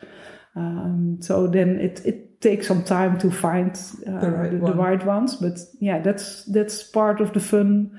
Um, 0.57 1.19
so 1.21 1.47
then 1.49 1.81
it 1.81 2.01
it 2.05 2.41
takes 2.41 2.67
some 2.67 2.83
time 2.85 3.19
to 3.19 3.31
find 3.31 3.71
uh, 4.07 4.21
The 4.21 4.31
right 4.31 4.51
the, 4.51 4.59
one. 4.59 4.71
the 4.73 4.77
right 4.83 5.07
ones, 5.07 5.37
but 5.37 5.59
yeah, 5.81 6.03
that's 6.03 6.45
that's 6.45 6.83
part 6.91 7.21
of 7.21 7.33
the 7.33 7.41
fun 7.41 7.99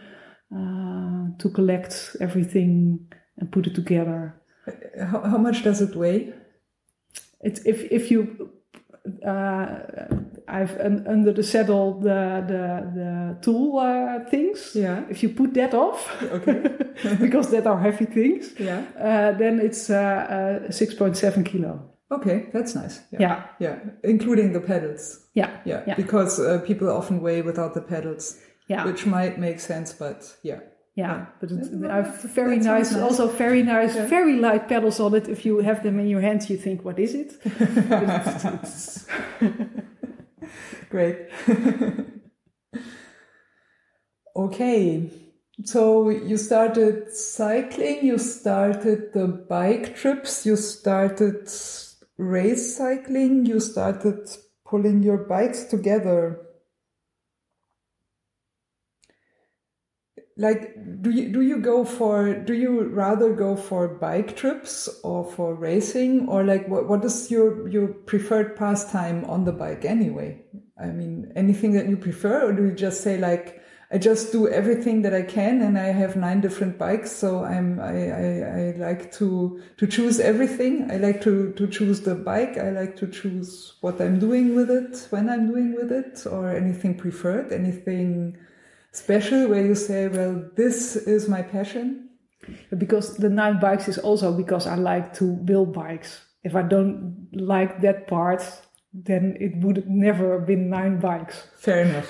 uh, 0.56 1.38
to 1.40 1.50
collect 1.50 2.16
everything 2.22 3.00
and 3.38 3.52
put 3.52 3.68
it 3.68 3.76
together. 3.76 4.36
How, 5.12 5.22
how 5.22 5.38
much 5.38 5.64
does 5.64 5.82
it 5.82 5.96
weigh? 5.96 6.34
It's 7.42 7.60
if 7.66 7.92
if 7.92 8.10
you 8.12 8.50
uh, 9.26 9.80
I've 10.48 10.78
un, 10.80 11.06
under 11.08 11.34
the 11.34 11.44
saddle 11.44 12.00
the 12.00 12.44
the 12.48 12.92
the 12.96 13.38
tool 13.42 13.78
uh, 13.80 14.30
things. 14.30 14.72
Yeah. 14.76 15.04
If 15.10 15.22
you 15.24 15.30
put 15.30 15.54
that 15.54 15.74
off, 15.74 16.08
Okay. 16.22 16.62
because 17.20 17.50
that 17.52 17.68
are 17.68 17.80
heavy 17.80 18.06
things, 18.06 18.54
Yeah. 18.60 18.84
uh, 18.98 19.38
then 19.38 19.60
it's 19.60 19.90
uh, 19.90 19.98
uh, 20.68 20.72
six 20.72 20.94
point 20.94 21.18
seven 21.18 21.44
kilo. 21.44 21.92
Okay, 22.12 22.50
that's 22.54 22.76
nice. 22.76 23.00
Yeah. 23.12 23.20
Yeah, 23.20 23.44
Yeah, 23.60 23.80
including 24.04 24.54
the 24.54 24.60
pedals. 24.62 25.20
yeah, 25.34 25.50
Yeah, 25.66 25.84
Yeah. 25.88 25.96
because 25.96 26.40
uh, 26.40 26.60
people 26.66 26.90
often 26.90 27.20
weigh 27.22 27.42
without 27.42 27.74
the 27.74 27.82
pedals, 27.82 28.38
yeah, 28.70 28.86
which 28.86 29.06
might 29.06 29.40
make 29.40 29.60
sense, 29.60 29.92
but 29.94 30.38
yeah. 30.44 30.60
yeah. 30.96 31.26
But 31.40 31.52
it's, 31.52 31.70
Yeah, 31.72 31.98
I've 31.98 32.22
very 32.36 32.58
nice, 32.58 32.92
nice. 32.92 33.02
also 33.02 33.28
very 33.28 33.64
nice, 33.64 33.96
Yeah. 33.96 34.08
very 34.08 34.36
light 34.36 34.68
pedals 34.68 35.00
on 35.00 35.16
it. 35.16 35.28
If 35.28 35.46
you 35.46 35.60
have 35.62 35.82
them 35.82 36.00
in 36.00 36.08
your 36.08 36.22
hands, 36.22 36.48
you 36.50 36.58
think, 36.58 36.86
what 36.86 37.00
is 37.00 37.16
it? 37.16 37.34
It's- 37.44 38.46
it's- 38.46 39.06
Great. 40.90 41.18
okay, 44.36 45.10
so 45.64 46.10
you 46.10 46.38
started 46.38 47.12
cycling, 47.14 48.06
you 48.06 48.18
started 48.18 49.12
the 49.14 49.28
bike 49.28 49.96
trips, 49.96 50.46
you 50.46 50.56
started 50.56 51.50
race 52.18 52.76
cycling, 52.78 53.46
you 53.46 53.60
started 53.60 54.30
pulling 54.66 55.04
your 55.04 55.18
bikes 55.18 55.64
together. 55.66 56.46
like 60.38 60.76
do 61.02 61.10
you 61.10 61.32
do 61.32 61.42
you 61.42 61.60
go 61.62 61.86
for 61.86 62.34
do 62.34 62.54
you 62.54 62.84
rather 62.90 63.34
go 63.34 63.56
for 63.56 63.88
bike 63.88 64.36
trips 64.36 64.90
or 65.04 65.24
for 65.24 65.56
racing 65.56 66.28
or 66.28 66.44
like 66.44 66.68
what 66.68 66.90
what 66.90 67.06
is 67.06 67.32
your 67.32 67.68
your 67.70 67.88
preferred 67.88 68.56
pastime 68.56 69.24
on 69.26 69.46
the 69.46 69.52
bike 69.52 69.86
anyway 69.86 70.38
i 70.78 70.88
mean 70.88 71.32
anything 71.38 71.72
that 71.72 71.88
you 71.88 71.96
prefer 71.96 72.50
or 72.50 72.52
do 72.52 72.66
you 72.66 72.74
just 72.74 73.02
say 73.02 73.18
like 73.18 73.62
i 73.96 73.98
just 73.98 74.32
do 74.32 74.42
everything 74.60 75.02
that 75.04 75.14
i 75.14 75.22
can 75.22 75.62
and 75.62 75.78
i 75.88 75.90
have 76.02 76.16
nine 76.16 76.42
different 76.42 76.78
bikes 76.78 77.12
so 77.22 77.44
i'm 77.44 77.80
i 77.80 77.96
i, 78.24 78.28
I 78.60 78.64
like 78.88 79.12
to 79.20 79.30
to 79.78 79.88
choose 79.88 80.20
everything 80.20 80.74
i 80.92 80.98
like 80.98 81.22
to 81.28 81.54
to 81.60 81.68
choose 81.68 82.02
the 82.02 82.16
bike 82.16 82.58
i 82.58 82.70
like 82.80 82.96
to 83.02 83.08
choose 83.08 83.74
what 83.82 84.02
i'm 84.02 84.20
doing 84.20 84.56
with 84.56 84.70
it 84.70 85.08
when 85.12 85.30
i'm 85.30 85.46
doing 85.54 85.74
with 85.80 85.92
it 86.02 86.26
or 86.30 86.44
anything 86.64 86.94
preferred 87.06 87.52
anything 87.52 88.38
special 88.96 89.48
where 89.48 89.64
you 89.64 89.76
say, 89.76 90.08
well, 90.08 90.50
this 90.56 90.96
is 90.96 91.28
my 91.28 91.42
passion? 91.42 92.10
Because 92.78 93.18
the 93.18 93.30
nine 93.30 93.60
bikes 93.60 93.88
is 93.88 93.98
also 93.98 94.32
because 94.36 94.68
I 94.68 94.76
like 94.76 95.14
to 95.16 95.34
build 95.34 95.74
bikes. 95.74 96.22
If 96.44 96.56
I 96.56 96.62
don't 96.62 97.28
like 97.34 97.82
that 97.82 98.08
part, 98.08 98.44
then 99.04 99.36
it 99.40 99.58
would 99.58 99.90
never 99.90 100.38
have 100.38 100.48
been 100.48 100.70
nine 100.70 101.00
bikes. 101.00 101.48
Fair 101.58 101.82
enough. 101.82 102.08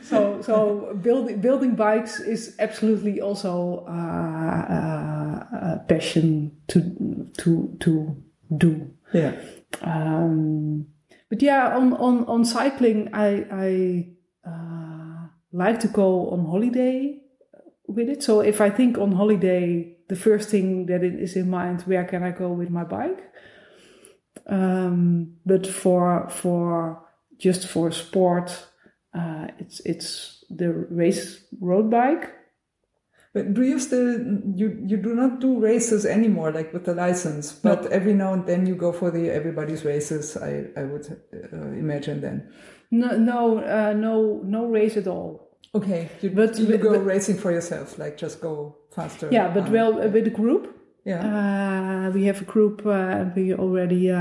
so, 0.02 0.40
so 0.40 0.96
building 1.02 1.40
building 1.40 1.74
bikes 1.74 2.20
is 2.20 2.54
absolutely 2.60 3.20
also 3.20 3.84
uh, 3.88 3.92
uh, 3.92 5.44
a 5.52 5.84
passion 5.88 6.52
to 6.68 7.28
to 7.38 7.76
to 7.80 8.16
do. 8.56 8.90
Yeah. 9.12 9.34
Um, 9.82 10.86
but 11.28 11.42
yeah, 11.42 11.76
on 11.76 11.92
on 11.94 12.24
on 12.26 12.44
cycling, 12.44 13.10
I 13.12 13.44
I 13.50 14.06
uh, 14.48 15.26
like 15.52 15.80
to 15.80 15.88
go 15.88 16.30
on 16.30 16.46
holiday 16.46 17.18
with 17.88 18.08
it. 18.08 18.22
So 18.22 18.40
if 18.40 18.60
I 18.60 18.70
think 18.70 18.98
on 18.98 19.12
holiday, 19.12 19.96
the 20.08 20.16
first 20.16 20.48
thing 20.48 20.86
that 20.86 21.02
is 21.02 21.34
in 21.34 21.50
mind, 21.50 21.82
where 21.82 22.04
can 22.04 22.22
I 22.22 22.30
go 22.30 22.52
with 22.52 22.70
my 22.70 22.84
bike? 22.84 23.32
Um, 24.48 25.34
but 25.44 25.66
for 25.66 26.28
for 26.28 27.02
just 27.38 27.66
for 27.66 27.90
sport, 27.90 28.66
uh, 29.14 29.48
it's 29.58 29.80
it's 29.80 30.44
the 30.50 30.72
race 30.72 31.44
road 31.60 31.90
bike. 31.90 32.32
But 33.34 33.52
do 33.52 33.62
you 33.62 33.78
still 33.78 34.18
you 34.54 34.78
you 34.86 34.96
do 34.96 35.14
not 35.14 35.40
do 35.40 35.58
races 35.60 36.06
anymore, 36.06 36.52
like 36.52 36.72
with 36.72 36.84
the 36.84 36.94
license? 36.94 37.52
But 37.52 37.82
No. 37.84 37.88
every 37.90 38.14
now 38.14 38.32
and 38.32 38.46
then 38.46 38.66
you 38.66 38.74
go 38.76 38.92
for 38.92 39.10
the 39.10 39.30
everybody's 39.30 39.84
races. 39.84 40.36
I 40.36 40.66
I 40.76 40.84
would 40.84 41.06
uh, 41.52 41.56
imagine 41.78 42.20
then. 42.20 42.48
No, 42.90 43.16
no, 43.18 43.58
uh, 43.58 43.92
no, 43.94 44.40
no 44.44 44.66
race 44.66 44.96
at 44.96 45.06
all. 45.08 45.50
Okay, 45.74 46.08
you, 46.22 46.30
But- 46.30 46.56
you 46.58 46.78
go 46.78 46.92
but- 46.92 47.04
racing 47.04 47.36
for 47.36 47.50
yourself, 47.50 47.98
like 47.98 48.16
just 48.16 48.40
go 48.40 48.76
faster. 48.94 49.28
Yeah, 49.32 49.52
but 49.52 49.64
um, 49.66 49.72
well, 49.72 49.92
with 50.10 50.26
a 50.26 50.30
group. 50.30 50.72
Yeah. 51.06 52.06
Uh, 52.06 52.10
we 52.10 52.26
have 52.26 52.42
a 52.42 52.44
group. 52.44 52.84
Uh, 52.84 53.24
we 53.34 53.54
already 53.54 54.10
uh, 54.10 54.18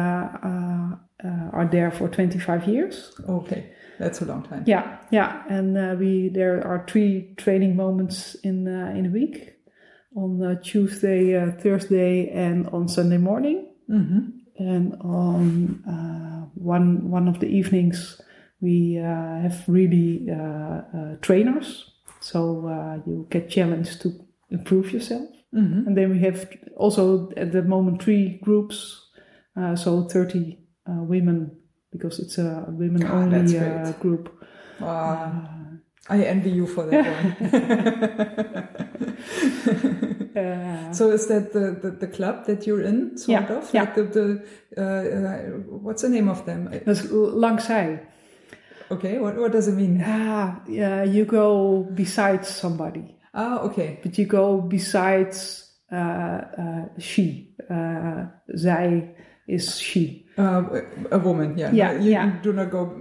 are 1.53 1.69
there 1.71 1.91
for 1.91 2.07
twenty 2.07 2.39
five 2.39 2.67
years. 2.67 3.11
okay, 3.27 3.71
that's 3.99 4.21
a 4.21 4.25
long 4.25 4.43
time. 4.43 4.63
Yeah, 4.67 4.97
yeah, 5.11 5.43
and 5.49 5.77
uh, 5.77 5.95
we 5.99 6.29
there 6.29 6.65
are 6.65 6.85
three 6.87 7.33
training 7.37 7.75
moments 7.75 8.35
in 8.43 8.67
uh, 8.67 8.93
in 8.97 9.05
a 9.05 9.09
week, 9.09 9.55
on 10.15 10.41
uh, 10.41 10.55
Tuesday, 10.63 11.35
uh, 11.35 11.51
Thursday, 11.51 12.29
and 12.29 12.67
on 12.67 12.87
Sunday 12.87 13.17
morning. 13.17 13.67
hmm 13.87 14.19
And 14.57 14.93
on 15.01 15.83
uh, 15.85 16.47
one 16.55 17.11
one 17.11 17.27
of 17.27 17.39
the 17.39 17.47
evenings, 17.47 18.21
we 18.61 18.97
uh, 18.99 19.41
have 19.41 19.63
really 19.67 20.27
uh, 20.31 20.81
uh, 20.97 21.15
trainers, 21.21 21.91
so 22.21 22.67
uh, 22.67 22.99
you 23.05 23.27
get 23.29 23.49
challenged 23.49 24.01
to 24.01 24.24
improve 24.57 24.93
yourself. 24.93 25.29
hmm 25.53 25.87
And 25.87 25.95
then 25.97 26.09
we 26.11 26.19
have 26.19 26.47
also 26.77 27.29
at 27.37 27.51
the 27.51 27.61
moment 27.61 28.01
three 28.03 28.39
groups, 28.43 29.01
uh, 29.57 29.75
so 29.75 30.07
thirty 30.07 30.57
uh, 30.89 31.03
women 31.09 31.51
because 31.91 32.23
it's 32.23 32.37
a 32.37 32.65
women 32.79 33.01
that's 33.29 33.53
only 33.53 33.57
uh, 33.59 33.91
group. 34.01 34.29
Uh, 34.81 35.31
I 36.09 36.23
envy 36.23 36.49
you 36.51 36.67
for 36.67 36.85
that 36.85 37.05
one. 37.05 37.35
Uh, 40.35 40.91
So 40.91 41.11
is 41.11 41.27
that 41.27 41.53
the, 41.53 41.79
the, 41.81 41.91
the 41.91 42.07
club 42.07 42.45
that 42.45 42.67
you're 42.67 42.81
in, 42.81 43.17
sort 43.17 43.49
Yeah, 43.49 43.57
of? 43.57 43.73
yeah. 43.73 43.81
Like 43.83 43.95
the, 43.95 44.03
the 44.03 44.45
uh, 44.77 44.81
uh, 44.81 45.79
what's 45.81 46.01
the 46.01 46.09
name 46.09 46.27
of 46.29 46.43
them? 46.45 46.69
that's 46.85 47.07
langzij. 47.11 47.99
Okay, 48.91 49.17
what, 49.19 49.37
what 49.37 49.51
does 49.53 49.67
it 49.67 49.75
mean? 49.75 50.03
Ah, 50.05 50.61
yeah, 50.67 51.03
you 51.03 51.25
go 51.25 51.83
beside 51.95 52.45
somebody, 52.45 53.14
Ah, 53.35 53.59
okay. 53.65 53.99
but 54.01 54.17
you 54.17 54.25
go 54.25 54.61
besides 54.61 55.73
uh, 55.91 55.95
uh, 56.57 56.85
she. 56.97 57.53
Uh, 57.69 58.25
zij 58.47 59.13
is 59.47 59.77
she. 59.79 60.23
Uh, 60.37 60.63
a 61.11 61.17
woman, 61.19 61.57
yeah. 61.57 61.73
Yeah, 61.73 61.93
you 62.01 62.09
yeah. 62.11 62.41
do 62.41 62.51
not 62.53 62.69
go. 62.71 62.91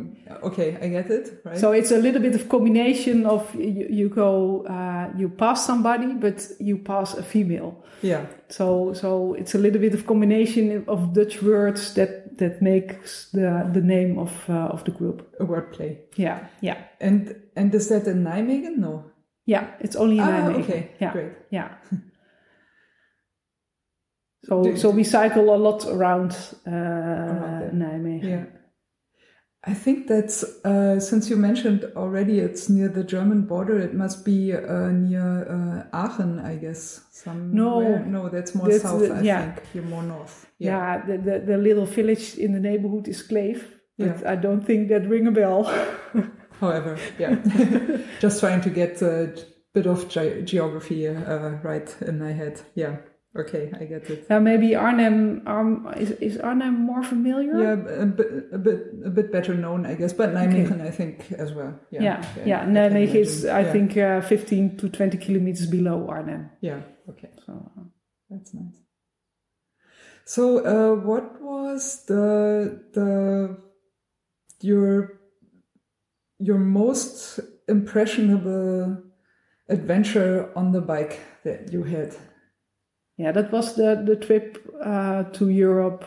Okay, 0.43 0.76
I 0.82 0.89
get 0.89 1.11
it, 1.11 1.41
right? 1.45 1.59
So 1.59 1.72
it's 1.72 1.91
a 1.93 1.99
little 1.99 2.20
bit 2.20 2.35
of 2.35 2.49
combination 2.49 3.26
of 3.26 3.53
you, 3.55 3.87
you 3.91 4.09
go, 4.09 4.64
uh, 4.68 5.09
you 5.16 5.28
pass 5.28 5.66
somebody, 5.66 6.07
but 6.14 6.47
you 6.61 6.78
pass 6.78 7.14
a 7.18 7.22
female. 7.22 7.82
yeah, 8.03 8.26
So 8.49 8.93
so 8.93 9.35
it's 9.35 9.55
a 9.55 9.59
little 9.59 9.80
bit 9.80 9.95
of 9.95 10.05
combination 10.07 10.85
of 10.87 11.12
Dutch 11.12 11.43
words 11.43 11.95
that 11.95 12.39
that 12.39 12.61
makes 12.61 13.30
the 13.32 13.68
the 13.72 13.80
name 13.80 14.18
of 14.20 14.30
uh, 14.49 14.72
of 14.72 14.85
the 14.85 14.93
group. 14.93 15.22
a 15.41 15.45
wordplay. 15.45 15.97
Yeah, 16.16 16.39
yeah, 16.62 16.76
And 17.01 17.35
and 17.57 17.74
is 17.74 17.89
that 17.89 18.07
in 18.07 18.22
Nijmegen? 18.24 18.76
No. 18.78 19.05
Yeah. 19.47 19.66
It's 19.80 19.97
only 19.97 20.16
in 20.18 20.24
Ah, 20.24 20.30
Nijmegen. 20.49 20.62
okay, 20.62 20.90
Yeah, 21.01 21.12
great. 21.12 21.32
yeah. 21.51 21.68
So 24.47 24.74
so 24.76 24.90
we 24.90 25.05
cycle 25.05 25.55
a 25.55 25.57
lot 25.57 25.86
around 25.86 26.32
uh, 26.66 26.70
there. 26.70 27.70
Nijmegen. 27.72 28.28
Yeah. 28.28 28.45
I 29.66 29.72
think 29.72 30.07
that's 30.07 30.45
uh, 30.66 31.01
since 31.01 31.30
you 31.30 31.36
mentioned 31.40 31.84
already, 31.97 32.40
it's 32.40 32.68
near 32.68 32.88
the 32.88 33.03
German 33.03 33.47
border. 33.47 33.78
It 33.78 33.95
must 33.95 34.22
be 34.24 34.53
uh, 34.53 34.90
near 34.92 35.47
uh, 35.49 35.97
Aachen, 36.05 36.38
I 36.40 36.57
guess. 36.57 37.01
Somewhere. 37.11 38.05
no, 38.07 38.28
that's 38.28 38.55
more 38.55 38.68
That's 38.68 38.82
south. 38.82 39.01
the- 39.01 39.14
I 39.14 39.22
yeah. 39.22 39.53
think 39.55 39.66
you're 39.74 39.84
more 39.88 40.03
north. 40.03 40.47
Yeah, 40.59 41.03
the, 41.07 41.16
the, 41.16 41.38
the 41.47 41.57
little 41.57 41.86
village 41.86 42.36
in 42.36 42.53
the 42.53 42.61
neighborhood 42.61 43.09
is 43.09 43.22
Kleef, 43.26 43.64
but 43.99 44.20
Yeah. 44.20 44.32
I 44.32 44.36
don't 44.36 44.61
think 44.66 44.88
that 44.90 45.09
ring 45.09 45.26
a 45.26 45.30
bell. 45.32 45.64
However, 46.61 46.98
yeah, 47.18 47.36
just 48.20 48.40
trying 48.40 48.61
to 48.62 48.70
get 48.70 49.02
a 49.02 49.32
bit 49.72 49.86
of 49.86 50.09
ge- 50.09 50.44
geography 50.44 51.09
uh, 51.09 51.59
right 51.62 51.94
in 52.02 52.18
my 52.18 52.32
head. 52.32 52.61
Yeah. 52.74 52.96
Okay, 53.36 53.72
I 53.80 53.84
get 53.86 54.09
it. 54.11 54.26
Uh, 54.30 54.38
maybe 54.38 54.76
Arnhem 54.76 55.42
um, 55.48 55.92
is, 55.96 56.12
is 56.12 56.38
Arnhem 56.38 56.74
more 56.86 57.02
familiar? 57.02 57.59
Yeah, 57.59 58.02
a 58.02 58.07
bit, 58.07 58.28
a 58.52 58.59
bit, 58.59 58.80
a 59.05 59.11
bit 59.11 59.32
better 59.32 59.55
known, 59.55 59.86
I 59.86 59.94
guess, 59.94 60.12
but 60.12 60.30
Nijmegen, 60.32 60.80
I 60.80 60.92
think, 60.92 61.32
as 61.32 61.52
well. 61.52 61.74
Yeah, 61.90 62.02
yeah, 62.02 62.24
yeah. 62.46 62.61
Can 62.64 62.74
Nijmegen 62.74 63.14
is. 63.16 63.44
I 63.44 63.62
Yeah. 63.62 63.72
think, 63.72 63.96
uh, 63.96 64.20
15 64.20 64.76
to 64.76 64.88
20 64.88 65.18
kilometers 65.18 65.66
below 65.66 66.07
Arnhem. 66.09 66.50
Yeah. 66.61 66.82
Okay. 67.09 67.30
So, 67.44 67.72
uh, 67.76 67.82
That's 68.30 68.55
nice. 68.55 68.78
So, 70.24 70.64
uh, 70.64 70.94
what 71.05 71.42
was 71.42 72.05
the 72.07 72.84
the 72.92 73.57
your 74.61 75.18
your 76.39 76.59
most 76.59 77.41
impressionable 77.68 79.03
adventure 79.68 80.51
on 80.57 80.72
the 80.72 80.80
bike 80.80 81.20
that 81.45 81.72
you 81.72 81.82
had 81.82 82.14
yeah, 83.16 83.32
that 83.32 83.53
was 83.53 83.76
the, 83.76 84.03
the 84.05 84.16
trip 84.16 84.59
uh, 84.82 85.24
to 85.24 85.49
Europe. 85.49 86.05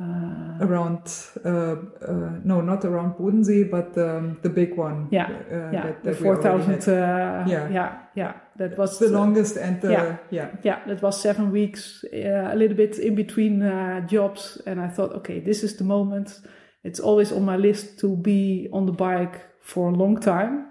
Uh, 0.00 0.58
around? 0.60 1.12
Uh, 1.44 1.50
uh, 1.50 2.38
no, 2.44 2.60
not 2.60 2.84
around 2.84 3.14
Bodensee, 3.14 3.68
but 3.68 3.98
um, 3.98 4.38
the 4.42 4.48
big 4.48 4.76
one. 4.76 5.08
Yeah, 5.10 5.26
uh, 5.26 5.70
yeah, 5.72 5.82
that, 5.82 6.04
the 6.04 6.10
that 6.12 6.20
we 6.20 6.24
4,000. 6.24 6.88
Uh, 6.88 7.44
Yeah. 7.48 7.68
yeah, 7.68 7.98
yeah. 8.14 8.32
That 8.56 8.78
was 8.78 8.98
the 8.98 9.08
longest 9.08 9.56
and 9.56 9.80
the 9.80 9.90
Yeah. 9.90 10.16
yeah. 10.30 10.50
yeah, 10.62 10.84
that 10.86 11.02
was 11.02 11.20
seven 11.20 11.50
weeks, 11.50 12.04
uh, 12.12 12.52
a 12.52 12.56
little 12.56 12.76
bit 12.76 12.98
in 12.98 13.14
between 13.14 13.62
uh, 13.62 14.06
jobs. 14.06 14.60
And 14.66 14.80
I 14.80 14.88
thought, 14.88 15.12
okay, 15.14 15.40
this 15.40 15.62
is 15.64 15.76
the 15.76 15.84
moment. 15.84 16.40
It's 16.84 17.00
always 17.00 17.32
on 17.32 17.44
my 17.44 17.56
list 17.56 17.98
to 18.00 18.16
be 18.16 18.68
on 18.72 18.86
the 18.86 18.92
bike 18.92 19.40
for 19.68 19.88
a 19.88 19.94
long 19.94 20.20
time. 20.20 20.66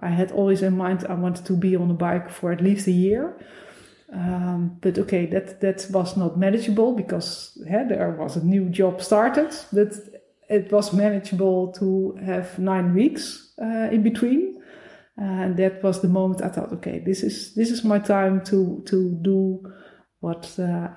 I 0.00 0.10
had 0.10 0.32
always 0.32 0.62
in 0.62 0.76
mind 0.76 1.06
I 1.08 1.14
wanted 1.14 1.46
to 1.46 1.56
be 1.56 1.76
on 1.76 1.88
the 1.88 1.94
bike 1.94 2.30
for 2.30 2.52
at 2.52 2.60
least 2.60 2.86
a 2.86 2.92
year. 2.92 3.36
Um, 4.12 4.78
but 4.80 4.98
okay, 4.98 5.26
that, 5.26 5.60
that 5.60 5.86
was 5.90 6.16
not 6.16 6.38
manageable 6.38 6.94
because 6.94 7.58
eh, 7.68 7.84
there 7.88 8.10
was 8.10 8.36
a 8.36 8.44
new 8.44 8.68
job 8.68 9.02
started. 9.02 9.54
But 9.72 9.94
it 10.48 10.70
was 10.70 10.92
manageable 10.92 11.72
to 11.78 12.18
have 12.24 12.58
nine 12.58 12.94
weeks 12.94 13.54
uh, 13.60 13.88
in 13.90 14.02
between 14.02 14.54
and 15.16 15.56
that 15.56 15.82
was 15.82 16.00
the 16.00 16.08
moment 16.08 16.42
I 16.42 16.48
thought, 16.48 16.72
okay, 16.72 16.98
this 17.04 17.22
is 17.22 17.54
this 17.54 17.70
is 17.70 17.84
my 17.84 17.98
time 17.98 18.44
to 18.46 18.82
to 18.86 19.18
do 19.22 19.72
what 20.20 20.58
uh, 20.58 20.88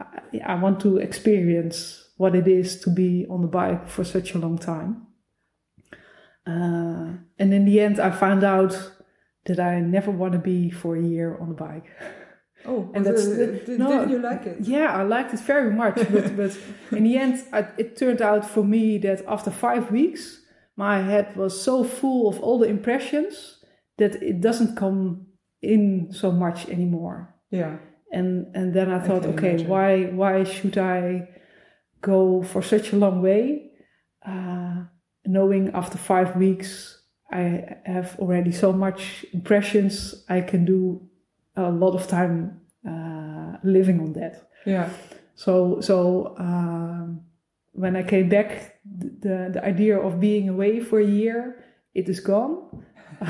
I 0.45 0.55
want 0.55 0.79
to 0.81 0.97
experience 0.97 2.03
what 2.17 2.35
it 2.35 2.47
is 2.47 2.79
to 2.81 2.89
be 2.89 3.27
on 3.29 3.41
the 3.41 3.47
bike 3.47 3.87
for 3.87 4.03
such 4.03 4.33
a 4.33 4.39
long 4.39 4.57
time. 4.57 5.06
Uh, 6.47 7.07
and 7.39 7.53
in 7.53 7.65
the 7.65 7.79
end, 7.79 7.99
I 7.99 8.11
found 8.11 8.43
out 8.43 8.73
that 9.45 9.59
I 9.59 9.79
never 9.81 10.11
want 10.11 10.33
to 10.33 10.39
be 10.39 10.69
for 10.71 10.95
a 10.95 11.01
year 11.01 11.37
on 11.41 11.49
a 11.51 11.53
bike. 11.53 11.85
Oh, 12.65 12.89
And 12.93 13.05
that's 13.05 13.25
it- 13.25 13.37
the- 13.37 13.65
did, 13.65 13.79
no, 13.79 13.89
didn't 13.91 14.09
you 14.09 14.19
like 14.19 14.45
it? 14.45 14.57
Yeah, 14.61 14.89
I 14.99 15.03
liked 15.03 15.33
it 15.33 15.39
very 15.41 15.71
much, 15.73 15.95
but 16.11 16.35
but 16.41 16.57
in 16.91 17.03
the 17.03 17.17
end, 17.17 17.35
I, 17.53 17.59
it 17.77 17.95
turned 17.97 18.21
out 18.21 18.43
for 18.49 18.63
me 18.63 18.97
that 18.99 19.19
after 19.27 19.51
five 19.51 19.91
weeks, 19.91 20.41
my 20.75 21.01
head 21.01 21.35
was 21.35 21.53
so 21.61 21.83
full 21.83 22.27
of 22.29 22.39
all 22.43 22.57
the 22.59 22.67
impressions 22.67 23.35
that 23.97 24.15
it 24.21 24.41
doesn't 24.41 24.75
come 24.75 25.27
in 25.61 26.09
so 26.11 26.31
much 26.31 26.67
anymore. 26.69 27.33
Yeah. 27.51 27.77
And 28.11 28.47
and 28.55 28.73
then 28.73 28.89
I 28.91 28.99
thought, 28.99 29.23
can 29.23 29.33
okay, 29.33 29.49
imagine. 29.49 29.67
why 29.69 29.91
why 30.21 30.43
should 30.43 30.77
I 30.77 31.27
go 32.01 32.41
for 32.43 32.61
such 32.61 32.93
a 32.93 32.95
long 32.97 33.21
way, 33.21 33.71
uh, 34.25 34.83
knowing 35.27 35.71
after 35.73 35.97
five 35.97 36.35
weeks 36.35 36.97
I 37.31 37.75
have 37.85 38.17
already 38.19 38.51
so 38.51 38.71
much 38.71 39.25
impressions, 39.33 40.23
I 40.29 40.41
can 40.41 40.63
do 40.63 41.01
a 41.55 41.69
lot 41.69 41.93
of 41.93 42.07
time 42.07 42.61
uh, 42.87 43.57
living 43.63 43.99
on 43.99 44.13
that. 44.13 44.49
Yeah. 44.65 44.89
So 45.35 45.81
so 45.81 46.35
um, 46.37 47.21
when 47.73 47.95
I 47.95 48.03
came 48.03 48.29
back, 48.29 48.79
the 48.85 49.49
the 49.53 49.65
idea 49.65 49.99
of 49.99 50.19
being 50.19 50.49
away 50.49 50.79
for 50.79 50.99
a 50.99 51.05
year 51.05 51.63
it 51.93 52.07
is 52.07 52.19
gone. 52.19 52.85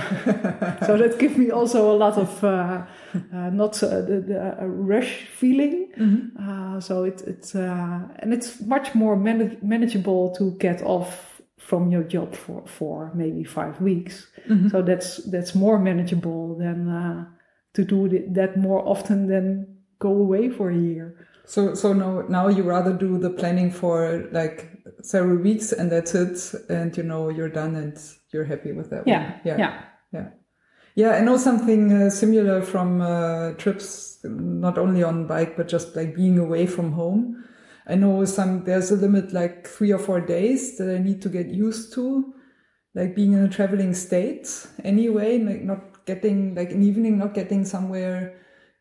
so 0.85 0.97
that 0.97 1.15
gives 1.17 1.37
me 1.37 1.49
also 1.49 1.91
a 1.91 1.97
lot 1.97 2.17
of 2.17 2.43
uh, 2.43 2.85
uh, 3.33 3.49
not 3.49 3.81
uh, 3.81 4.01
the, 4.01 4.19
the 4.27 4.61
uh, 4.61 4.65
rush 4.65 5.25
feeling. 5.39 5.87
Uh, 6.37 6.79
so 6.81 7.05
it, 7.05 7.21
it's 7.25 7.55
uh, 7.55 8.01
and 8.19 8.33
it's 8.33 8.59
much 8.61 8.93
more 8.93 9.15
manag 9.15 9.63
manageable 9.63 10.35
to 10.35 10.51
get 10.59 10.81
off 10.83 11.36
from 11.68 11.91
your 11.91 12.03
job 12.03 12.34
for, 12.34 12.63
for 12.65 13.11
maybe 13.13 13.43
five 13.43 13.82
weeks. 13.82 14.28
So 14.70 14.82
that's 14.82 15.18
that's 15.26 15.53
more 15.53 15.78
manageable 15.78 16.57
than 16.57 16.88
uh, 16.88 17.26
to 17.74 17.84
do 17.84 18.07
that 18.32 18.55
more 18.55 18.88
often 18.88 19.28
than 19.28 19.78
go 19.99 20.09
away 20.09 20.49
for 20.49 20.70
a 20.70 20.78
year. 20.78 21.28
So 21.43 21.76
so 21.76 21.91
now 21.91 22.24
now 22.30 22.47
you 22.47 22.63
rather 22.63 22.93
do 22.93 23.18
the 23.18 23.30
planning 23.30 23.70
for 23.70 24.30
like 24.32 24.72
several 25.01 25.38
weeks 25.38 25.74
and 25.74 25.91
that's 25.91 26.15
it, 26.15 26.39
and 26.70 26.95
you 26.95 27.03
know 27.03 27.28
you're 27.30 27.49
done 27.49 27.76
and 27.76 27.97
you're 28.32 28.45
happy 28.45 28.72
with 28.72 28.89
that. 28.91 29.05
Yeah, 29.05 29.24
one. 29.24 29.41
yeah. 29.43 29.57
yeah, 29.57 29.82
yeah. 30.13 30.28
Yeah, 30.95 31.11
I 31.11 31.22
know 31.22 31.38
something 31.38 31.91
uh, 31.93 32.09
similar 32.09 32.61
from 32.61 33.01
uh, 33.01 33.51
trips, 33.57 34.20
not 34.24 34.78
only 34.78 35.03
on 35.03 35.28
bike, 35.28 35.57
but 35.57 35.68
just 35.68 35.95
like 35.97 36.15
being 36.15 36.39
away 36.39 36.65
from 36.65 36.93
home. 36.93 37.43
I 37.88 37.95
know 37.95 38.25
some, 38.25 38.65
there's 38.65 38.91
a 38.91 38.95
limit 38.95 39.31
like 39.31 39.65
three 39.65 39.91
or 39.93 39.99
four 39.99 40.19
days 40.19 40.77
that 40.77 40.93
I 40.93 40.99
need 40.99 41.21
to 41.21 41.29
get 41.29 41.47
used 41.47 41.93
to, 41.93 42.33
like 42.93 43.15
being 43.15 43.33
in 43.33 43.43
a 43.43 43.49
traveling 43.49 43.93
state 43.93 44.67
anyway, 44.83 45.39
like 45.39 45.63
not 45.63 46.05
getting, 46.05 46.53
like 46.55 46.71
an 46.71 46.83
evening, 46.83 47.17
not 47.17 47.33
getting 47.33 47.63
somewhere 47.63 48.35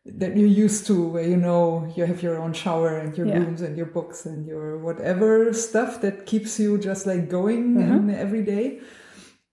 that 0.05 0.37
you're 0.37 0.49
used 0.49 0.87
to, 0.87 1.09
where 1.09 1.25
you 1.27 1.37
know 1.37 1.93
you 1.97 2.05
have 2.05 2.23
your 2.23 2.39
own 2.39 2.53
shower 2.53 2.97
and 2.99 3.17
your 3.17 3.27
Yeah. 3.27 3.39
rooms 3.39 3.61
and 3.61 3.77
your 3.77 3.87
books 3.87 4.27
and 4.27 4.47
your 4.47 4.79
whatever 4.79 5.53
stuff 5.53 6.01
that 6.01 6.27
keeps 6.27 6.59
you 6.59 6.79
just 6.79 7.07
like 7.07 7.29
going 7.29 7.81
in 7.81 8.11
every 8.11 8.43
day. 8.43 8.81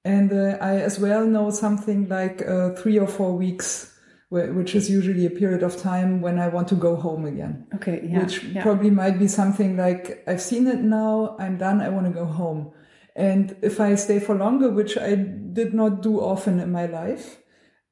And 0.06 0.32
uh, 0.34 0.58
I 0.62 0.78
as 0.78 1.00
well 1.00 1.26
know 1.26 1.50
something 1.50 2.10
like 2.10 2.42
uh, 2.48 2.72
three 2.76 3.00
or 3.00 3.08
four 3.08 3.34
weeks, 3.38 3.93
which 4.34 4.74
is 4.74 4.90
usually 4.90 5.28
a 5.28 5.30
period 5.30 5.62
of 5.62 5.78
time 5.78 6.20
when 6.20 6.40
I 6.40 6.48
want 6.48 6.68
to 6.70 6.76
go 6.76 6.96
home 6.96 7.26
again. 7.26 7.68
Okay, 7.76 8.02
yeah, 8.04 8.24
which 8.24 8.44
yeah. 8.44 8.64
probably 8.64 8.90
might 8.90 9.20
be 9.20 9.28
something 9.28 9.78
like 9.78 10.24
I've 10.28 10.42
seen 10.42 10.66
it 10.68 10.80
now, 10.80 11.36
I'm 11.40 11.58
done, 11.58 11.82
I 11.82 11.90
want 11.90 12.08
to 12.08 12.12
go 12.12 12.26
home. 12.26 12.72
And 13.16 13.56
if 13.62 13.80
I 13.80 13.94
stay 13.94 14.20
for 14.20 14.36
longer, 14.36 14.72
which 14.72 14.98
I 14.98 15.14
did 15.16 15.76
not 15.76 16.02
do 16.02 16.20
often 16.20 16.60
in 16.60 16.72
my 16.72 16.88
life, 16.88 17.38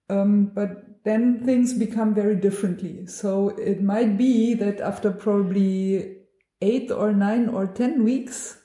um, 0.09 0.47
but 0.47 1.03
then 1.03 1.45
things 1.45 1.73
become 1.73 2.15
very 2.15 2.35
differently. 2.35 3.05
So 3.05 3.49
it 3.49 3.83
might 3.83 4.17
be 4.17 4.55
that 4.55 4.81
after 4.81 5.11
probably 5.11 6.17
eight 6.61 6.89
or 6.89 7.13
nine 7.13 7.49
or 7.49 7.67
ten 7.67 8.03
weeks, 8.03 8.57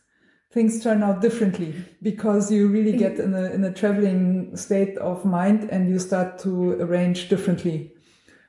things 0.57 0.82
turn 0.82 1.02
out 1.02 1.20
differently 1.20 1.74
because 2.02 2.50
you 2.50 2.66
really 2.76 2.96
get 3.04 3.18
in 3.20 3.34
a 3.34 3.44
in 3.57 3.62
a 3.64 3.72
traveling 3.80 4.57
state 4.57 4.96
of 5.11 5.24
mind 5.24 5.68
and 5.70 5.88
you 5.90 5.98
start 5.98 6.38
to 6.44 6.50
arrange 6.84 7.28
differently 7.28 7.92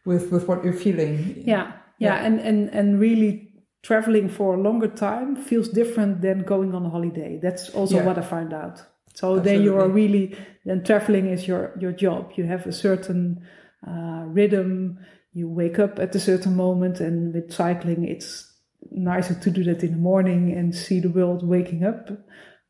with 0.05 0.31
with 0.31 0.47
what 0.47 0.63
you're 0.63 0.81
feeling. 0.85 1.43
yeah, 1.53 1.73
yeah, 1.99 2.25
and 2.25 2.39
and 2.39 2.69
and 2.79 2.87
really 2.99 3.51
traveling 3.83 4.29
for 4.29 4.55
a 4.55 4.61
longer 4.67 4.87
time 4.87 5.35
feels 5.35 5.69
different 5.69 6.21
than 6.21 6.43
going 6.43 6.73
on 6.73 6.85
a 6.85 6.89
holiday. 6.89 7.39
That's 7.41 7.69
also 7.75 7.97
Yeah. 7.97 8.05
what 8.05 8.17
I 8.17 8.21
found 8.21 8.53
out. 8.53 8.81
So 9.13 9.39
then 9.39 9.63
you 9.63 9.75
are 9.81 9.89
really 9.89 10.35
then 10.65 10.83
traveling 10.83 11.27
is 11.35 11.47
your 11.47 11.71
your 11.79 11.91
job. 11.91 12.31
You 12.37 12.45
have 12.47 12.65
a 12.67 12.71
certain 12.71 13.41
uh, 13.87 14.23
rhythm. 14.37 14.99
You 15.33 15.49
wake 15.49 15.77
up 15.85 15.99
at 15.99 16.15
a 16.15 16.19
certain 16.19 16.55
moment, 16.55 16.99
and 17.01 17.33
with 17.33 17.51
cycling, 17.51 18.05
it's 18.05 18.46
nicer 18.91 19.33
to 19.35 19.49
do 19.51 19.63
that 19.63 19.83
in 19.83 19.91
the 19.91 19.97
morning 19.97 20.51
and 20.57 20.73
see 20.75 20.99
the 20.99 21.09
world 21.09 21.47
waking 21.47 21.83
up. 21.83 22.09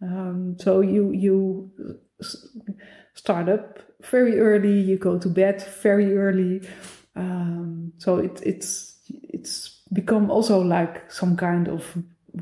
Um, 0.02 0.56
so 0.60 0.82
you 0.82 1.12
you 1.12 1.72
start 3.14 3.50
up 3.50 3.80
very 4.12 4.40
early. 4.40 4.80
You 4.80 4.98
go 4.98 5.18
to 5.18 5.30
bed 5.30 5.62
very 5.84 6.16
early. 6.18 6.62
Um, 7.16 7.94
so 7.98 8.18
it, 8.18 8.40
it's 8.44 8.96
it's 9.10 9.82
become 9.94 10.30
also 10.30 10.60
like 10.62 11.12
some 11.12 11.36
kind 11.38 11.68
of 11.68 11.84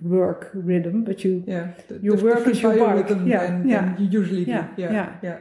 work 0.03 0.49
rhythm, 0.53 1.03
but 1.05 1.23
you 1.23 1.43
Yeah, 1.47 1.71
the- 1.87 1.99
Your 2.01 2.17
the 2.17 2.25
work 2.25 2.47
is 2.47 2.61
your 2.61 2.73
biorhythm 2.73 3.27
Yeah, 3.27 3.45
than, 3.47 3.69
yeah. 3.69 3.81
than 3.85 4.03
you 4.03 4.19
usually 4.19 4.45
do. 4.45 4.51
Yeah, 4.51 4.67
Yeah, 4.77 4.91
yeah. 4.93 5.15
yeah. 5.21 5.37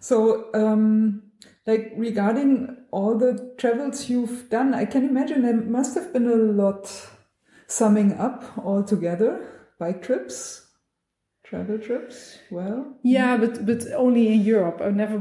So, 0.00 0.48
um, 0.54 1.22
like 1.68 1.92
regarding 1.96 2.76
all 2.90 3.18
the 3.18 3.32
travels 3.58 4.08
you've 4.10 4.48
done, 4.50 4.74
I 4.82 4.86
can 4.86 5.04
imagine 5.12 5.42
there 5.42 5.60
must 5.78 5.94
have 5.98 6.12
been 6.14 6.26
a 6.26 6.34
lot 6.62 6.82
summing 7.66 8.14
up 8.14 8.40
all 8.66 8.82
together. 8.82 9.30
Bike 9.78 10.02
trips, 10.02 10.66
travel 11.44 11.78
trips. 11.78 12.38
Well, 12.50 12.78
yeah, 13.02 13.36
but 13.42 13.66
but 13.66 13.80
only 13.94 14.24
in 14.34 14.40
Europe. 14.54 14.80
I 14.80 14.90
never 14.90 15.16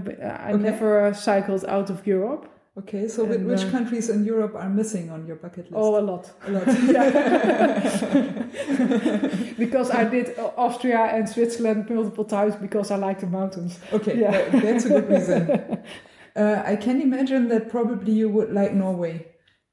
I 0.48 0.52
Okay. 0.54 0.64
never 0.64 1.14
cycled 1.14 1.66
out 1.76 1.89
of 1.89 2.08
Europe. 2.08 2.45
okay. 2.82 3.08
So, 3.08 3.24
And, 3.26 3.45
which 3.48 3.66
uh, 3.66 3.70
countries 3.72 4.10
in 4.10 4.24
Europe 4.34 4.56
are 4.56 4.70
missing 4.70 5.10
on 5.16 5.28
your 5.28 5.36
bucket 5.43 5.66
list? 5.66 5.76
Oh, 5.76 5.98
a 6.02 6.04
lot. 6.12 6.24
a 6.48 6.50
lot. 6.56 6.66
because 9.64 9.89
I 9.91 10.04
did 10.16 10.28
Austria 10.58 11.02
and 11.16 11.28
Switzerland 11.28 11.89
multiple 11.89 12.26
times 12.26 12.56
because 12.56 12.91
I 12.91 12.95
like 13.08 13.20
the 13.20 13.28
mountains. 13.28 13.80
Okay, 13.93 14.16
Yeah. 14.22 14.32
that's 14.64 14.86
a 14.86 14.89
good 14.89 15.10
reason. 15.10 15.43
Uh, 16.38 16.62
I 16.66 16.76
can 16.76 17.02
imagine 17.02 17.48
that 17.50 17.70
probably 17.70 18.14
you 18.14 18.30
would 18.30 18.54
like 18.54 18.74
Norway 18.74 19.26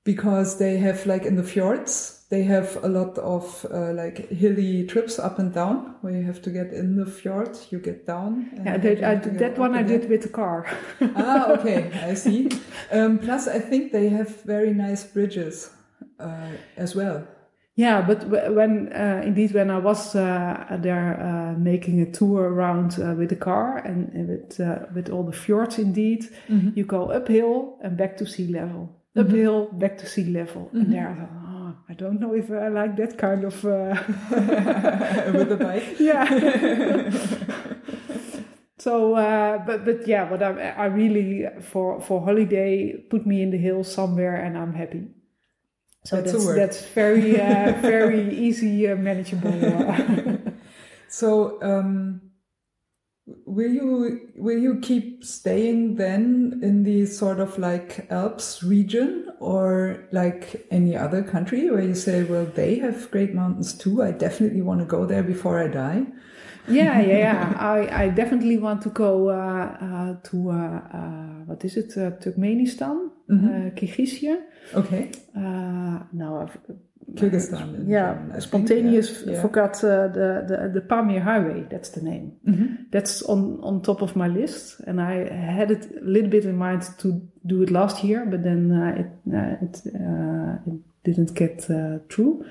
because 0.04 0.58
they 0.58 0.78
have 0.78 1.04
like 1.06 1.24
in 1.24 1.36
the 1.36 1.42
fjords, 1.42 2.24
they 2.30 2.42
have 2.44 2.82
a 2.82 2.88
lot 2.88 3.18
of 3.18 3.66
uh, 3.70 3.92
like 3.92 4.28
hilly 4.30 4.86
trips 4.86 5.18
up 5.18 5.38
and 5.38 5.52
down 5.52 5.96
where 6.00 6.14
you 6.14 6.22
have 6.24 6.40
to 6.42 6.50
get 6.50 6.72
in 6.72 6.96
the 6.96 7.06
fjord, 7.06 7.56
you 7.70 7.78
get 7.78 8.06
down. 8.06 8.50
and 8.56 8.66
Yeah, 8.66 8.76
that, 8.78 9.04
I, 9.04 9.08
have 9.14 9.22
to 9.22 9.30
go 9.30 9.38
that 9.38 9.58
one 9.58 9.74
I 9.74 9.80
again. 9.80 10.00
did 10.00 10.10
with 10.10 10.22
the 10.22 10.28
car. 10.30 10.66
ah, 11.16 11.52
okay, 11.52 11.90
I 12.02 12.14
see. 12.14 12.50
Um, 12.90 13.18
plus, 13.18 13.46
I 13.46 13.58
think 13.58 13.92
they 13.92 14.08
have 14.08 14.42
very 14.42 14.72
nice 14.72 15.04
bridges 15.04 15.70
uh, 16.18 16.50
as 16.76 16.94
well. 16.94 17.26
Yeah, 17.76 18.02
but 18.02 18.20
w- 18.30 18.54
when 18.54 18.92
uh, 18.92 19.22
indeed 19.24 19.52
when 19.52 19.68
I 19.68 19.78
was 19.78 20.14
uh, 20.14 20.76
there 20.80 21.20
uh, 21.20 21.58
making 21.58 22.00
a 22.00 22.10
tour 22.10 22.42
around 22.48 22.98
uh, 23.00 23.14
with 23.18 23.30
the 23.30 23.36
car 23.36 23.78
and, 23.78 24.12
and 24.12 24.28
with 24.28 24.60
uh, 24.60 24.86
with 24.94 25.08
all 25.10 25.24
the 25.24 25.32
fjords, 25.36 25.78
indeed, 25.78 26.24
you 26.48 26.84
go 26.84 27.10
uphill 27.10 27.78
and 27.82 27.96
back 27.96 28.16
to 28.18 28.26
sea 28.26 28.46
level, 28.46 29.00
uphill 29.16 29.70
back 29.72 29.98
to 29.98 30.06
sea 30.06 30.24
level, 30.24 30.70
and 30.72 30.92
there 30.92 31.08
I 31.08 31.14
thought, 31.14 31.30
oh, 31.34 31.76
I 31.88 31.94
don't 31.94 32.20
know 32.20 32.32
if 32.34 32.48
I 32.50 32.68
like 32.68 32.96
that 32.96 33.18
kind 33.18 33.42
of 33.44 33.64
uh, 33.64 34.00
with 35.34 35.48
the 35.48 35.56
bike. 35.56 35.84
yeah. 35.98 36.24
so, 38.78 39.14
uh, 39.14 39.58
but 39.66 39.84
but 39.84 40.06
yeah, 40.06 40.24
but 40.30 40.42
I 40.42 40.70
I 40.70 40.84
really 40.86 41.46
for 41.60 42.00
for 42.00 42.20
holiday 42.24 42.94
put 43.10 43.26
me 43.26 43.42
in 43.42 43.50
the 43.50 43.58
hills 43.58 43.92
somewhere 43.92 44.36
and 44.36 44.56
I'm 44.56 44.74
happy. 44.74 45.08
So 46.04 46.16
That's 46.20 46.32
that's 46.32 46.54
that's 46.54 46.84
very 46.86 47.40
uh, 47.40 47.72
very 47.80 48.36
easy 48.46 48.88
uh, 48.88 48.96
manageable. 48.96 49.64
Uh, 49.64 50.36
So, 51.08 51.62
um, 51.62 52.32
will 53.46 53.70
you 53.70 54.30
will 54.36 54.58
you 54.58 54.80
keep 54.80 55.24
staying 55.24 55.96
then 55.96 56.60
in 56.62 56.82
the 56.82 57.06
sort 57.06 57.40
of 57.40 57.58
like 57.58 58.06
Alps 58.10 58.62
region, 58.62 59.30
or 59.40 60.06
like 60.12 60.66
any 60.70 60.96
other 60.96 61.22
country 61.22 61.70
where 61.70 61.82
you 61.82 61.94
say, 61.94 62.24
well, 62.24 62.46
they 62.46 62.76
have 62.76 63.10
great 63.10 63.34
mountains 63.34 63.72
too. 63.76 64.02
I 64.02 64.10
definitely 64.10 64.62
want 64.62 64.80
to 64.80 64.86
go 64.86 65.06
there 65.06 65.22
before 65.22 65.58
I 65.62 65.68
die. 65.68 66.06
Yeah, 66.68 67.00
yeah, 67.00 67.18
yeah. 67.18 67.56
I, 67.58 68.04
I 68.04 68.08
definitely 68.08 68.58
want 68.58 68.82
to 68.82 68.90
go 68.90 69.28
uh, 69.28 69.34
uh, 69.34 70.14
to 70.30 70.50
uh, 70.50 70.54
uh, 70.54 71.44
what 71.46 71.64
is 71.64 71.76
it? 71.76 71.96
Uh, 71.96 72.10
Turkmenistan, 72.12 73.10
uh, 73.30 73.70
Kyrgyzstan. 73.74 74.38
Okay. 74.74 75.10
Uh, 75.36 76.04
now, 76.12 76.42
I've, 76.42 76.58
Kyrgyzstan. 77.14 77.74
in 77.74 77.88
yeah, 77.88 78.38
spontaneous. 78.38 79.24
yeah. 79.26 79.40
Forgot 79.42 79.76
uh, 79.84 80.08
the, 80.08 80.44
the 80.48 80.70
the 80.74 80.80
Pamir 80.80 81.20
Highway. 81.20 81.66
That's 81.70 81.90
the 81.90 82.02
name. 82.02 82.32
That's 82.90 83.22
on 83.22 83.60
on 83.62 83.82
top 83.82 84.02
of 84.02 84.16
my 84.16 84.28
list, 84.28 84.80
and 84.86 85.00
I 85.00 85.32
had 85.34 85.70
it 85.70 85.86
a 86.00 86.04
little 86.04 86.30
bit 86.30 86.44
in 86.44 86.56
mind 86.56 86.82
to 86.98 87.20
do 87.46 87.62
it 87.62 87.70
last 87.70 88.02
year, 88.04 88.24
but 88.24 88.42
then 88.42 88.72
uh, 88.72 89.00
it 89.00 89.10
uh, 89.34 89.56
it, 89.60 89.82
uh, 89.94 90.72
it 90.72 90.80
didn't 91.04 91.34
get 91.34 91.70
uh, 91.70 91.98
through. 92.08 92.44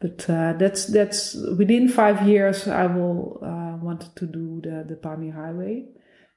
But 0.00 0.30
uh, 0.30 0.52
that's 0.52 0.86
that's 0.86 1.34
within 1.56 1.88
five 1.88 2.26
years. 2.26 2.68
I 2.68 2.86
will 2.86 3.40
uh, 3.42 3.84
want 3.84 4.14
to 4.16 4.26
do 4.26 4.60
the 4.62 4.84
the 4.88 4.96
Pamir 4.96 5.32
Highway, 5.32 5.86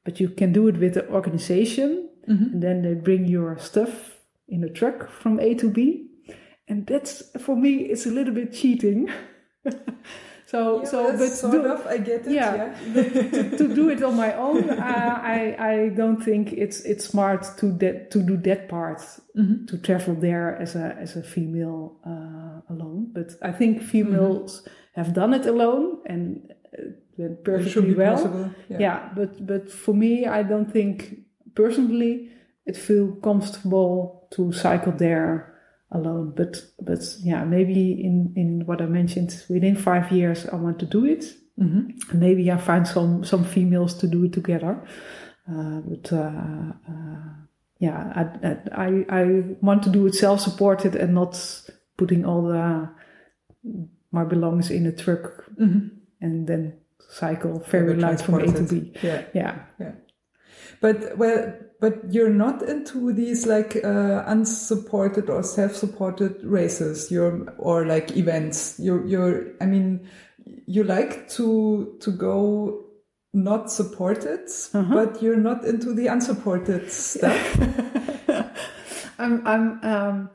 but 0.04 0.20
you 0.20 0.30
can 0.30 0.52
do 0.52 0.68
it 0.68 0.78
with 0.78 0.96
the 0.96 1.08
organization, 1.10 2.10
and 2.26 2.64
then 2.64 2.82
they 2.82 2.96
bring 2.96 3.26
your 3.26 3.58
stuff 3.60 4.18
in 4.48 4.64
a 4.64 4.70
truck 4.70 5.12
from 5.12 5.40
A 5.40 5.54
to 5.56 5.70
B, 5.70 6.10
and 6.68 6.88
that's 6.88 7.22
for 7.40 7.56
me 7.56 7.76
it's 7.92 8.08
a 8.08 8.12
little 8.12 8.34
bit 8.34 8.54
cheating. 8.54 9.10
so 10.52 10.60
Yeah, 10.80 10.90
so 10.92 11.18
but 11.18 11.30
sort 11.30 11.54
do- 11.54 11.72
of, 11.74 11.86
I 11.96 11.98
get 11.98 12.26
it. 12.28 12.32
yeah, 12.32 12.56
Yeah. 12.56 12.74
but 12.94 13.14
to, 13.34 13.58
to 13.58 13.66
do 13.76 13.90
it 13.90 14.02
on 14.04 14.16
my 14.16 14.32
own, 14.46 14.70
uh, 14.70 15.20
I 15.38 15.56
I 15.72 15.90
don't 15.96 16.22
think 16.24 16.52
it's 16.64 16.80
it's 16.92 17.06
smart 17.06 17.42
to 17.60 17.66
that 17.78 18.12
to 18.12 18.20
do 18.22 18.38
that 18.50 18.68
part 18.68 19.02
Mm-hmm. 19.38 19.66
to 19.68 19.78
travel 19.78 20.16
there 20.16 20.62
as 20.62 20.76
a 20.76 20.86
as 21.02 21.16
a 21.16 21.24
female 21.24 21.80
uh, 22.06 22.74
alone. 22.74 23.08
But 23.14 23.28
I 23.50 23.52
think 23.58 23.82
females 23.82 24.68
have 24.96 25.12
done 25.14 25.34
it 25.40 25.46
alone 25.46 25.86
and 26.06 26.52
uh, 26.78 27.30
perfectly 27.44 27.94
well. 27.96 28.16
possible. 28.16 28.50
Yeah. 28.70 29.10
but 29.16 29.46
but 29.48 29.72
for 29.72 29.94
me, 29.96 30.26
I 30.40 30.44
don't 30.44 30.70
think 30.72 31.20
personally 31.56 32.30
it 32.66 32.78
feel 32.78 33.08
comfortable 33.22 34.28
to 34.36 34.52
cycle 34.52 34.92
there 34.98 35.51
alone. 35.92 36.34
But 36.36 36.64
but 36.80 37.00
yeah, 37.24 37.44
maybe 37.44 37.92
in 38.04 38.34
in 38.36 38.66
what 38.66 38.82
I 38.82 38.86
mentioned, 38.86 39.44
within 39.50 39.76
five 39.76 40.12
years, 40.12 40.48
I 40.48 40.56
want 40.56 40.80
to 40.80 40.86
do 40.86 41.06
it. 41.06 41.26
Mm-hmm. 41.60 42.20
Maybe 42.20 42.52
I 42.52 42.58
find 42.58 42.88
some 42.88 43.24
some 43.24 43.44
females 43.44 43.94
to 43.96 44.08
do 44.08 44.24
it 44.24 44.34
together. 44.34 44.84
Uh, 45.48 45.82
but 45.82 46.14
uh, 46.14 46.74
uh, 46.90 47.34
yeah, 47.80 48.14
I, 48.16 48.22
I 48.44 48.86
I 48.86 49.22
I 49.22 49.44
want 49.62 49.84
to 49.84 49.90
do 49.90 50.06
it 50.08 50.16
self-supported 50.16 50.96
and 50.96 51.14
not 51.14 51.64
putting 51.98 52.26
all 52.26 52.44
the 52.44 52.90
my 54.12 54.24
belongings 54.24 54.72
in 54.72 54.86
a 54.86 54.92
truck 54.92 55.46
and 56.22 56.48
then 56.48 56.74
cycle 57.10 57.60
very 57.70 57.96
light 57.96 58.22
from 58.22 58.36
A 58.36 58.48
to. 58.48 58.64
B. 58.64 58.94
Yeah. 59.02 59.24
Yeah. 59.34 59.60
Yeah. 59.80 59.92
But 60.80 61.18
well, 61.18 61.54
but 61.82 62.14
you're 62.14 62.30
not 62.30 62.62
into 62.64 63.12
these 63.12 63.46
like 63.46 63.76
uh, 63.84 64.24
unsupported 64.28 65.30
or 65.30 65.44
self-supported 65.44 66.42
races. 66.44 67.12
You're 67.12 67.54
or 67.58 67.86
like 67.86 68.16
events. 68.16 68.80
You're 68.80 69.06
you're. 69.06 69.48
I 69.60 69.66
mean, 69.66 70.08
you 70.68 70.84
like 70.86 71.28
to 71.32 71.98
to 72.00 72.12
go 72.12 72.86
not 73.34 73.72
supported, 73.72 74.48
Uh-huh. 74.74 74.94
but 74.94 75.22
you're 75.22 75.38
not 75.42 75.66
into 75.66 75.94
the 75.94 76.08
unsupported 76.08 76.92
stuff. 76.92 77.58
I'm, 79.20 79.46
I'm, 79.48 79.80
um, 79.84 80.30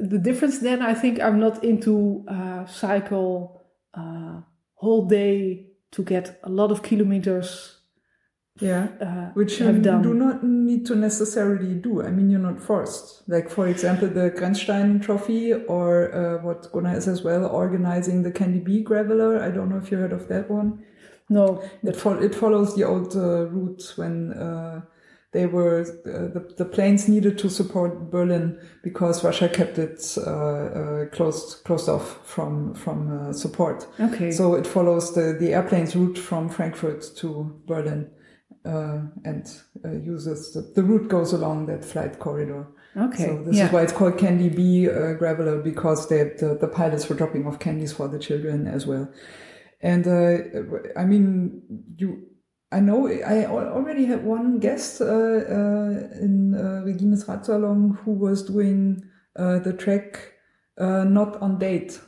the 0.00 0.18
difference 0.18 0.60
then, 0.60 0.82
I 0.82 0.94
think 0.94 1.20
I'm 1.20 1.38
not 1.38 1.64
into 1.64 2.24
uh, 2.28 2.64
cycle 2.66 3.60
uh, 3.92 4.40
whole 4.74 5.06
day 5.06 5.66
to 5.92 6.02
get 6.02 6.40
a 6.44 6.48
lot 6.48 6.70
of 6.70 6.82
kilometers. 6.82 7.73
Yeah. 8.60 8.88
Uh, 9.00 9.32
Which 9.34 9.58
you 9.58 9.72
done. 9.80 10.02
do 10.02 10.14
not 10.14 10.44
need 10.44 10.86
to 10.86 10.94
necessarily 10.94 11.74
do. 11.74 12.02
I 12.02 12.10
mean, 12.10 12.30
you're 12.30 12.38
not 12.40 12.60
forced. 12.60 13.28
Like, 13.28 13.50
for 13.50 13.66
example, 13.66 14.08
the 14.08 14.30
Grenzstein 14.30 15.02
Trophy 15.02 15.52
or 15.52 16.14
uh, 16.14 16.42
what 16.44 16.70
Gunnar 16.72 16.96
is 16.96 17.08
as 17.08 17.22
well, 17.22 17.46
organizing 17.46 18.22
the 18.22 18.30
Candy 18.30 18.60
B. 18.60 18.84
Graveller. 18.84 19.40
I 19.42 19.50
don't 19.50 19.70
know 19.70 19.78
if 19.78 19.90
you 19.90 19.98
heard 19.98 20.12
of 20.12 20.28
that 20.28 20.48
one. 20.48 20.84
No, 21.28 21.62
It, 21.82 21.96
fol- 21.96 22.22
it 22.22 22.34
follows 22.34 22.76
the 22.76 22.84
old 22.84 23.16
uh, 23.16 23.46
route 23.48 23.92
when 23.96 24.34
uh, 24.34 24.82
they 25.32 25.46
were, 25.46 25.80
uh, 25.80 26.32
the, 26.32 26.54
the 26.58 26.64
planes 26.64 27.08
needed 27.08 27.38
to 27.38 27.48
support 27.50 28.08
Berlin 28.10 28.60
because 28.84 29.24
Russia 29.24 29.48
kept 29.48 29.78
it 29.78 30.16
uh, 30.18 31.06
closed, 31.12 31.64
closed 31.64 31.88
off 31.88 32.20
from, 32.24 32.74
from 32.74 33.30
uh, 33.30 33.32
support. 33.32 33.88
okay. 33.98 34.30
So 34.30 34.54
it 34.54 34.64
follows 34.66 35.12
the, 35.14 35.36
the 35.40 35.54
airplane's 35.54 35.96
route 35.96 36.18
from 36.18 36.48
Frankfurt 36.48 37.04
to 37.16 37.60
Berlin 37.66 38.10
uh, 38.64 39.00
and 39.24 39.50
uh, 39.84 39.90
uses 39.90 40.52
the, 40.52 40.62
the 40.74 40.82
route 40.82 41.08
goes 41.08 41.32
along 41.32 41.66
that 41.66 41.84
flight 41.84 42.18
corridor. 42.18 42.66
okay. 42.96 43.26
So 43.26 43.42
this 43.44 43.56
yeah. 43.56 43.66
is 43.66 43.72
why 43.72 43.82
it's 43.82 43.92
called 43.92 44.18
Candy 44.18 44.48
Bee 44.48 44.88
uh, 44.88 45.14
Graveler 45.18 45.62
because 45.62 46.08
they, 46.08 46.24
the, 46.38 46.56
the 46.60 46.68
pilots 46.68 47.08
were 47.08 47.16
dropping 47.16 47.46
off 47.46 47.58
candies 47.58 47.92
for 47.92 48.08
the 48.08 48.18
children 48.18 48.66
as 48.66 48.86
well. 48.86 49.12
And 49.80 50.06
uh, 50.06 50.98
I 50.98 51.04
mean, 51.04 51.62
you, 51.96 52.26
I 52.72 52.80
know 52.80 53.06
I 53.06 53.44
already 53.46 54.06
had 54.06 54.24
one 54.24 54.58
guest 54.58 55.00
uh, 55.00 55.04
uh, 55.04 55.90
in 56.20 56.54
uh, 56.54 56.82
Regines 56.84 57.24
Radsalon 57.24 57.98
who 57.98 58.12
was 58.12 58.42
doing 58.42 59.04
uh, 59.36 59.58
the 59.58 59.72
track 59.72 60.32
uh, 60.78 61.04
not 61.04 61.40
on 61.40 61.58
date 61.58 62.00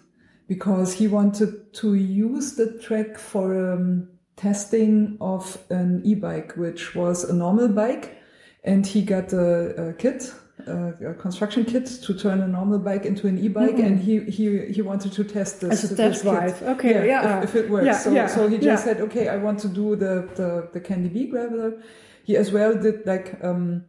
because 0.49 0.95
he 0.95 1.07
wanted 1.07 1.73
to 1.75 1.95
use 1.95 2.55
the 2.55 2.79
track 2.79 3.19
for 3.19 3.75
um, 3.75 4.09
testing 4.37 5.17
of 5.21 5.59
an 5.71 6.03
e-bike, 6.05 6.53
which 6.57 6.95
was 6.95 7.25
a 7.25 7.35
normal 7.35 7.69
bike, 7.69 8.19
and 8.65 8.87
he 8.87 9.03
got 9.03 9.33
a, 9.33 9.89
a 9.89 9.93
kit, 9.95 10.33
a, 10.67 10.89
a 11.11 11.15
construction 11.15 11.65
kit, 11.65 11.87
to 11.87 12.15
turn 12.15 12.41
a 12.43 12.49
normal 12.49 12.79
bike 12.79 13.07
into 13.07 13.27
an 13.27 13.39
e-bike, 13.39 13.79
and 13.79 13.99
he 14.01 14.21
he 14.21 14.67
he 14.67 14.83
wanted 14.83 15.13
to 15.13 15.25
test 15.25 15.61
this 15.61 15.85
As 15.85 15.93
a 15.93 15.97
test 15.97 16.23
drive. 16.23 16.63
Okay, 16.63 17.07
yeah. 17.07 17.39
if, 17.39 17.45
if 17.45 17.65
it 17.65 17.71
works. 17.71 17.87
Yeah, 17.87 17.99
so 17.99 18.11
yeah, 18.11 18.27
so 18.27 18.49
he 18.49 18.57
just 18.57 18.67
yeah. 18.67 18.77
said, 18.77 19.01
okay, 19.01 19.29
I 19.29 19.39
want 19.39 19.59
to 19.61 19.69
do 19.69 19.97
the 19.97 20.29
the 20.35 20.69
the 20.73 20.81
Candy 20.81 21.09
B. 21.09 21.31
Graveller. 21.33 21.83
He 22.25 22.37
as 22.37 22.51
well 22.53 22.75
did 22.75 23.07
like 23.07 23.39
um, 23.43 23.85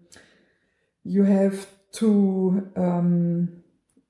you 1.03 1.23
have 1.23 1.67
to 1.93 2.69
um, 2.75 3.63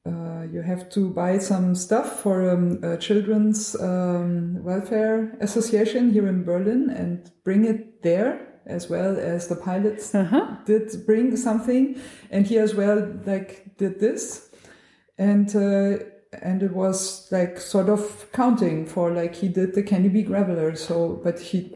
uh, 0.08 0.44
you 0.54 0.62
have 0.62 0.90
to 0.92 1.10
buy 1.10 1.38
some 1.40 1.76
stuff 1.76 2.22
for 2.22 2.50
um, 2.50 2.80
a 2.84 2.98
children's 2.98 3.76
um, 3.82 4.64
welfare 4.64 5.36
association 5.42 6.12
here 6.14 6.28
in 6.28 6.44
Berlin 6.44 6.90
and 6.90 7.30
bring 7.44 7.66
it 7.66 8.02
there 8.04 8.40
as 8.66 8.90
well 8.90 9.18
as 9.18 9.48
the 9.48 9.56
pilots 9.56 10.14
Uh-huh. 10.16 10.58
did 10.66 10.92
bring 11.06 11.36
something 11.38 12.00
and 12.32 12.48
he 12.48 12.58
as 12.58 12.76
well 12.76 13.00
like 13.26 13.78
did 13.78 14.00
this. 14.00 14.50
And 15.18 15.54
uh, 15.56 16.04
and 16.42 16.62
it 16.62 16.74
was 16.74 17.28
like 17.32 17.60
sort 17.60 17.90
of 17.90 18.28
counting 18.34 18.86
for 18.86 19.12
like 19.12 19.34
he 19.36 19.48
did 19.48 19.74
the 19.74 19.84
candy 19.84 20.10
B. 20.10 20.24
graveller. 20.24 20.78
So 20.78 21.20
but 21.24 21.40
he 21.40 21.74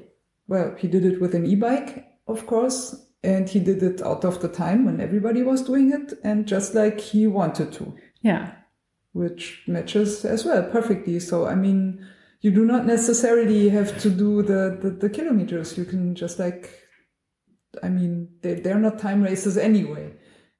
well 0.47 0.75
he 0.77 0.88
did 0.88 1.05
it 1.05 1.21
with 1.21 1.34
an 1.34 1.45
e-bike 1.45 2.05
of 2.27 2.45
course 2.45 2.95
and 3.23 3.47
he 3.49 3.59
did 3.59 3.82
it 3.84 4.01
out 4.01 4.25
of 4.25 4.41
the 4.41 4.47
time 4.49 4.86
when 4.86 4.99
everybody 4.99 5.43
was 5.43 5.61
doing 5.61 5.91
it 5.93 6.13
and 6.23 6.47
just 6.47 6.75
like 6.75 6.99
he 6.99 7.27
wanted 7.27 7.71
to 7.73 7.93
Yeah. 8.22 8.53
which 9.13 9.63
matches 9.67 10.24
as 10.26 10.45
well 10.45 10.63
perfectly. 10.63 11.19
So, 11.19 11.45
I 11.45 11.55
mean, 11.55 12.05
you 12.41 12.51
do 12.51 12.65
not 12.65 12.86
necessarily 12.86 13.69
have 13.69 13.99
to 14.01 14.09
do 14.09 14.41
the, 14.41 14.78
the, 14.82 14.89
the 14.89 15.09
kilometers. 15.09 15.78
You 15.78 15.86
can 15.86 16.15
just 16.15 16.39
like, 16.39 16.69
I 17.84 17.89
mean, 17.89 18.30
they, 18.41 18.55
they're 18.55 18.80
not 18.80 18.99
time 18.99 19.22
races 19.22 19.57
anyway. 19.57 20.13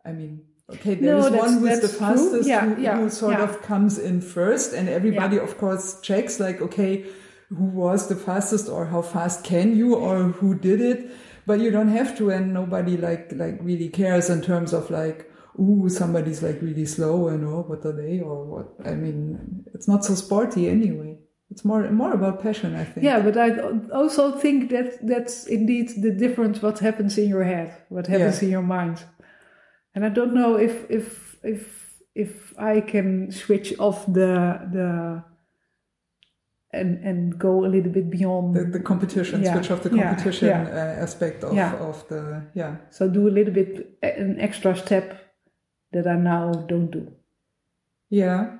I 0.06 0.12
mean, 0.12 0.44
okay, 0.74 0.96
No, 0.96 1.22
there's 1.22 1.34
one 1.34 1.60
who's 1.60 1.80
the 1.80 1.88
fastest 1.88 2.48
Yeah, 2.48 2.66
who, 2.76 2.82
yeah, 2.82 2.98
who 2.98 3.10
sort 3.10 3.38
yeah. 3.38 3.44
of 3.44 3.62
comes 3.62 3.98
in 4.00 4.22
first, 4.22 4.74
and 4.74 4.90
everybody, 4.90 5.38
of 5.38 5.58
course, 5.58 6.00
checks 6.02 6.40
like, 6.40 6.62
okay, 6.62 7.06
who 7.50 7.66
was 7.66 8.08
the 8.08 8.16
fastest 8.16 8.70
or 8.70 8.86
how 8.88 9.02
fast 9.02 9.44
can 9.44 9.76
you 9.76 9.96
or 9.96 10.24
who 10.24 10.56
did 10.56 10.82
it? 10.82 11.12
But 11.46 11.60
you 11.60 11.72
don't 11.72 11.90
have 11.90 12.18
to, 12.18 12.30
and 12.32 12.54
nobody 12.54 12.98
like 12.98 13.32
like 13.34 13.58
really 13.62 13.90
cares 13.90 14.30
in 14.30 14.42
terms 14.42 14.74
of 14.74 14.90
like, 14.92 15.31
ooh, 15.60 15.90
somebody's 15.90 16.42
like 16.44 16.62
really 16.62 16.86
slow 16.86 17.28
and 17.28 17.46
oh, 17.46 17.64
what 17.68 17.86
are 17.86 17.94
they 17.94 18.20
or 18.20 18.46
what? 18.46 18.88
I 18.88 18.96
mean, 18.96 19.66
it's 19.74 19.88
not 19.88 20.06
so 20.06 20.16
sporty 20.16 20.70
anyway. 20.70 21.18
It's 21.50 21.66
more 21.66 21.90
more 21.92 22.14
about 22.14 22.42
passion, 22.42 22.76
I 22.76 22.86
think. 22.86 23.04
Yeah, 23.04 23.20
but 23.20 23.36
I 23.38 23.50
also 23.94 24.32
think 24.38 24.70
that 24.70 25.06
that's 25.06 25.48
indeed 25.48 25.90
the 26.02 26.12
difference 26.12 26.62
what 26.62 26.80
happens 26.80 27.18
in 27.18 27.28
your 27.28 27.44
head, 27.44 27.76
what 27.90 28.08
happens 28.08 28.38
Yeah. 28.42 28.46
in 28.46 28.52
your 28.52 28.62
mind. 28.62 29.04
And 29.94 30.06
I 30.06 30.10
don't 30.10 30.34
know 30.34 30.56
if 30.56 30.90
if 30.90 31.36
if 31.44 31.94
if 32.16 32.54
I 32.58 32.80
can 32.82 33.32
switch 33.32 33.78
off 33.80 34.06
the 34.06 34.60
the 34.72 35.24
and 36.74 37.04
and 37.06 37.38
go 37.38 37.66
a 37.66 37.68
little 37.68 37.92
bit 37.92 38.10
beyond 38.10 38.56
The, 38.56 38.64
the 38.64 38.80
competition, 38.80 39.44
Yeah, 39.44 39.54
switch 39.54 39.72
off 39.72 39.84
the 39.84 39.90
competition 39.90 40.48
yeah. 40.48 40.64
Uh, 40.64 41.04
aspect 41.04 41.44
of, 41.44 41.54
Yeah. 41.54 41.76
of 41.76 42.08
the 42.08 42.44
yeah. 42.54 42.78
so 42.90 43.10
do 43.10 43.28
a 43.28 43.34
little 43.38 43.54
bit 43.54 43.98
an 44.02 44.38
extra 44.40 44.76
step 44.76 45.21
that 45.94 46.08
I 46.08 46.16
now 46.16 46.52
don't 46.52 46.92
do. 46.92 47.12
Yeah. 48.10 48.58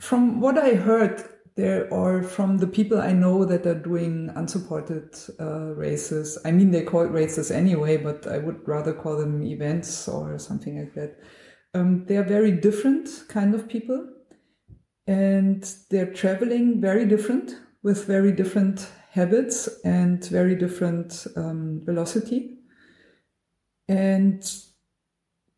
From 0.00 0.40
what 0.40 0.58
I 0.58 0.74
heard 0.74 1.22
there 1.56 1.88
or 1.92 2.22
from 2.22 2.58
the 2.58 2.66
people 2.66 3.00
I 3.00 3.12
know 3.12 3.44
that 3.44 3.66
are 3.66 3.74
doing 3.74 4.30
unsupported 4.34 5.14
uh, 5.38 5.74
races, 5.74 6.38
I 6.44 6.52
mean, 6.52 6.70
they 6.70 6.82
call 6.82 7.02
it 7.02 7.10
races 7.10 7.50
anyway, 7.50 7.96
but 7.96 8.26
I 8.26 8.38
would 8.38 8.66
rather 8.66 8.92
call 8.92 9.16
them 9.16 9.42
events 9.42 10.08
or 10.08 10.38
something 10.38 10.78
like 10.78 10.94
that. 10.94 11.18
Um, 11.74 12.04
they 12.06 12.16
are 12.16 12.24
very 12.24 12.52
different 12.52 13.08
kind 13.28 13.54
of 13.54 13.68
people. 13.68 14.08
and 15.06 15.74
they're 15.90 16.12
traveling 16.12 16.80
very 16.80 17.04
different 17.04 17.56
with 17.82 18.06
very 18.06 18.32
different 18.32 18.88
habits 19.10 19.68
and 19.84 20.24
very 20.26 20.54
different 20.54 21.26
um, 21.36 21.80
velocity. 21.84 22.58
And 23.88 24.48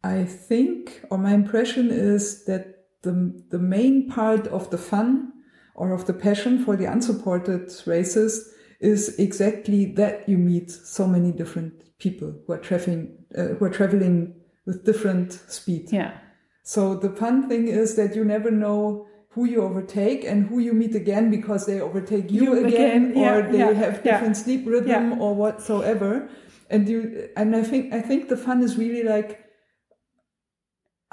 I 0.05 0.25
think, 0.25 1.05
or 1.11 1.19
my 1.19 1.33
impression 1.33 1.91
is 1.91 2.45
that 2.45 2.85
the, 3.03 3.43
the 3.51 3.59
main 3.59 4.09
part 4.09 4.47
of 4.49 4.71
the 4.71 4.79
fun 4.79 5.33
or 5.75 5.93
of 5.93 6.07
the 6.07 6.15
passion 6.15 6.65
for 6.65 6.77
the 6.77 6.85
unsupported 6.87 7.71
races 7.87 8.53
is 8.81 9.19
exactly 9.19 9.87
that 9.95 10.29
you 10.29 10.39
meet 10.39 10.71
so 10.71 11.07
many 11.07 11.33
different 11.33 11.99
people 11.99 12.35
who 12.47 12.53
are 12.53 12.59
traveling, 12.59 13.17
uh, 13.37 13.55
who 13.59 13.65
are 13.65 13.71
traveling 13.71 14.35
with 14.67 14.85
different 14.85 15.33
speed. 15.33 15.93
Yeah. 15.93 16.19
So 16.65 16.95
the 16.95 17.11
fun 17.11 17.49
thing 17.49 17.69
is 17.69 17.95
that 17.97 18.15
you 18.15 18.25
never 18.25 18.51
know 18.51 19.07
who 19.31 19.47
you 19.47 19.63
overtake 19.63 20.25
and 20.25 20.47
who 20.47 20.59
you 20.59 20.73
meet 20.73 20.95
again 20.95 21.31
because 21.31 21.67
they 21.67 21.81
overtake 21.81 22.31
you, 22.31 22.43
You 22.43 22.67
again, 22.67 23.07
again, 23.07 23.17
yeah, 23.17 23.35
or 23.35 23.51
they 23.51 23.59
yeah, 23.59 23.73
have 23.73 24.03
yeah. 24.05 24.13
different 24.13 24.37
sleep 24.37 24.67
rhythm 24.67 25.11
Yeah. 25.13 25.19
or 25.19 25.35
whatsoever. 25.35 26.29
And 26.69 26.89
you 26.89 27.29
and 27.37 27.57
I 27.57 27.63
think 27.63 27.93
I 27.93 28.01
think 28.01 28.29
the 28.29 28.37
fun 28.37 28.63
is 28.63 28.77
really 28.77 29.03
like 29.03 29.42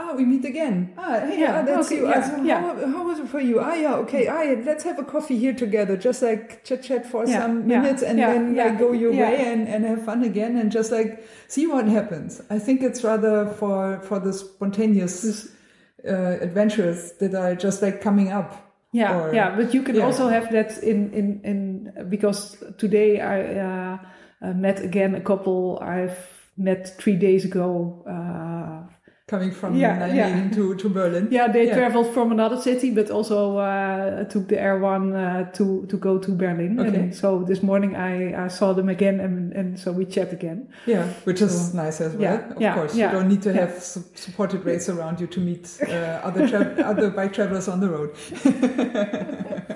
Ah, 0.01 0.13
we 0.15 0.23
meet 0.23 0.45
again. 0.45 0.93
Ah, 0.97 1.19
hey, 1.27 1.41
Yeah, 1.41 1.59
ah, 1.59 1.63
that's 1.67 1.87
okay, 1.87 1.97
you. 1.97 2.07
yeah, 2.07 2.19
Ah, 2.23 2.27
so 2.37 2.43
yeah. 2.43 2.59
How, 2.61 2.87
how 2.93 3.03
was 3.09 3.19
it 3.19 3.27
for 3.27 3.41
you? 3.41 3.59
Ah, 3.59 3.73
yeah, 3.75 3.95
okay. 4.03 4.27
Ah, 4.27 4.43
yeah, 4.43 4.61
let's 4.65 4.83
have 4.85 4.97
a 4.97 5.03
coffee 5.03 5.37
here 5.37 5.53
together. 5.53 5.97
Just 5.97 6.21
like 6.21 6.63
chat 6.63 6.81
chat 6.83 7.05
for 7.05 7.25
Yeah, 7.27 7.39
some 7.41 7.67
minutes 7.67 8.01
and 8.01 8.17
then 8.17 8.55
like 8.55 8.79
go 8.79 8.93
your 8.93 9.11
way 9.11 9.35
and, 9.51 9.67
and 9.67 9.83
have 9.83 10.05
fun 10.05 10.23
again 10.23 10.57
and 10.57 10.71
just 10.71 10.89
like 10.91 11.11
see 11.47 11.67
what 11.67 11.85
happens. 11.87 12.41
I 12.49 12.59
think 12.59 12.81
it's 12.81 13.03
rather 13.03 13.35
for 13.59 13.99
for 14.07 14.19
the 14.19 14.31
spontaneous 14.31 15.49
uh, 16.07 16.37
adventures 16.47 17.11
that 17.19 17.35
are 17.35 17.55
just 17.55 17.81
like 17.81 17.99
coming 18.01 18.31
up. 18.31 18.49
Yeah, 18.93 19.19
Or- 19.19 19.33
yeah, 19.35 19.55
but 19.57 19.73
you 19.73 19.83
can 19.83 20.01
also 20.01 20.29
have 20.29 20.49
that 20.51 20.81
in 20.81 21.11
in 21.13 21.27
in 21.43 22.09
because 22.09 22.55
today 22.77 23.19
I 23.19 23.37
uh, 23.67 23.97
uh, 24.41 24.53
met 24.53 24.79
again 24.79 25.13
a 25.15 25.21
couple 25.21 25.77
I've 25.81 26.17
met 26.57 26.81
three 27.01 27.15
days 27.27 27.45
ago. 27.45 28.03
Uh, 28.07 28.58
Coming 29.29 29.51
from 29.51 29.75
Yeah, 29.75 29.99
Nijmegen 29.99 30.49
yeah. 30.49 30.55
to, 30.55 30.75
to 30.75 30.89
Berlin. 30.89 31.27
yeah, 31.31 31.47
they 31.51 31.67
Yeah. 31.67 31.75
traveled 31.77 32.07
from 32.13 32.31
another 32.31 32.57
city, 32.57 32.89
but 32.91 33.11
also 33.11 33.57
uh, 33.57 34.23
took 34.23 34.47
the 34.47 34.55
R1 34.55 35.01
uh, 35.13 35.51
to 35.57 35.85
to 35.91 35.97
go 35.97 36.17
to 36.17 36.31
Berlin. 36.31 36.79
Okay. 36.79 36.99
And 36.99 37.15
so 37.15 37.43
this 37.47 37.61
morning 37.61 37.95
I, 37.95 38.45
I 38.45 38.47
saw 38.49 38.73
them 38.73 38.89
again, 38.89 39.19
and 39.19 39.53
and 39.59 39.77
so 39.79 39.91
we 39.91 40.05
chat 40.05 40.33
again. 40.33 40.67
Yeah, 40.87 41.03
which 41.25 41.41
is 41.41 41.73
nice 41.73 42.01
as 42.05 42.13
well. 42.13 42.21
yeah, 42.23 42.55
of 42.55 42.61
yeah, 42.61 42.73
course, 42.75 42.95
you 42.97 43.07
don't 43.11 43.27
need 43.29 43.41
to 43.43 43.53
have 43.53 43.71
su- 43.83 44.03
supported 44.15 44.65
race 44.65 44.89
around 44.89 45.19
you 45.21 45.27
to 45.27 45.39
meet 45.39 45.65
uh, 45.87 46.27
other 46.27 46.47
tra- 46.49 46.75
other 46.91 47.09
bike 47.11 47.33
travelers 47.33 47.67
on 47.67 47.79
the 47.79 47.89
road. 47.89 48.09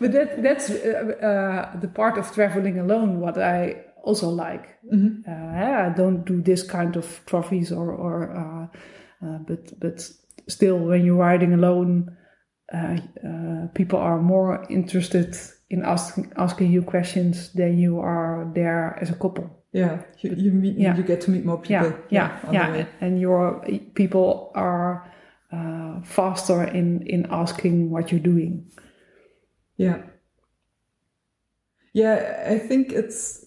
But 0.00 0.12
that 0.12 0.42
that's 0.42 0.70
uh, 0.70 0.74
uh, 1.22 1.80
the 1.80 1.88
part 1.88 2.18
of 2.18 2.30
traveling 2.34 2.78
alone. 2.78 3.20
What 3.20 3.38
I 3.38 3.76
also 4.02 4.28
like. 4.28 4.78
Mm-hmm. 4.92 5.30
Uh, 5.30 5.86
I 5.86 5.94
don't 5.96 6.24
do 6.24 6.42
this 6.42 6.62
kind 6.62 6.96
of 6.96 7.20
trophies 7.26 7.72
or 7.72 7.92
or. 7.92 8.30
Uh, 8.32 9.26
uh, 9.26 9.38
but 9.46 9.72
but 9.80 10.10
still, 10.48 10.78
when 10.78 11.04
you're 11.04 11.16
riding 11.16 11.52
alone, 11.54 12.16
uh, 12.74 12.96
uh, 13.24 13.66
people 13.74 13.98
are 13.98 14.20
more 14.20 14.66
interested 14.68 15.36
in 15.70 15.84
asking 15.84 16.32
asking 16.36 16.72
you 16.72 16.82
questions 16.82 17.52
than 17.52 17.78
you 17.78 18.00
are 18.00 18.50
there 18.54 18.98
as 19.00 19.10
a 19.10 19.14
couple. 19.14 19.50
Yeah, 19.72 20.02
you, 20.18 20.34
you 20.36 20.52
meet, 20.52 20.76
Yeah. 20.76 20.96
you 20.96 21.02
get 21.02 21.22
to 21.22 21.30
meet 21.30 21.44
more 21.44 21.58
people. 21.58 21.92
Yeah, 22.10 22.38
yeah, 22.50 22.70
the 22.70 22.78
yeah, 22.78 22.86
and 23.00 23.20
your 23.20 23.64
people 23.94 24.50
are 24.54 25.10
uh, 25.52 26.02
faster 26.04 26.64
in 26.64 27.06
in 27.06 27.26
asking 27.30 27.90
what 27.90 28.10
you're 28.10 28.20
doing. 28.20 28.70
Yeah. 29.76 30.02
Yeah, 31.94 32.44
I 32.48 32.58
think 32.58 32.92
it's. 32.92 33.41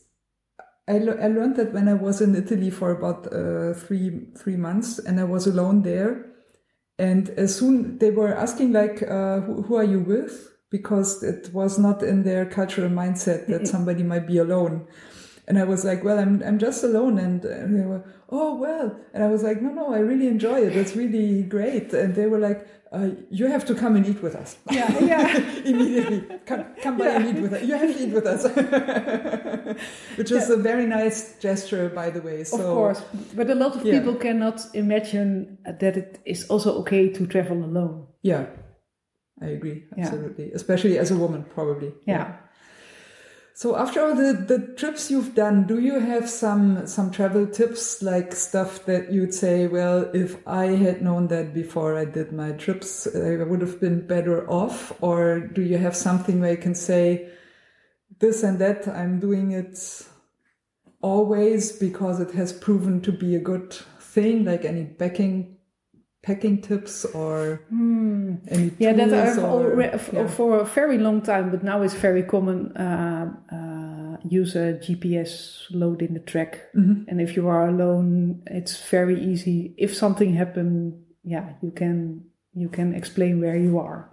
I, 0.88 1.00
le- 1.00 1.20
I 1.20 1.28
learned 1.28 1.56
that 1.58 1.74
when 1.74 1.88
I 1.88 1.94
was 1.94 2.22
in 2.22 2.36
Italy 2.36 2.70
for 2.70 2.92
about 2.92 3.34
uh, 3.34 3.74
three 3.74 4.28
three 4.38 4.56
months, 4.56 5.00
and 5.00 5.20
I 5.20 5.24
was 5.24 5.48
alone 5.48 5.82
there. 5.82 6.26
And 6.98 7.30
as 7.32 7.58
soon 7.58 7.98
they 7.98 8.12
were 8.12 8.34
asking 8.34 8.72
like, 8.72 9.02
uh, 9.04 9.42
who, 9.42 9.64
"Who 9.64 9.76
are 9.76 9.84
you 9.84 10.00
with?" 10.00 10.52
because 10.72 11.24
it 11.24 11.54
was 11.54 11.80
not 11.80 12.04
in 12.04 12.24
their 12.24 12.46
cultural 12.46 12.90
mindset 12.90 13.48
that 13.48 13.68
somebody 13.74 14.04
might 14.04 14.28
be 14.28 14.38
alone. 14.38 14.88
And 15.48 15.60
I 15.60 15.64
was 15.64 15.84
like, 15.86 16.04
"Well, 16.04 16.18
I'm 16.18 16.42
I'm 16.48 16.58
just 16.58 16.84
alone." 16.84 17.20
And, 17.20 17.46
and 17.46 17.76
they 17.80 17.86
were, 17.86 18.04
"Oh 18.30 18.56
well," 18.56 18.88
and 19.14 19.24
I 19.24 19.28
was 19.28 19.44
like, 19.44 19.62
"No, 19.62 19.70
no, 19.70 19.94
I 19.94 20.00
really 20.00 20.28
enjoy 20.28 20.60
it. 20.68 20.76
It's 20.76 20.96
really 20.96 21.44
great." 21.44 21.94
And 21.94 22.16
they 22.16 22.26
were 22.26 22.40
like, 22.40 22.66
uh, 22.92 23.10
"You 23.30 23.46
have 23.48 23.64
to 23.66 23.76
come 23.76 23.96
and 23.96 24.06
eat 24.08 24.22
with 24.24 24.36
us." 24.36 24.58
Yeah, 24.72 24.90
yeah. 25.12 25.38
immediately 25.72 26.20
come, 26.48 26.66
come 26.82 26.98
by 26.98 27.10
and 27.10 27.26
eat 27.30 27.42
with 27.44 27.54
us. 27.54 27.62
You 27.62 27.76
have 27.78 27.92
to 27.96 28.04
eat 28.04 28.14
with 28.14 28.26
us, 28.26 28.42
which 30.18 30.32
is 30.32 30.50
a 30.50 30.58
very 30.58 30.86
nice 30.86 31.38
gesture, 31.40 31.90
by 31.90 32.10
the 32.10 32.22
way. 32.22 32.44
So 32.44 32.58
of 32.58 32.64
course, 32.78 33.02
but 33.36 33.50
a 33.50 33.56
lot 33.56 33.76
of 33.76 33.86
Yeah. 33.86 34.00
people 34.00 34.16
cannot 34.16 34.66
imagine 34.74 35.58
that 35.66 35.96
it 35.98 36.20
is 36.26 36.48
also 36.50 36.70
okay 36.82 37.10
to 37.10 37.28
travel 37.28 37.58
alone. 37.64 38.08
yeah, 38.24 38.46
I 39.42 39.48
agree 39.58 39.84
Yeah. 39.98 40.06
absolutely, 40.06 40.52
especially 40.54 40.98
as 40.98 41.12
a 41.12 41.16
woman, 41.18 41.46
probably. 41.56 41.94
Yeah. 42.08 42.28
So 43.58 43.78
after 43.78 44.02
all 44.02 44.16
the, 44.16 44.34
the 44.34 44.74
trips 44.76 45.10
you've 45.10 45.34
done, 45.34 45.66
do 45.66 45.80
you 45.80 45.98
have 45.98 46.30
some 46.30 46.86
some 46.88 47.10
travel 47.10 47.48
tips, 47.48 48.02
like 48.02 48.34
stuff 48.34 48.84
that 48.84 49.14
you'd 49.14 49.34
say, 49.34 49.68
well, 49.68 50.12
if 50.14 50.46
I 50.46 50.66
had 50.66 51.02
known 51.02 51.30
that 51.30 51.54
before 51.54 51.98
I 51.98 52.04
did 52.04 52.34
my 52.34 52.52
trips, 52.52 53.08
I 53.08 53.42
would 53.44 53.62
have 53.62 53.80
been 53.80 54.06
better 54.06 54.46
off? 54.52 54.92
Or 55.02 55.40
do 55.40 55.62
you 55.62 55.78
have 55.78 55.96
something 55.96 56.42
where 56.42 56.52
you 56.52 56.58
can 56.58 56.76
say, 56.76 57.30
this 58.20 58.44
and 58.44 58.60
that, 58.60 58.90
I'm 58.90 59.22
doing 59.22 59.54
it 59.54 60.06
always 61.02 61.72
because 61.72 62.20
it 62.20 62.32
has 62.32 62.52
proven 62.52 63.00
to 63.04 63.14
be 63.14 63.38
a 63.38 63.40
good 63.40 63.72
thing, 64.02 64.44
like 64.44 64.66
any 64.66 64.84
packing 64.84 65.55
packing 66.26 66.62
tips 66.62 67.06
or 67.06 67.62
any 68.52 68.72
Yeah, 68.80 68.94
that 68.94 69.14
I've 69.14 69.44
or- 69.44 69.82
yeah. 69.82 70.28
for 70.28 70.60
a 70.60 70.66
very 70.66 70.98
long 70.98 71.22
time, 71.22 71.52
but 71.52 71.62
now 71.64 71.82
it's 71.86 71.94
very 72.08 72.24
common. 72.24 72.76
Uh, 72.76 73.26
uh, 73.56 74.18
use 74.42 74.56
a 74.56 74.74
GPS 74.86 75.32
load 75.82 76.02
in 76.02 76.14
the 76.14 76.20
track, 76.32 76.52
Mm-hmm. 76.76 77.04
and 77.10 77.22
if 77.22 77.36
you 77.38 77.48
are 77.48 77.68
alone, 77.68 78.42
it's 78.60 78.76
very 78.90 79.18
easy. 79.32 79.74
If 79.78 79.92
something 79.94 80.34
happened, 80.34 80.94
yeah, 81.24 81.46
you 81.62 81.72
can 81.72 82.24
you 82.54 82.70
can 82.70 82.94
explain 82.96 83.34
where 83.42 83.58
you 83.58 83.78
are. 83.80 84.10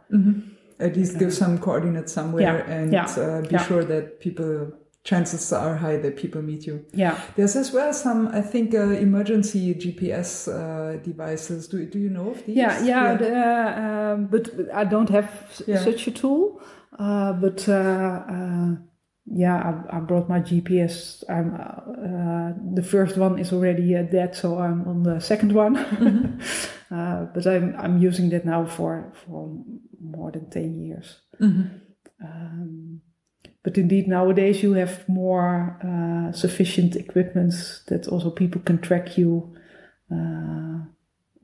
at 0.81 0.97
least 0.97 1.17
give 1.19 1.33
some 1.33 1.59
coordinates 1.59 2.13
somewhere 2.13 2.43
Yeah, 2.43 2.75
and 2.77 2.93
yeah, 2.93 3.07
uh, 3.25 3.41
be 3.53 3.57
sure 3.69 3.85
that 3.85 4.05
people 4.21 4.73
chances 5.05 5.53
are 5.53 5.77
high 5.77 5.97
that 5.97 6.17
people 6.17 6.41
meet 6.43 6.67
you 6.67 6.85
Yeah, 6.95 7.19
there's 7.37 7.57
as 7.57 7.73
well 7.73 7.93
some 7.93 8.29
i 8.29 8.41
think 8.41 8.73
uh, 8.75 8.81
emergency 9.09 9.75
gps 9.75 10.47
uh, 10.49 10.97
devices 11.03 11.69
do, 11.69 11.85
do 11.87 11.99
you 11.99 12.09
know 12.11 12.31
of 12.31 12.45
these 12.47 12.57
yeah, 12.57 12.85
yeah. 12.85 13.17
The, 13.17 13.29
uh, 13.35 13.81
um, 14.15 14.27
but 14.31 14.49
I 14.73 14.85
don't 14.85 15.11
have 15.11 15.29
Yeah. 15.67 15.85
such 15.85 16.07
a 16.07 16.11
tool. 16.11 16.61
Uh, 16.99 17.33
but 17.33 17.69
uh, 17.69 17.73
uh, 18.37 18.77
yeah, 19.27 19.57
I, 19.91 19.97
I 19.97 20.01
brought 20.01 20.29
my 20.29 20.41
GPS. 20.41 21.25
I'm 21.29 21.55
uh, 21.55 22.53
the 22.75 22.83
first 22.83 23.17
one 23.17 23.39
is 23.39 23.53
already 23.53 23.97
uh, 23.97 24.03
dead, 24.03 24.35
so 24.37 24.59
I'm 24.59 24.87
on 24.87 25.03
the 25.03 25.21
second 25.21 25.53
one. 25.55 25.77
uh, 26.91 27.27
but 27.35 27.47
I'm 27.47 27.75
I'm 27.79 27.97
using 28.09 28.31
that 28.31 28.45
now 28.45 28.67
for 28.67 29.13
for 29.25 29.49
more 30.01 30.31
than 30.33 30.51
ten 30.51 30.75
years. 30.87 31.21
Um, 32.25 32.92
but 33.65 33.79
indeed, 33.79 34.09
nowadays 34.09 34.63
you 34.63 34.73
have 34.75 35.09
more 35.09 35.79
uh, 35.85 36.33
sufficient 36.33 36.97
equipments 36.97 37.83
that 37.87 38.09
also 38.09 38.31
people 38.31 38.61
can 38.63 38.79
track 38.79 39.17
you 39.19 39.55
uh, 40.11 40.79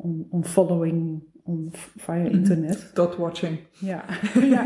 on, 0.04 0.26
on 0.32 0.42
following 0.42 1.22
on 1.46 1.72
via 2.06 2.26
internet. 2.26 2.76
dot 2.94 3.18
watching 3.18 3.58
Yeah, 3.80 4.02
yeah, 4.36 4.64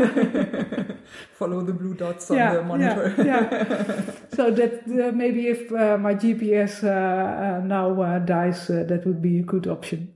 follow 1.38 1.60
the 1.62 1.72
blue 1.72 1.94
dots 1.94 2.30
on 2.30 2.36
yeah, 2.38 2.54
the 2.54 2.62
monitor 2.62 3.14
yeah, 3.18 3.24
yeah. 3.24 4.04
So 4.36 4.50
that 4.50 4.82
uh, 4.88 5.12
maybe 5.14 5.46
if 5.48 5.70
uh, 5.72 5.98
my 5.98 6.14
GPS 6.14 6.82
uh, 6.82 6.88
uh, 6.88 7.60
now 7.64 8.00
uh, 8.02 8.18
dies, 8.18 8.68
uh, 8.70 8.84
that 8.88 9.06
would 9.06 9.20
be 9.22 9.38
a 9.38 9.42
good 9.42 9.66
option. 9.68 10.08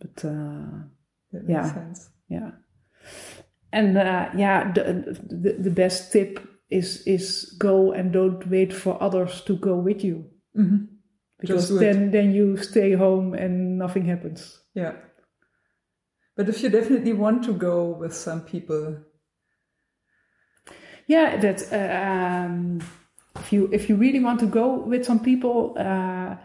But 0.00 0.24
uh, 0.24 0.84
that 1.32 1.42
makes 1.48 1.48
Yeah. 1.48 1.74
sense 1.74 2.10
yeah, 2.28 2.50
and 3.72 3.96
uh, 3.96 4.28
yeah, 4.36 4.70
the, 4.72 5.16
the 5.30 5.52
the 5.64 5.70
best 5.70 6.12
tip 6.12 6.38
is 6.70 7.02
is 7.06 7.54
go 7.58 7.92
and 7.92 8.12
don't 8.12 8.46
wait 8.48 8.72
for 8.72 9.02
others 9.02 9.40
to 9.42 9.56
go 9.56 9.76
with 9.76 10.04
you. 10.04 10.24
Because 11.40 11.68
do 11.68 11.76
it. 11.76 11.80
then, 11.80 12.10
then 12.10 12.32
you 12.32 12.56
stay 12.56 12.92
home 12.92 13.34
and 13.34 13.78
nothing 13.78 14.04
happens. 14.04 14.60
yeah 14.74 14.92
but 16.36 16.48
if 16.48 16.62
you 16.62 16.68
definitely 16.70 17.12
want 17.12 17.42
to 17.44 17.52
go 17.52 17.96
with 18.00 18.14
some 18.14 18.42
people 18.42 18.96
Yeah, 21.08 21.36
that 21.40 21.72
uh, 21.72 22.46
um, 22.46 22.80
if 23.36 23.52
you 23.52 23.68
if 23.72 23.88
you 23.88 23.96
really 23.96 24.20
want 24.20 24.40
to 24.40 24.46
go 24.46 24.74
with 24.74 25.04
some 25.04 25.20
people, 25.20 25.74
uh, 25.78 26.36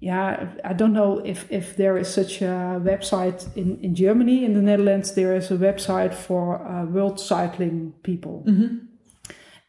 yeah, 0.00 0.54
I 0.64 0.72
don't 0.72 0.92
know 0.92 1.18
if, 1.24 1.50
if 1.50 1.76
there 1.76 1.98
is 1.98 2.08
such 2.08 2.40
a 2.40 2.80
website 2.82 3.44
in, 3.56 3.80
in 3.82 3.94
Germany. 3.94 4.44
In 4.44 4.54
the 4.54 4.62
Netherlands, 4.62 5.14
there 5.14 5.34
is 5.34 5.50
a 5.50 5.56
website 5.56 6.14
for 6.14 6.64
uh, 6.64 6.84
world 6.84 7.18
cycling 7.18 7.92
people. 8.02 8.44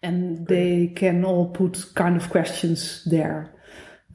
And 0.06 0.48
they 0.48 0.94
can 0.96 1.26
all 1.26 1.48
put 1.50 1.94
kind 1.96 2.16
of 2.16 2.30
questions 2.30 3.04
there. 3.06 3.52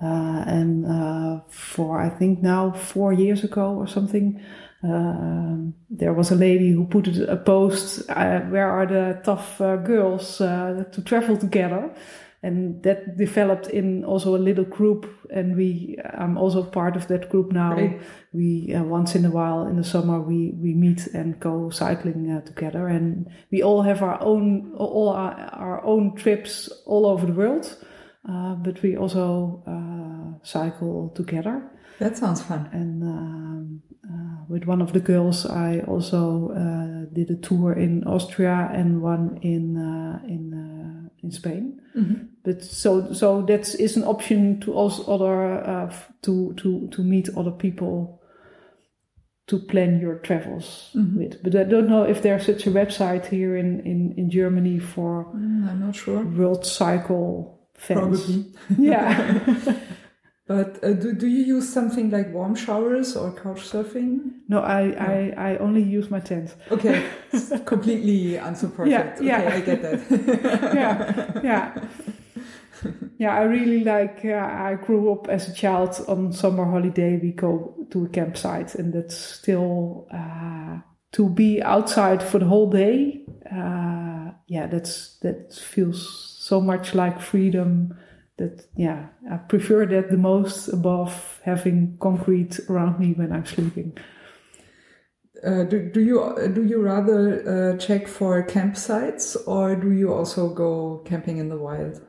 Uh, 0.02 0.44
and 0.46 0.86
uh, 0.86 1.40
for, 1.48 2.00
I 2.00 2.08
think 2.08 2.42
now 2.42 2.72
four 2.72 3.12
years 3.12 3.44
ago 3.44 3.74
or 3.74 3.86
something, 3.86 4.40
um, 4.82 5.74
there 5.90 6.14
was 6.14 6.30
a 6.30 6.36
lady 6.36 6.70
who 6.70 6.86
put 6.86 7.06
a 7.06 7.36
post, 7.36 8.08
uh, 8.08 8.40
where 8.52 8.70
are 8.70 8.86
the 8.86 9.20
tough 9.22 9.60
uh, 9.60 9.76
girls 9.76 10.40
uh, 10.40 10.84
to 10.92 11.02
travel 11.02 11.36
together? 11.36 11.90
And 12.42 12.82
that 12.82 13.16
developed 13.18 13.66
in 13.68 14.04
also 14.04 14.34
a 14.36 14.38
little 14.48 14.64
group 14.64 15.06
and 15.30 15.56
we 15.56 15.96
i'm 16.18 16.36
also 16.38 16.62
part 16.62 16.96
of 16.96 17.06
that 17.08 17.28
group 17.30 17.52
now 17.52 17.72
Right. 17.74 18.00
we 18.32 18.74
uh, 18.74 18.82
once 18.82 19.14
in 19.18 19.24
a 19.26 19.30
while 19.30 19.66
in 19.70 19.76
the 19.76 19.84
summer 19.84 20.18
we 20.20 20.38
we 20.64 20.72
meet 20.74 21.06
and 21.14 21.38
go 21.40 21.70
cycling 21.70 22.30
uh, 22.30 22.40
together 22.50 22.88
and 22.88 23.26
we 23.52 23.62
all 23.62 23.82
have 23.82 24.02
our 24.02 24.18
own 24.22 24.72
all 24.78 25.08
our, 25.10 25.32
our 25.52 25.84
own 25.84 26.14
trips 26.16 26.70
all 26.86 27.04
over 27.06 27.26
the 27.26 27.32
world 27.42 27.66
uh, 28.30 28.54
but 28.64 28.80
we 28.82 28.96
also 28.96 29.62
uh, 29.66 30.38
cycle 30.42 31.10
together 31.14 31.56
That 31.98 32.16
sounds 32.16 32.40
fun. 32.42 32.62
and 32.72 33.02
um, 33.02 33.82
uh, 34.10 34.44
with 34.48 34.64
one 34.66 34.82
of 34.82 34.92
the 34.92 35.00
girls, 35.12 35.44
I 35.46 35.80
also 35.86 36.22
uh, 36.62 37.14
did 37.14 37.30
a 37.30 37.36
tour 37.48 37.72
in 37.86 38.02
Austria 38.04 38.68
and 38.78 38.88
one 39.02 39.38
in 39.42 39.76
uh, 39.76 40.18
in 40.34 40.42
uh, 40.64 40.79
in 41.22 41.30
Spain. 41.30 41.80
But 42.44 42.62
so 42.64 43.12
so 43.12 43.42
that 43.42 43.74
is 43.74 43.96
an 43.96 44.04
option 44.04 44.60
to 44.60 44.72
also 44.72 45.02
other 45.14 45.60
uh, 45.68 45.92
to 46.22 46.54
to 46.54 46.88
to 46.88 47.02
meet 47.02 47.28
other 47.36 47.50
people 47.50 48.20
to 49.46 49.58
plan 49.58 50.00
your 50.00 50.18
travels 50.20 50.90
with. 50.94 51.42
But 51.42 51.54
I 51.56 51.64
don't 51.64 51.88
know 51.88 52.04
if 52.04 52.22
there's 52.22 52.46
such 52.46 52.66
a 52.66 52.70
website 52.70 53.26
here 53.26 53.56
in 53.56 53.80
in 53.80 54.14
in 54.16 54.30
Germany 54.30 54.78
for 54.78 55.24
Mm, 55.34 55.68
I'm 55.68 55.80
not 55.80 55.96
sure. 55.96 56.22
world 56.24 56.64
cycle 56.64 57.58
fans. 57.74 58.24
Probably. 58.24 58.44
Yeah. 58.78 59.74
But 60.50 60.82
uh, 60.82 60.94
do, 60.94 61.12
do 61.12 61.28
you 61.28 61.44
use 61.44 61.72
something 61.72 62.10
like 62.10 62.32
warm 62.32 62.56
showers 62.56 63.14
or 63.14 63.30
couch 63.30 63.70
surfing? 63.70 64.32
no, 64.48 64.58
I, 64.58 64.80
I 64.98 65.34
I 65.50 65.56
only 65.58 65.80
use 65.80 66.10
my 66.10 66.18
tent. 66.18 66.56
Okay, 66.72 67.06
it's 67.32 67.52
completely 67.64 68.34
unsupported. 68.34 68.92
Yeah, 68.92 69.14
okay, 69.14 69.26
yeah. 69.26 69.54
I 69.54 69.60
get 69.60 69.82
that. 69.82 70.00
yeah, 70.74 71.40
yeah, 71.44 71.88
yeah. 73.16 73.32
I 73.32 73.42
really 73.42 73.84
like. 73.84 74.24
Uh, 74.24 74.42
I 74.42 74.74
grew 74.74 75.12
up 75.12 75.28
as 75.28 75.48
a 75.48 75.54
child 75.54 76.04
on 76.08 76.32
summer 76.32 76.64
holiday. 76.64 77.16
We 77.16 77.30
go 77.30 77.86
to 77.92 78.06
a 78.06 78.08
campsite, 78.08 78.74
and 78.74 78.92
that's 78.92 79.16
still 79.16 80.08
uh, 80.12 80.80
to 81.12 81.28
be 81.28 81.62
outside 81.62 82.24
for 82.24 82.40
the 82.40 82.46
whole 82.46 82.70
day. 82.70 83.22
Uh, 83.46 84.32
yeah, 84.48 84.66
that's 84.66 85.16
that 85.18 85.54
feels 85.54 86.34
so 86.40 86.60
much 86.60 86.92
like 86.92 87.20
freedom. 87.20 87.94
That 88.40 88.54
yeah, 88.76 89.00
I 89.30 89.36
prefer 89.36 89.86
that 89.86 90.10
the 90.10 90.16
most 90.16 90.68
above 90.68 91.40
having 91.44 91.96
concrete 92.00 92.58
around 92.70 92.98
me 92.98 93.12
when 93.12 93.30
I'm 93.32 93.44
sleeping. 93.46 93.90
Uh, 95.44 95.64
do, 95.64 95.90
do 95.94 96.00
you 96.00 96.18
do 96.54 96.62
you 96.64 96.80
rather 96.82 97.20
uh, 97.74 97.78
check 97.78 98.08
for 98.08 98.42
campsites 98.46 99.36
or 99.46 99.76
do 99.76 99.90
you 99.92 100.12
also 100.12 100.42
go 100.54 101.02
camping 101.04 101.38
in 101.38 101.48
the 101.48 101.56
wild? 101.56 102.00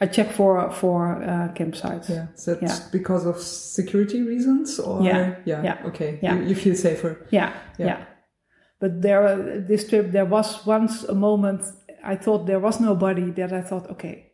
I 0.00 0.06
check 0.06 0.32
for 0.32 0.70
for 0.70 1.22
uh, 1.22 1.48
campsites. 1.54 2.08
Yeah, 2.08 2.26
is 2.34 2.44
that 2.46 2.62
Yeah. 2.62 2.78
because 2.92 3.26
of 3.28 3.36
security 3.38 4.22
reasons 4.22 4.78
or 4.78 5.02
Yeah, 5.02 5.36
yeah, 5.44 5.62
yeah, 5.64 5.86
okay, 5.88 6.18
yeah. 6.22 6.34
You, 6.36 6.48
you 6.48 6.54
feel 6.54 6.74
safer. 6.74 7.26
Yeah, 7.30 7.52
Yeah. 7.78 7.86
yeah. 7.86 8.04
But 8.80 9.02
there, 9.02 9.60
this 9.68 9.88
trip, 9.88 10.12
there 10.12 10.26
was 10.28 10.66
once 10.66 11.04
a 11.08 11.14
moment 11.14 11.62
I 12.04 12.16
thought 12.16 12.46
there 12.46 12.60
was 12.60 12.80
nobody 12.80 13.30
that 13.32 13.52
I 13.52 13.62
thought, 13.62 13.90
okay, 13.90 14.25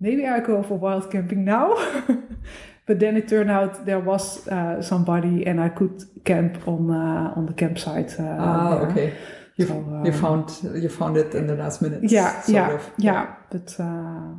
maybe 0.00 0.26
I 0.26 0.40
go 0.40 0.62
for 0.62 0.78
wild 0.78 1.10
camping 1.10 1.44
now. 1.44 1.74
but 2.86 2.98
then 2.98 3.16
it 3.16 3.28
turned 3.28 3.50
out 3.50 3.84
there 3.86 4.00
was 4.00 4.48
uh, 4.48 4.82
somebody, 4.82 5.46
and 5.46 5.60
I 5.60 5.68
could 5.68 6.02
camp 6.24 6.66
on 6.66 6.90
uh, 6.90 7.34
on 7.36 7.46
the 7.46 7.54
campsite. 7.54 8.18
Uh, 8.18 8.36
Ah, 8.38 8.70
there. 8.78 8.90
okay. 8.90 9.12
You, 9.56 9.66
So, 9.66 9.74
you 10.04 10.12
um, 10.12 10.20
found 10.20 10.50
you 10.82 10.88
found 10.88 11.16
it 11.16 11.34
in 11.34 11.46
the 11.46 11.54
last 11.54 11.82
minute. 11.82 12.02
Yeah, 12.10 12.40
sort 12.40 12.54
yeah, 12.54 12.74
of. 12.74 12.90
yeah. 12.98 13.34
But 13.50 13.76
uh, 13.78 14.34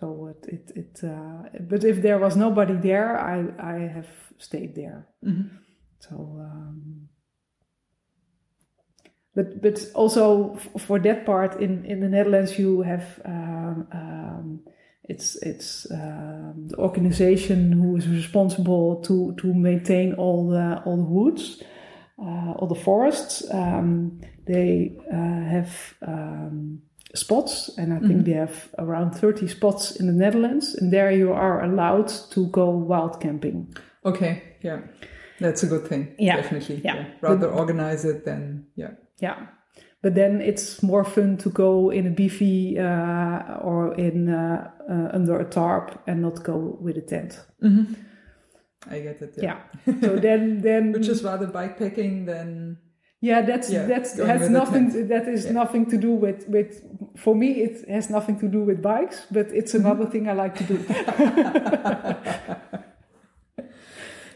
so 0.00 0.26
it 0.28 0.46
it, 0.48 0.72
it 0.76 1.00
uh, 1.04 1.48
but 1.70 1.82
if 1.84 2.02
there 2.02 2.18
was 2.18 2.36
nobody 2.36 2.74
there, 2.74 3.18
I 3.18 3.46
I 3.58 3.88
have 3.94 4.08
stayed 4.38 4.74
there. 4.74 5.06
Mhm. 5.22 5.48
So, 5.98 6.14
um, 6.16 7.08
but 9.34 9.62
but 9.62 9.86
also 9.94 10.54
f- 10.56 10.82
for 10.82 10.98
that 11.00 11.24
part 11.24 11.60
in 11.60 11.84
in 11.86 12.00
the 12.00 12.08
Netherlands, 12.08 12.58
you 12.58 12.82
have 12.82 13.04
um, 13.24 13.86
um, 13.92 14.60
it's 15.08 15.36
it's 15.36 15.90
um, 15.90 16.68
the 16.68 16.76
organization 16.76 17.72
who 17.72 17.96
is 17.96 18.08
responsible 18.08 18.96
to 19.02 19.34
to 19.38 19.54
maintain 19.54 20.14
all 20.14 20.48
the 20.48 20.82
all 20.84 20.96
the 20.96 21.02
woods, 21.02 21.62
uh, 22.18 22.52
all 22.52 22.68
the 22.68 22.80
forests. 22.80 23.44
Um, 23.52 24.20
they 24.46 24.96
uh, 25.12 25.50
have. 25.50 25.94
Um, 26.06 26.82
spots 27.16 27.70
and 27.78 27.94
i 27.94 28.00
think 28.00 28.24
they 28.24 28.32
have 28.32 28.74
around 28.76 29.12
30 29.12 29.46
spots 29.46 29.94
in 29.94 30.08
the 30.08 30.12
netherlands 30.12 30.74
and 30.74 30.92
there 30.92 31.12
you 31.12 31.32
are 31.32 31.62
allowed 31.62 32.08
to 32.08 32.48
go 32.48 32.68
wild 32.70 33.20
camping 33.20 33.72
Okay, 34.04 34.42
yeah, 34.60 34.80
that's 35.40 35.62
a 35.62 35.66
good 35.66 35.86
thing. 35.86 36.14
Yeah, 36.18 36.36
definitely. 36.36 36.82
yeah. 36.84 37.06
rather 37.22 37.48
organize 37.48 38.04
it 38.04 38.24
than 38.24 38.66
yeah. 38.76 38.90
Yeah. 39.18 39.46
But 40.04 40.14
then 40.14 40.42
it's 40.42 40.82
more 40.82 41.02
fun 41.04 41.36
to 41.38 41.48
go 41.50 41.90
in 41.90 42.06
a 42.06 42.10
bivvy 42.10 42.76
uh, 42.78 43.66
or 43.68 43.94
in 43.94 44.28
uh, 44.28 44.70
uh, 44.90 45.16
under 45.16 45.38
a 45.40 45.44
tarp 45.48 45.98
and 46.06 46.20
not 46.20 46.44
go 46.44 46.76
with 46.84 46.98
a 46.98 47.00
tent. 47.00 47.40
I 48.90 49.00
get 49.00 49.22
it. 49.22 49.34
Yeah. 49.42 49.56
Yeah. 49.86 49.94
so 50.02 50.16
then 50.16 50.60
then 50.62 50.92
Which 50.92 51.08
is 51.08 51.22
rather 51.24 51.46
bikepacking 51.46 52.26
than 52.26 52.76
yeah 53.22 53.40
that's 53.46 53.70
Yeah, 53.70 53.86
that's 53.86 54.18
has 54.18 54.50
nothing 54.50 54.92
tent. 54.92 55.08
that 55.08 55.26
is 55.26 55.44
Yeah. 55.46 55.52
nothing 55.52 55.86
to 55.90 55.96
do 55.96 56.12
with 56.24 56.46
with 56.48 56.70
for 57.16 57.34
me 57.34 57.48
it 57.66 57.88
has 57.88 58.10
nothing 58.10 58.38
to 58.40 58.48
do 58.48 58.60
with 58.68 58.82
bikes 58.82 59.24
but 59.30 59.46
it's 59.52 59.72
Mm-hmm. 59.72 59.86
another 59.86 60.06
thing 60.10 60.28
I 60.28 60.34
like 60.34 60.54
to 60.60 60.64
do. 60.64 60.78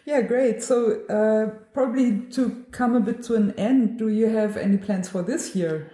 Yeah, 0.09 0.23
great. 0.23 0.63
So, 0.63 1.05
uh, 1.11 1.51
probably 1.75 2.21
to 2.31 2.65
come 2.71 2.97
a 2.97 3.01
bit 3.01 3.23
to 3.25 3.35
an 3.35 3.53
end, 3.59 3.99
do 3.99 4.09
you 4.09 4.29
have 4.29 4.57
any 4.57 4.79
plans 4.79 5.07
for 5.07 5.21
this 5.21 5.55
year? 5.55 5.93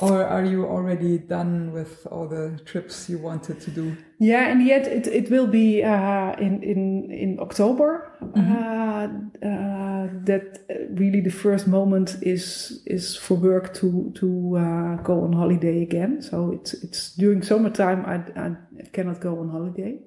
Or 0.00 0.24
are 0.24 0.44
you 0.44 0.64
already 0.64 1.18
done 1.18 1.72
with 1.72 2.06
all 2.06 2.28
the 2.28 2.60
trips 2.64 3.08
you 3.08 3.18
wanted 3.18 3.60
to 3.62 3.70
do? 3.72 3.96
Yeah, 4.20 4.46
and 4.46 4.64
yet 4.64 4.86
it, 4.86 5.08
it 5.08 5.28
will 5.28 5.48
be 5.48 5.82
uh, 5.82 6.34
in 6.38 6.62
in 6.62 7.10
in 7.10 7.40
October. 7.40 8.12
Mm-hmm. 8.22 8.52
Uh, 8.52 9.06
uh, 9.48 10.08
that 10.26 10.60
really 10.90 11.22
the 11.22 11.32
first 11.32 11.66
moment 11.66 12.16
is 12.22 12.80
is 12.86 13.16
for 13.16 13.34
work 13.34 13.74
to 13.74 14.12
to 14.20 14.56
uh, 14.56 15.02
go 15.02 15.24
on 15.24 15.32
holiday 15.32 15.82
again. 15.82 16.22
So 16.22 16.52
it's 16.52 16.74
it's 16.74 17.16
during 17.16 17.42
summertime 17.42 18.04
I, 18.06 18.16
I 18.40 18.54
cannot 18.92 19.20
go 19.20 19.40
on 19.40 19.48
holiday. 19.48 19.98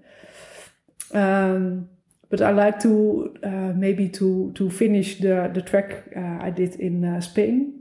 Um, 1.14 1.90
but 2.30 2.42
I 2.42 2.52
like 2.52 2.80
to 2.82 3.36
uh, 3.44 3.74
maybe 3.76 4.10
to 4.10 4.52
to 4.56 4.70
finish 4.70 5.20
the 5.20 5.50
the 5.54 5.62
track 5.62 6.04
uh, 6.16 6.38
I 6.42 6.52
did 6.52 6.76
in 6.76 7.04
uh, 7.04 7.22
Spain 7.22 7.76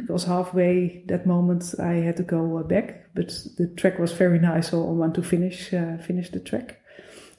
because 0.00 0.24
halfway 0.24 1.04
that 1.06 1.26
moment 1.26 1.74
I 1.78 1.94
had 2.04 2.16
to 2.16 2.22
go 2.22 2.58
uh, 2.58 2.62
back. 2.62 3.04
But 3.14 3.28
the 3.56 3.66
track 3.76 3.98
was 3.98 4.12
very 4.12 4.38
nice, 4.38 4.70
so 4.70 4.88
I 4.88 4.92
want 4.92 5.14
to 5.14 5.22
finish 5.22 5.72
uh, 5.74 5.98
finish 5.98 6.30
the 6.30 6.40
track. 6.40 6.80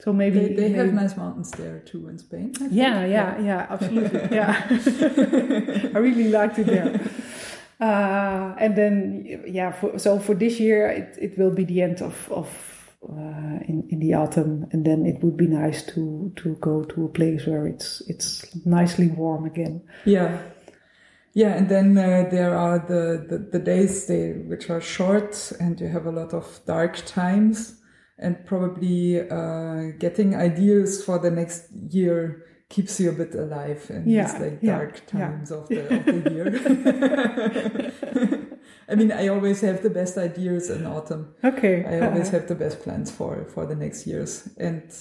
So 0.04 0.12
maybe 0.12 0.40
They, 0.40 0.54
they 0.54 0.68
have 0.70 0.94
nice 0.94 1.16
mountains 1.16 1.50
there 1.50 1.80
too 1.80 2.08
in 2.08 2.18
Spain. 2.18 2.54
Think. 2.54 2.72
yeah, 2.72 3.04
yeah, 3.04 3.38
yeah, 3.40 3.66
absolutely. 3.68 4.20
yeah, 4.36 4.66
I 5.94 5.98
really 5.98 6.28
liked 6.30 6.58
it 6.58 6.66
there. 6.66 7.00
Uh, 7.80 8.54
and 8.58 8.76
then, 8.76 9.42
yeah, 9.46 9.72
for, 9.72 9.98
so 9.98 10.18
for 10.18 10.34
this 10.34 10.60
year, 10.60 10.88
it, 10.88 11.16
it 11.20 11.38
will 11.38 11.50
be 11.50 11.64
the 11.64 11.80
end 11.82 12.02
of, 12.02 12.30
of 12.30 12.48
in, 13.08 13.86
in 13.90 14.00
the 14.00 14.14
autumn, 14.14 14.66
and 14.72 14.84
then 14.84 15.06
it 15.06 15.22
would 15.22 15.36
be 15.36 15.46
nice 15.46 15.82
to, 15.86 16.32
to 16.36 16.54
go 16.56 16.82
to 16.84 17.04
a 17.06 17.08
place 17.08 17.46
where 17.46 17.66
it's 17.66 18.02
it's 18.08 18.44
nicely 18.66 19.08
warm 19.08 19.46
again. 19.46 19.82
Yeah. 20.04 20.42
Yeah, 21.32 21.54
and 21.54 21.68
then 21.68 21.96
uh, 21.96 22.28
there 22.28 22.56
are 22.56 22.80
the, 22.80 23.24
the, 23.28 23.38
the 23.38 23.60
days 23.64 24.06
they, 24.06 24.32
which 24.32 24.68
are 24.68 24.80
short 24.80 25.52
and 25.60 25.80
you 25.80 25.86
have 25.86 26.04
a 26.06 26.10
lot 26.10 26.34
of 26.34 26.58
dark 26.66 26.96
times 27.06 27.76
and 28.18 28.44
probably 28.44 29.20
uh, 29.20 29.92
getting 29.98 30.34
ideas 30.34 31.04
for 31.04 31.20
the 31.20 31.30
next 31.30 31.70
year 31.88 32.44
keeps 32.68 32.98
you 32.98 33.10
a 33.10 33.12
bit 33.12 33.32
alive 33.36 33.86
in 33.90 34.08
Yeah, 34.08 34.24
these 34.24 34.40
like 34.40 34.58
yeah, 34.60 34.78
dark 34.78 35.00
yeah. 35.14 35.20
times 35.20 35.52
of, 35.52 35.68
the, 35.68 35.94
of 35.94 36.04
the 36.04 36.30
year. 36.32 36.50
I 38.90 38.94
mean, 38.96 39.12
I 39.12 39.28
always 39.28 39.60
have 39.60 39.82
the 39.82 39.90
best 39.90 40.18
ideas 40.18 40.68
in 40.70 40.84
autumn. 40.86 41.34
Okay. 41.44 41.84
I 41.84 42.06
always 42.06 42.30
have 42.30 42.48
the 42.48 42.54
best 42.54 42.80
plans 42.80 43.10
for, 43.10 43.46
for 43.48 43.64
the 43.66 43.76
next 43.76 44.06
years. 44.06 44.48
And 44.58 44.92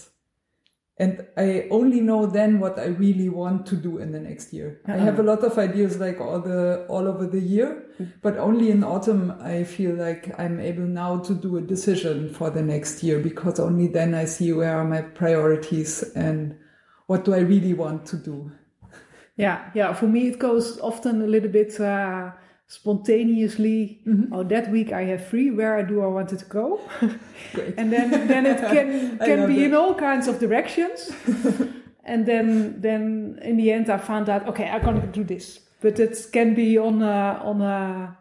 and 1.02 1.26
I 1.38 1.66
only 1.72 2.02
know 2.02 2.26
then 2.26 2.60
what 2.60 2.78
I 2.78 2.88
really 2.88 3.30
want 3.30 3.66
to 3.68 3.78
do 3.78 4.00
in 4.00 4.12
the 4.12 4.20
next 4.20 4.52
year. 4.52 4.82
I 4.86 4.98
have 4.98 5.18
a 5.18 5.24
lot 5.24 5.46
of 5.46 5.58
ideas 5.58 5.98
like 5.98 6.20
all 6.20 6.42
the 6.42 6.86
all 6.90 7.08
over 7.08 7.26
the 7.26 7.40
year, 7.40 7.86
but 8.22 8.38
only 8.38 8.70
in 8.70 8.84
autumn 8.84 9.34
I 9.40 9.64
feel 9.64 9.96
like 9.96 10.38
I'm 10.38 10.60
able 10.60 10.84
now 10.84 11.20
to 11.20 11.34
do 11.34 11.56
a 11.56 11.62
decision 11.62 12.34
for 12.34 12.50
the 12.50 12.62
next 12.62 13.02
year 13.02 13.20
because 13.20 13.62
only 13.62 13.88
then 13.88 14.14
I 14.14 14.26
see 14.26 14.52
where 14.52 14.78
are 14.78 14.84
my 14.84 15.02
priorities 15.02 16.04
and 16.18 16.58
what 17.08 17.24
do 17.24 17.34
I 17.34 17.40
really 17.40 17.74
want 17.74 18.06
to 18.08 18.18
do. 18.18 18.52
Yeah, 19.38 19.72
yeah. 19.74 19.94
For 19.94 20.06
me, 20.06 20.28
it 20.28 20.38
goes 20.38 20.82
often 20.82 21.22
a 21.22 21.28
little 21.28 21.50
bit 21.50 21.80
uh, 21.80 22.32
spontaneously. 22.70 24.00
Oh, 24.32 24.44
that 24.44 24.72
week 24.72 24.94
I 24.94 25.04
have 25.06 25.26
free. 25.26 25.50
Where 25.52 25.84
do 25.84 26.02
I 26.04 26.08
want 26.08 26.32
it 26.32 26.40
to 26.40 26.46
go? 26.46 26.80
And 27.78 27.92
then 27.92 28.28
then 28.28 28.46
it 28.46 28.60
can 28.60 29.18
can 29.30 29.48
be 29.48 29.64
it. 29.64 29.66
in 29.66 29.74
all 29.74 29.96
kinds 29.96 30.28
of 30.28 30.40
directions. 30.40 31.12
and 32.06 32.26
then 32.26 32.80
then 32.80 33.40
in 33.42 33.58
the 33.58 33.72
end, 33.72 33.90
I 33.90 33.98
found 33.98 34.30
out 34.30 34.48
okay, 34.48 34.70
I'm 34.70 34.82
gonna 34.82 35.08
do 35.08 35.24
this. 35.24 35.60
But 35.82 36.00
it 36.00 36.28
can 36.32 36.54
be 36.54 36.78
on 36.78 37.02
a 37.02 37.42
on 37.44 37.62
a. 37.62 38.18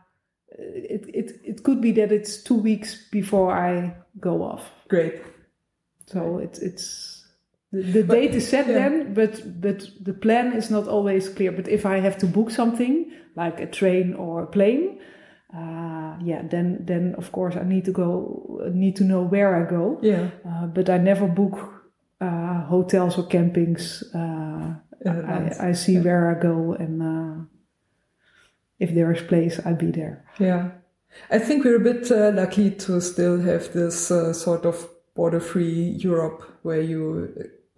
It 0.58 1.04
it 1.14 1.40
it 1.44 1.62
could 1.62 1.80
be 1.80 1.92
that 1.92 2.10
it's 2.10 2.42
two 2.42 2.54
weeks 2.54 3.08
before 3.12 3.52
I 3.52 3.94
go 4.18 4.42
off. 4.42 4.70
Great. 4.88 5.22
So 6.06 6.38
it's 6.38 6.58
it's 6.58 7.17
the, 7.72 7.82
the 7.82 8.02
But- 8.02 8.14
date 8.14 8.34
is 8.34 8.48
set 8.48 8.66
yeah. 8.66 8.74
then, 8.74 9.14
but 9.14 9.60
but 9.60 9.90
the 10.04 10.14
plan 10.14 10.52
is 10.52 10.70
not 10.70 10.88
always 10.88 11.28
clear. 11.28 11.52
But 11.52 11.68
if 11.68 11.84
I 11.84 12.00
have 12.00 12.16
to 12.18 12.26
book 12.26 12.50
something 12.50 13.10
like 13.36 13.60
a 13.60 13.66
train 13.66 14.14
or 14.14 14.42
a 14.42 14.46
plane, 14.46 14.98
uh, 15.54 16.16
yeah, 16.24 16.42
then 16.48 16.84
then 16.86 17.14
of 17.18 17.30
course 17.32 17.56
I 17.56 17.64
need 17.64 17.84
to 17.84 17.92
go 17.92 18.60
need 18.72 18.96
to 18.96 19.04
know 19.04 19.22
where 19.22 19.54
I 19.54 19.70
go. 19.70 19.98
Yeah. 20.02 20.30
Uh, 20.48 20.66
but 20.66 20.88
I 20.88 20.98
never 20.98 21.26
book 21.26 21.58
uh, 22.20 22.62
hotels 22.68 23.18
or 23.18 23.24
campings. 23.28 24.02
Uh. 24.14 24.74
I, 25.06 25.68
I 25.68 25.72
see 25.74 25.96
where 26.00 26.28
I 26.28 26.34
go, 26.42 26.72
and 26.72 27.00
uh, 27.02 27.44
if 28.80 28.92
there 28.94 29.12
is 29.12 29.22
place, 29.22 29.60
I'll 29.64 29.76
be 29.76 29.92
there. 29.92 30.24
Yeah. 30.40 30.70
I 31.30 31.38
think 31.38 31.64
we're 31.64 31.76
a 31.76 31.94
bit 31.94 32.10
uh, 32.10 32.32
lucky 32.34 32.72
to 32.72 33.00
still 33.00 33.40
have 33.40 33.72
this 33.72 34.10
uh, 34.10 34.32
sort 34.32 34.66
of 34.66 34.88
border-free 35.14 35.98
Europe 36.02 36.42
where 36.62 36.80
you 36.80 37.28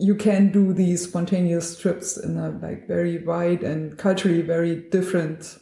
you 0.01 0.15
can 0.15 0.51
do 0.51 0.73
these 0.73 1.05
spontaneous 1.05 1.79
trips 1.79 2.17
in 2.17 2.37
a 2.39 2.51
like 2.51 2.89
very 2.89 3.23
wide 3.25 3.63
and 3.63 3.97
culturally 3.99 4.43
very 4.43 4.77
different 4.91 5.59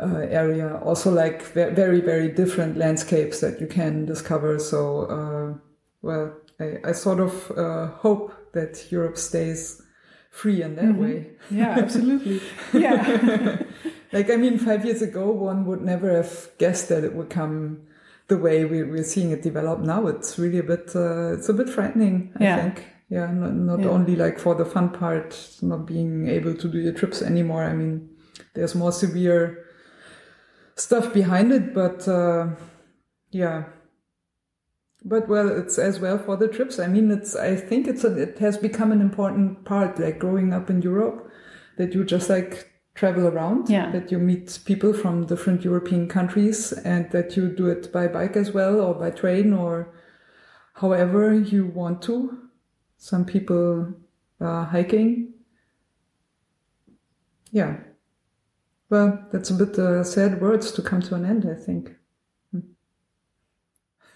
uh, 0.00 0.16
area. 0.30 0.76
Also, 0.84 1.10
like 1.10 1.42
very 1.42 2.00
very 2.00 2.28
different 2.28 2.76
landscapes 2.76 3.40
that 3.40 3.60
you 3.60 3.66
can 3.66 4.06
discover. 4.06 4.58
So, 4.58 5.02
uh, 5.06 5.58
well, 6.02 6.34
I, 6.60 6.78
I 6.90 6.92
sort 6.92 7.20
of 7.20 7.50
uh, 7.56 7.88
hope 7.88 8.32
that 8.54 8.90
Europe 8.90 9.18
stays 9.18 9.82
free 10.30 10.62
in 10.62 10.76
that 10.76 10.94
way. 10.96 11.26
Yeah, 11.50 11.70
absolutely. 11.78 12.40
yeah. 12.72 13.62
Like, 14.10 14.30
I 14.30 14.36
mean, 14.36 14.56
five 14.58 14.86
years 14.86 15.02
ago, 15.02 15.30
one 15.30 15.66
would 15.66 15.82
never 15.82 16.10
have 16.16 16.48
guessed 16.56 16.88
that 16.88 17.04
it 17.04 17.14
would 17.14 17.28
come 17.28 17.82
the 18.28 18.38
way 18.38 18.64
we, 18.64 18.82
we're 18.82 19.02
seeing 19.04 19.32
it 19.32 19.42
develop 19.42 19.80
now. 19.80 20.06
It's 20.06 20.38
really 20.38 20.58
a 20.58 20.62
bit, 20.62 20.92
uh, 20.96 21.34
it's 21.34 21.50
a 21.50 21.52
bit 21.52 21.68
frightening, 21.68 22.32
I 22.40 22.44
Yeah. 22.44 22.56
think. 22.62 22.86
Yeah, 23.08 23.30
not, 23.32 23.54
not 23.54 23.80
Yeah. 23.80 23.88
only 23.88 24.16
like 24.16 24.38
for 24.38 24.54
the 24.54 24.64
fun 24.66 24.90
part, 24.90 25.58
not 25.62 25.86
being 25.86 26.28
able 26.28 26.54
to 26.54 26.68
do 26.68 26.78
your 26.78 26.92
trips 26.92 27.22
anymore. 27.22 27.64
I 27.64 27.72
mean, 27.74 28.10
there's 28.54 28.74
more 28.74 28.92
severe 28.92 29.64
stuff 30.76 31.12
behind 31.14 31.52
it, 31.52 31.74
but, 31.74 32.06
uh, 32.06 32.48
yeah. 33.30 33.64
But 35.04 35.28
well, 35.28 35.48
it's 35.48 35.78
as 35.78 36.00
well 36.00 36.18
for 36.18 36.36
the 36.36 36.48
trips. 36.48 36.78
I 36.78 36.86
mean, 36.86 37.10
it's, 37.10 37.34
I 37.34 37.56
think 37.56 37.86
it's, 37.88 38.04
a, 38.04 38.14
it 38.20 38.38
has 38.40 38.58
become 38.58 38.92
an 38.92 39.00
important 39.00 39.64
part, 39.64 39.98
like 39.98 40.18
growing 40.18 40.52
up 40.52 40.68
in 40.68 40.82
Europe, 40.82 41.30
that 41.78 41.94
you 41.94 42.04
just 42.04 42.28
like 42.28 42.70
travel 42.94 43.26
around, 43.28 43.70
Yeah. 43.70 43.90
that 43.92 44.10
you 44.12 44.18
meet 44.18 44.58
people 44.66 44.92
from 44.92 45.24
different 45.24 45.64
European 45.64 46.08
countries 46.08 46.72
and 46.72 47.10
that 47.12 47.36
you 47.36 47.48
do 47.48 47.68
it 47.68 47.92
by 47.92 48.08
bike 48.08 48.36
as 48.36 48.52
well 48.52 48.80
or 48.80 48.92
by 48.94 49.10
train 49.10 49.52
or 49.52 49.94
however 50.74 51.32
you 51.32 51.66
want 51.66 52.02
to. 52.02 52.36
Some 52.98 53.24
people 53.24 53.94
are 54.40 54.64
hiking. 54.64 55.32
Yeah. 57.52 57.76
Well, 58.90 59.26
that's 59.32 59.50
a 59.50 59.54
bit 59.54 59.78
uh, 59.78 60.02
sad 60.04 60.40
words 60.40 60.72
to 60.72 60.82
come 60.82 61.00
to 61.02 61.14
an 61.14 61.24
end, 61.24 61.46
I 61.50 61.54
think. 61.54 61.94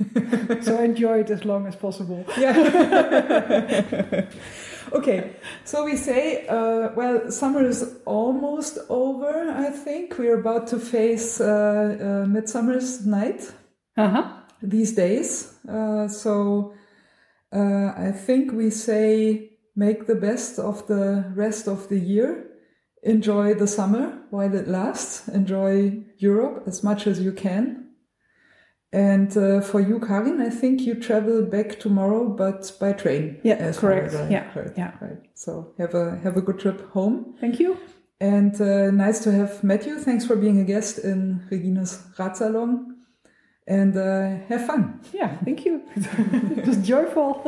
so 0.62 0.83
enjoy 0.83 1.20
it 1.20 1.30
as 1.30 1.45
long 1.45 1.66
as 1.66 1.76
possible. 1.76 2.24
Yeah. 2.39 4.26
okay, 4.93 5.37
so 5.64 5.85
we 5.85 5.97
say, 5.97 6.47
uh, 6.49 6.89
well, 6.97 7.30
summer 7.30 7.64
is 7.64 7.97
almost 8.05 8.78
over, 8.89 9.51
I 9.51 9.70
think. 9.70 10.18
We're 10.18 10.41
about 10.41 10.66
to 10.68 10.78
face 10.78 11.41
uh, 11.41 11.45
uh, 12.24 12.26
Midsummer's 12.28 13.07
Night 13.07 13.53
Uh 13.97 14.09
huh. 14.09 14.33
these 14.62 14.93
days. 14.95 15.55
Uh, 15.68 16.09
so 16.09 16.74
uh, 17.53 17.92
I 17.96 18.12
think 18.12 18.53
we 18.53 18.70
say, 18.70 19.50
make 19.76 20.07
the 20.07 20.14
best 20.14 20.59
of 20.59 20.86
the 20.86 21.32
rest 21.34 21.68
of 21.68 21.88
the 21.88 21.98
year. 21.98 22.48
Enjoy 23.03 23.55
the 23.55 23.66
summer 23.66 24.20
while 24.30 24.55
it 24.55 24.68
lasts. 24.68 25.28
Enjoy 25.28 26.05
Europe 26.18 26.64
as 26.66 26.82
much 26.84 27.07
as 27.07 27.20
you 27.20 27.32
can. 27.32 27.88
And 28.92 29.34
uh, 29.36 29.62
for 29.62 29.80
you, 29.80 29.98
Karin, 29.98 30.40
I 30.40 30.50
think 30.50 30.82
you 30.82 30.94
travel 30.94 31.42
back 31.42 31.80
tomorrow, 31.80 32.28
but 32.28 32.70
by 32.78 32.92
train. 32.92 33.40
Yeah, 33.42 33.72
correct. 33.72 34.12
Yeah, 34.30 34.44
heard. 34.50 34.74
yeah. 34.76 34.92
Right. 35.00 35.18
So 35.34 35.72
have 35.78 35.94
a 35.94 36.18
have 36.22 36.36
a 36.36 36.42
good 36.42 36.59
trip 36.59 36.90
home, 36.92 37.34
Thank 37.40 37.59
you. 37.59 37.78
and 38.20 38.55
uh, 38.61 38.90
nice 38.90 39.20
to 39.24 39.32
have 39.32 39.64
met 39.64 39.86
you. 39.86 39.98
Thanks 39.98 40.26
for 40.26 40.36
being 40.36 40.61
a 40.61 40.64
guest 40.64 40.98
in 40.98 41.40
Regines 41.50 42.03
Radsalon, 42.18 42.84
and 43.66 43.96
uh, 43.96 44.44
have 44.48 44.66
fun. 44.66 45.00
Yeah, 45.12 45.36
thank 45.44 45.64
you. 45.64 45.82
it 45.96 46.66
was 46.66 46.78
joyful. 46.78 47.42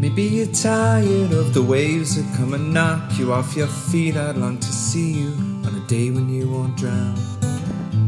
Maybe 0.00 0.22
you're 0.22 0.46
tired 0.46 1.32
of 1.32 1.54
the 1.54 1.62
waves 1.62 2.16
that 2.16 2.36
come 2.36 2.54
and 2.54 2.74
knock 2.74 3.18
you 3.18 3.32
off 3.32 3.56
your 3.56 3.68
feet. 3.68 4.16
I'd 4.16 4.36
long 4.36 4.58
to 4.58 4.66
see 4.66 5.12
you 5.12 5.28
on 5.64 5.74
a 5.74 5.86
day 5.86 6.10
when 6.10 6.28
you 6.28 6.50
won't 6.50 6.76
drown. 6.76 7.39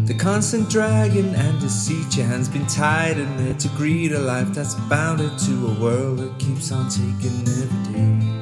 The 0.04 0.14
constant 0.14 0.68
dragging 0.68 1.32
and 1.32 1.60
deceit, 1.60 2.16
your 2.16 2.26
hands 2.26 2.48
been 2.48 2.66
tied 2.66 3.18
in 3.18 3.36
there 3.36 3.54
to 3.54 3.68
greet 3.68 4.10
a 4.10 4.18
life 4.18 4.48
that's 4.48 4.74
bounded 4.74 5.38
to 5.46 5.68
a 5.68 5.80
world 5.80 6.18
that 6.18 6.36
keeps 6.40 6.72
on 6.72 6.90
taking 6.90 7.46
every 7.46 7.92
day. 7.92 8.32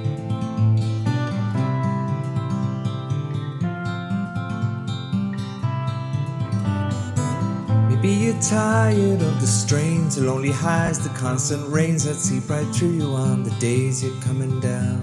Maybe 7.90 8.08
you're 8.08 8.40
tired 8.40 9.20
of 9.20 9.40
the 9.42 9.46
strains, 9.46 10.16
the 10.16 10.22
lonely 10.22 10.50
highs, 10.50 10.98
the 10.98 11.10
constant 11.10 11.70
rains 11.70 12.04
that 12.04 12.14
seep 12.14 12.48
right 12.48 12.66
through 12.74 12.92
you 12.92 13.08
on 13.08 13.42
the 13.42 13.50
days 13.60 14.02
you're 14.02 14.18
coming 14.22 14.60
down. 14.60 15.02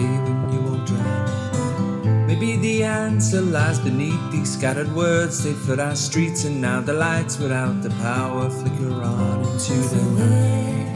on 0.00 0.24
day 0.24 0.32
when 0.32 0.52
you 0.52 0.60
won't 0.60 0.86
drown. 0.86 2.26
Maybe 2.26 2.56
the 2.56 2.84
answer 2.84 3.40
lies 3.40 3.78
beneath 3.78 4.30
these 4.30 4.52
scattered 4.52 4.92
words. 4.94 5.42
They 5.42 5.52
flood 5.52 5.80
our 5.80 5.96
streets, 5.96 6.44
and 6.44 6.60
now 6.60 6.80
the 6.80 6.92
lights 6.92 7.38
without 7.38 7.82
the 7.82 7.90
power 7.90 8.50
flicker 8.50 8.92
on 9.02 9.44
into 9.44 9.74
the 9.74 10.02
night. 10.20 10.88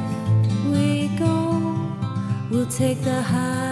We 0.70 1.08
go, 1.16 1.60
we'll 2.50 2.66
take 2.66 3.02
the 3.02 3.22
highs 3.22 3.72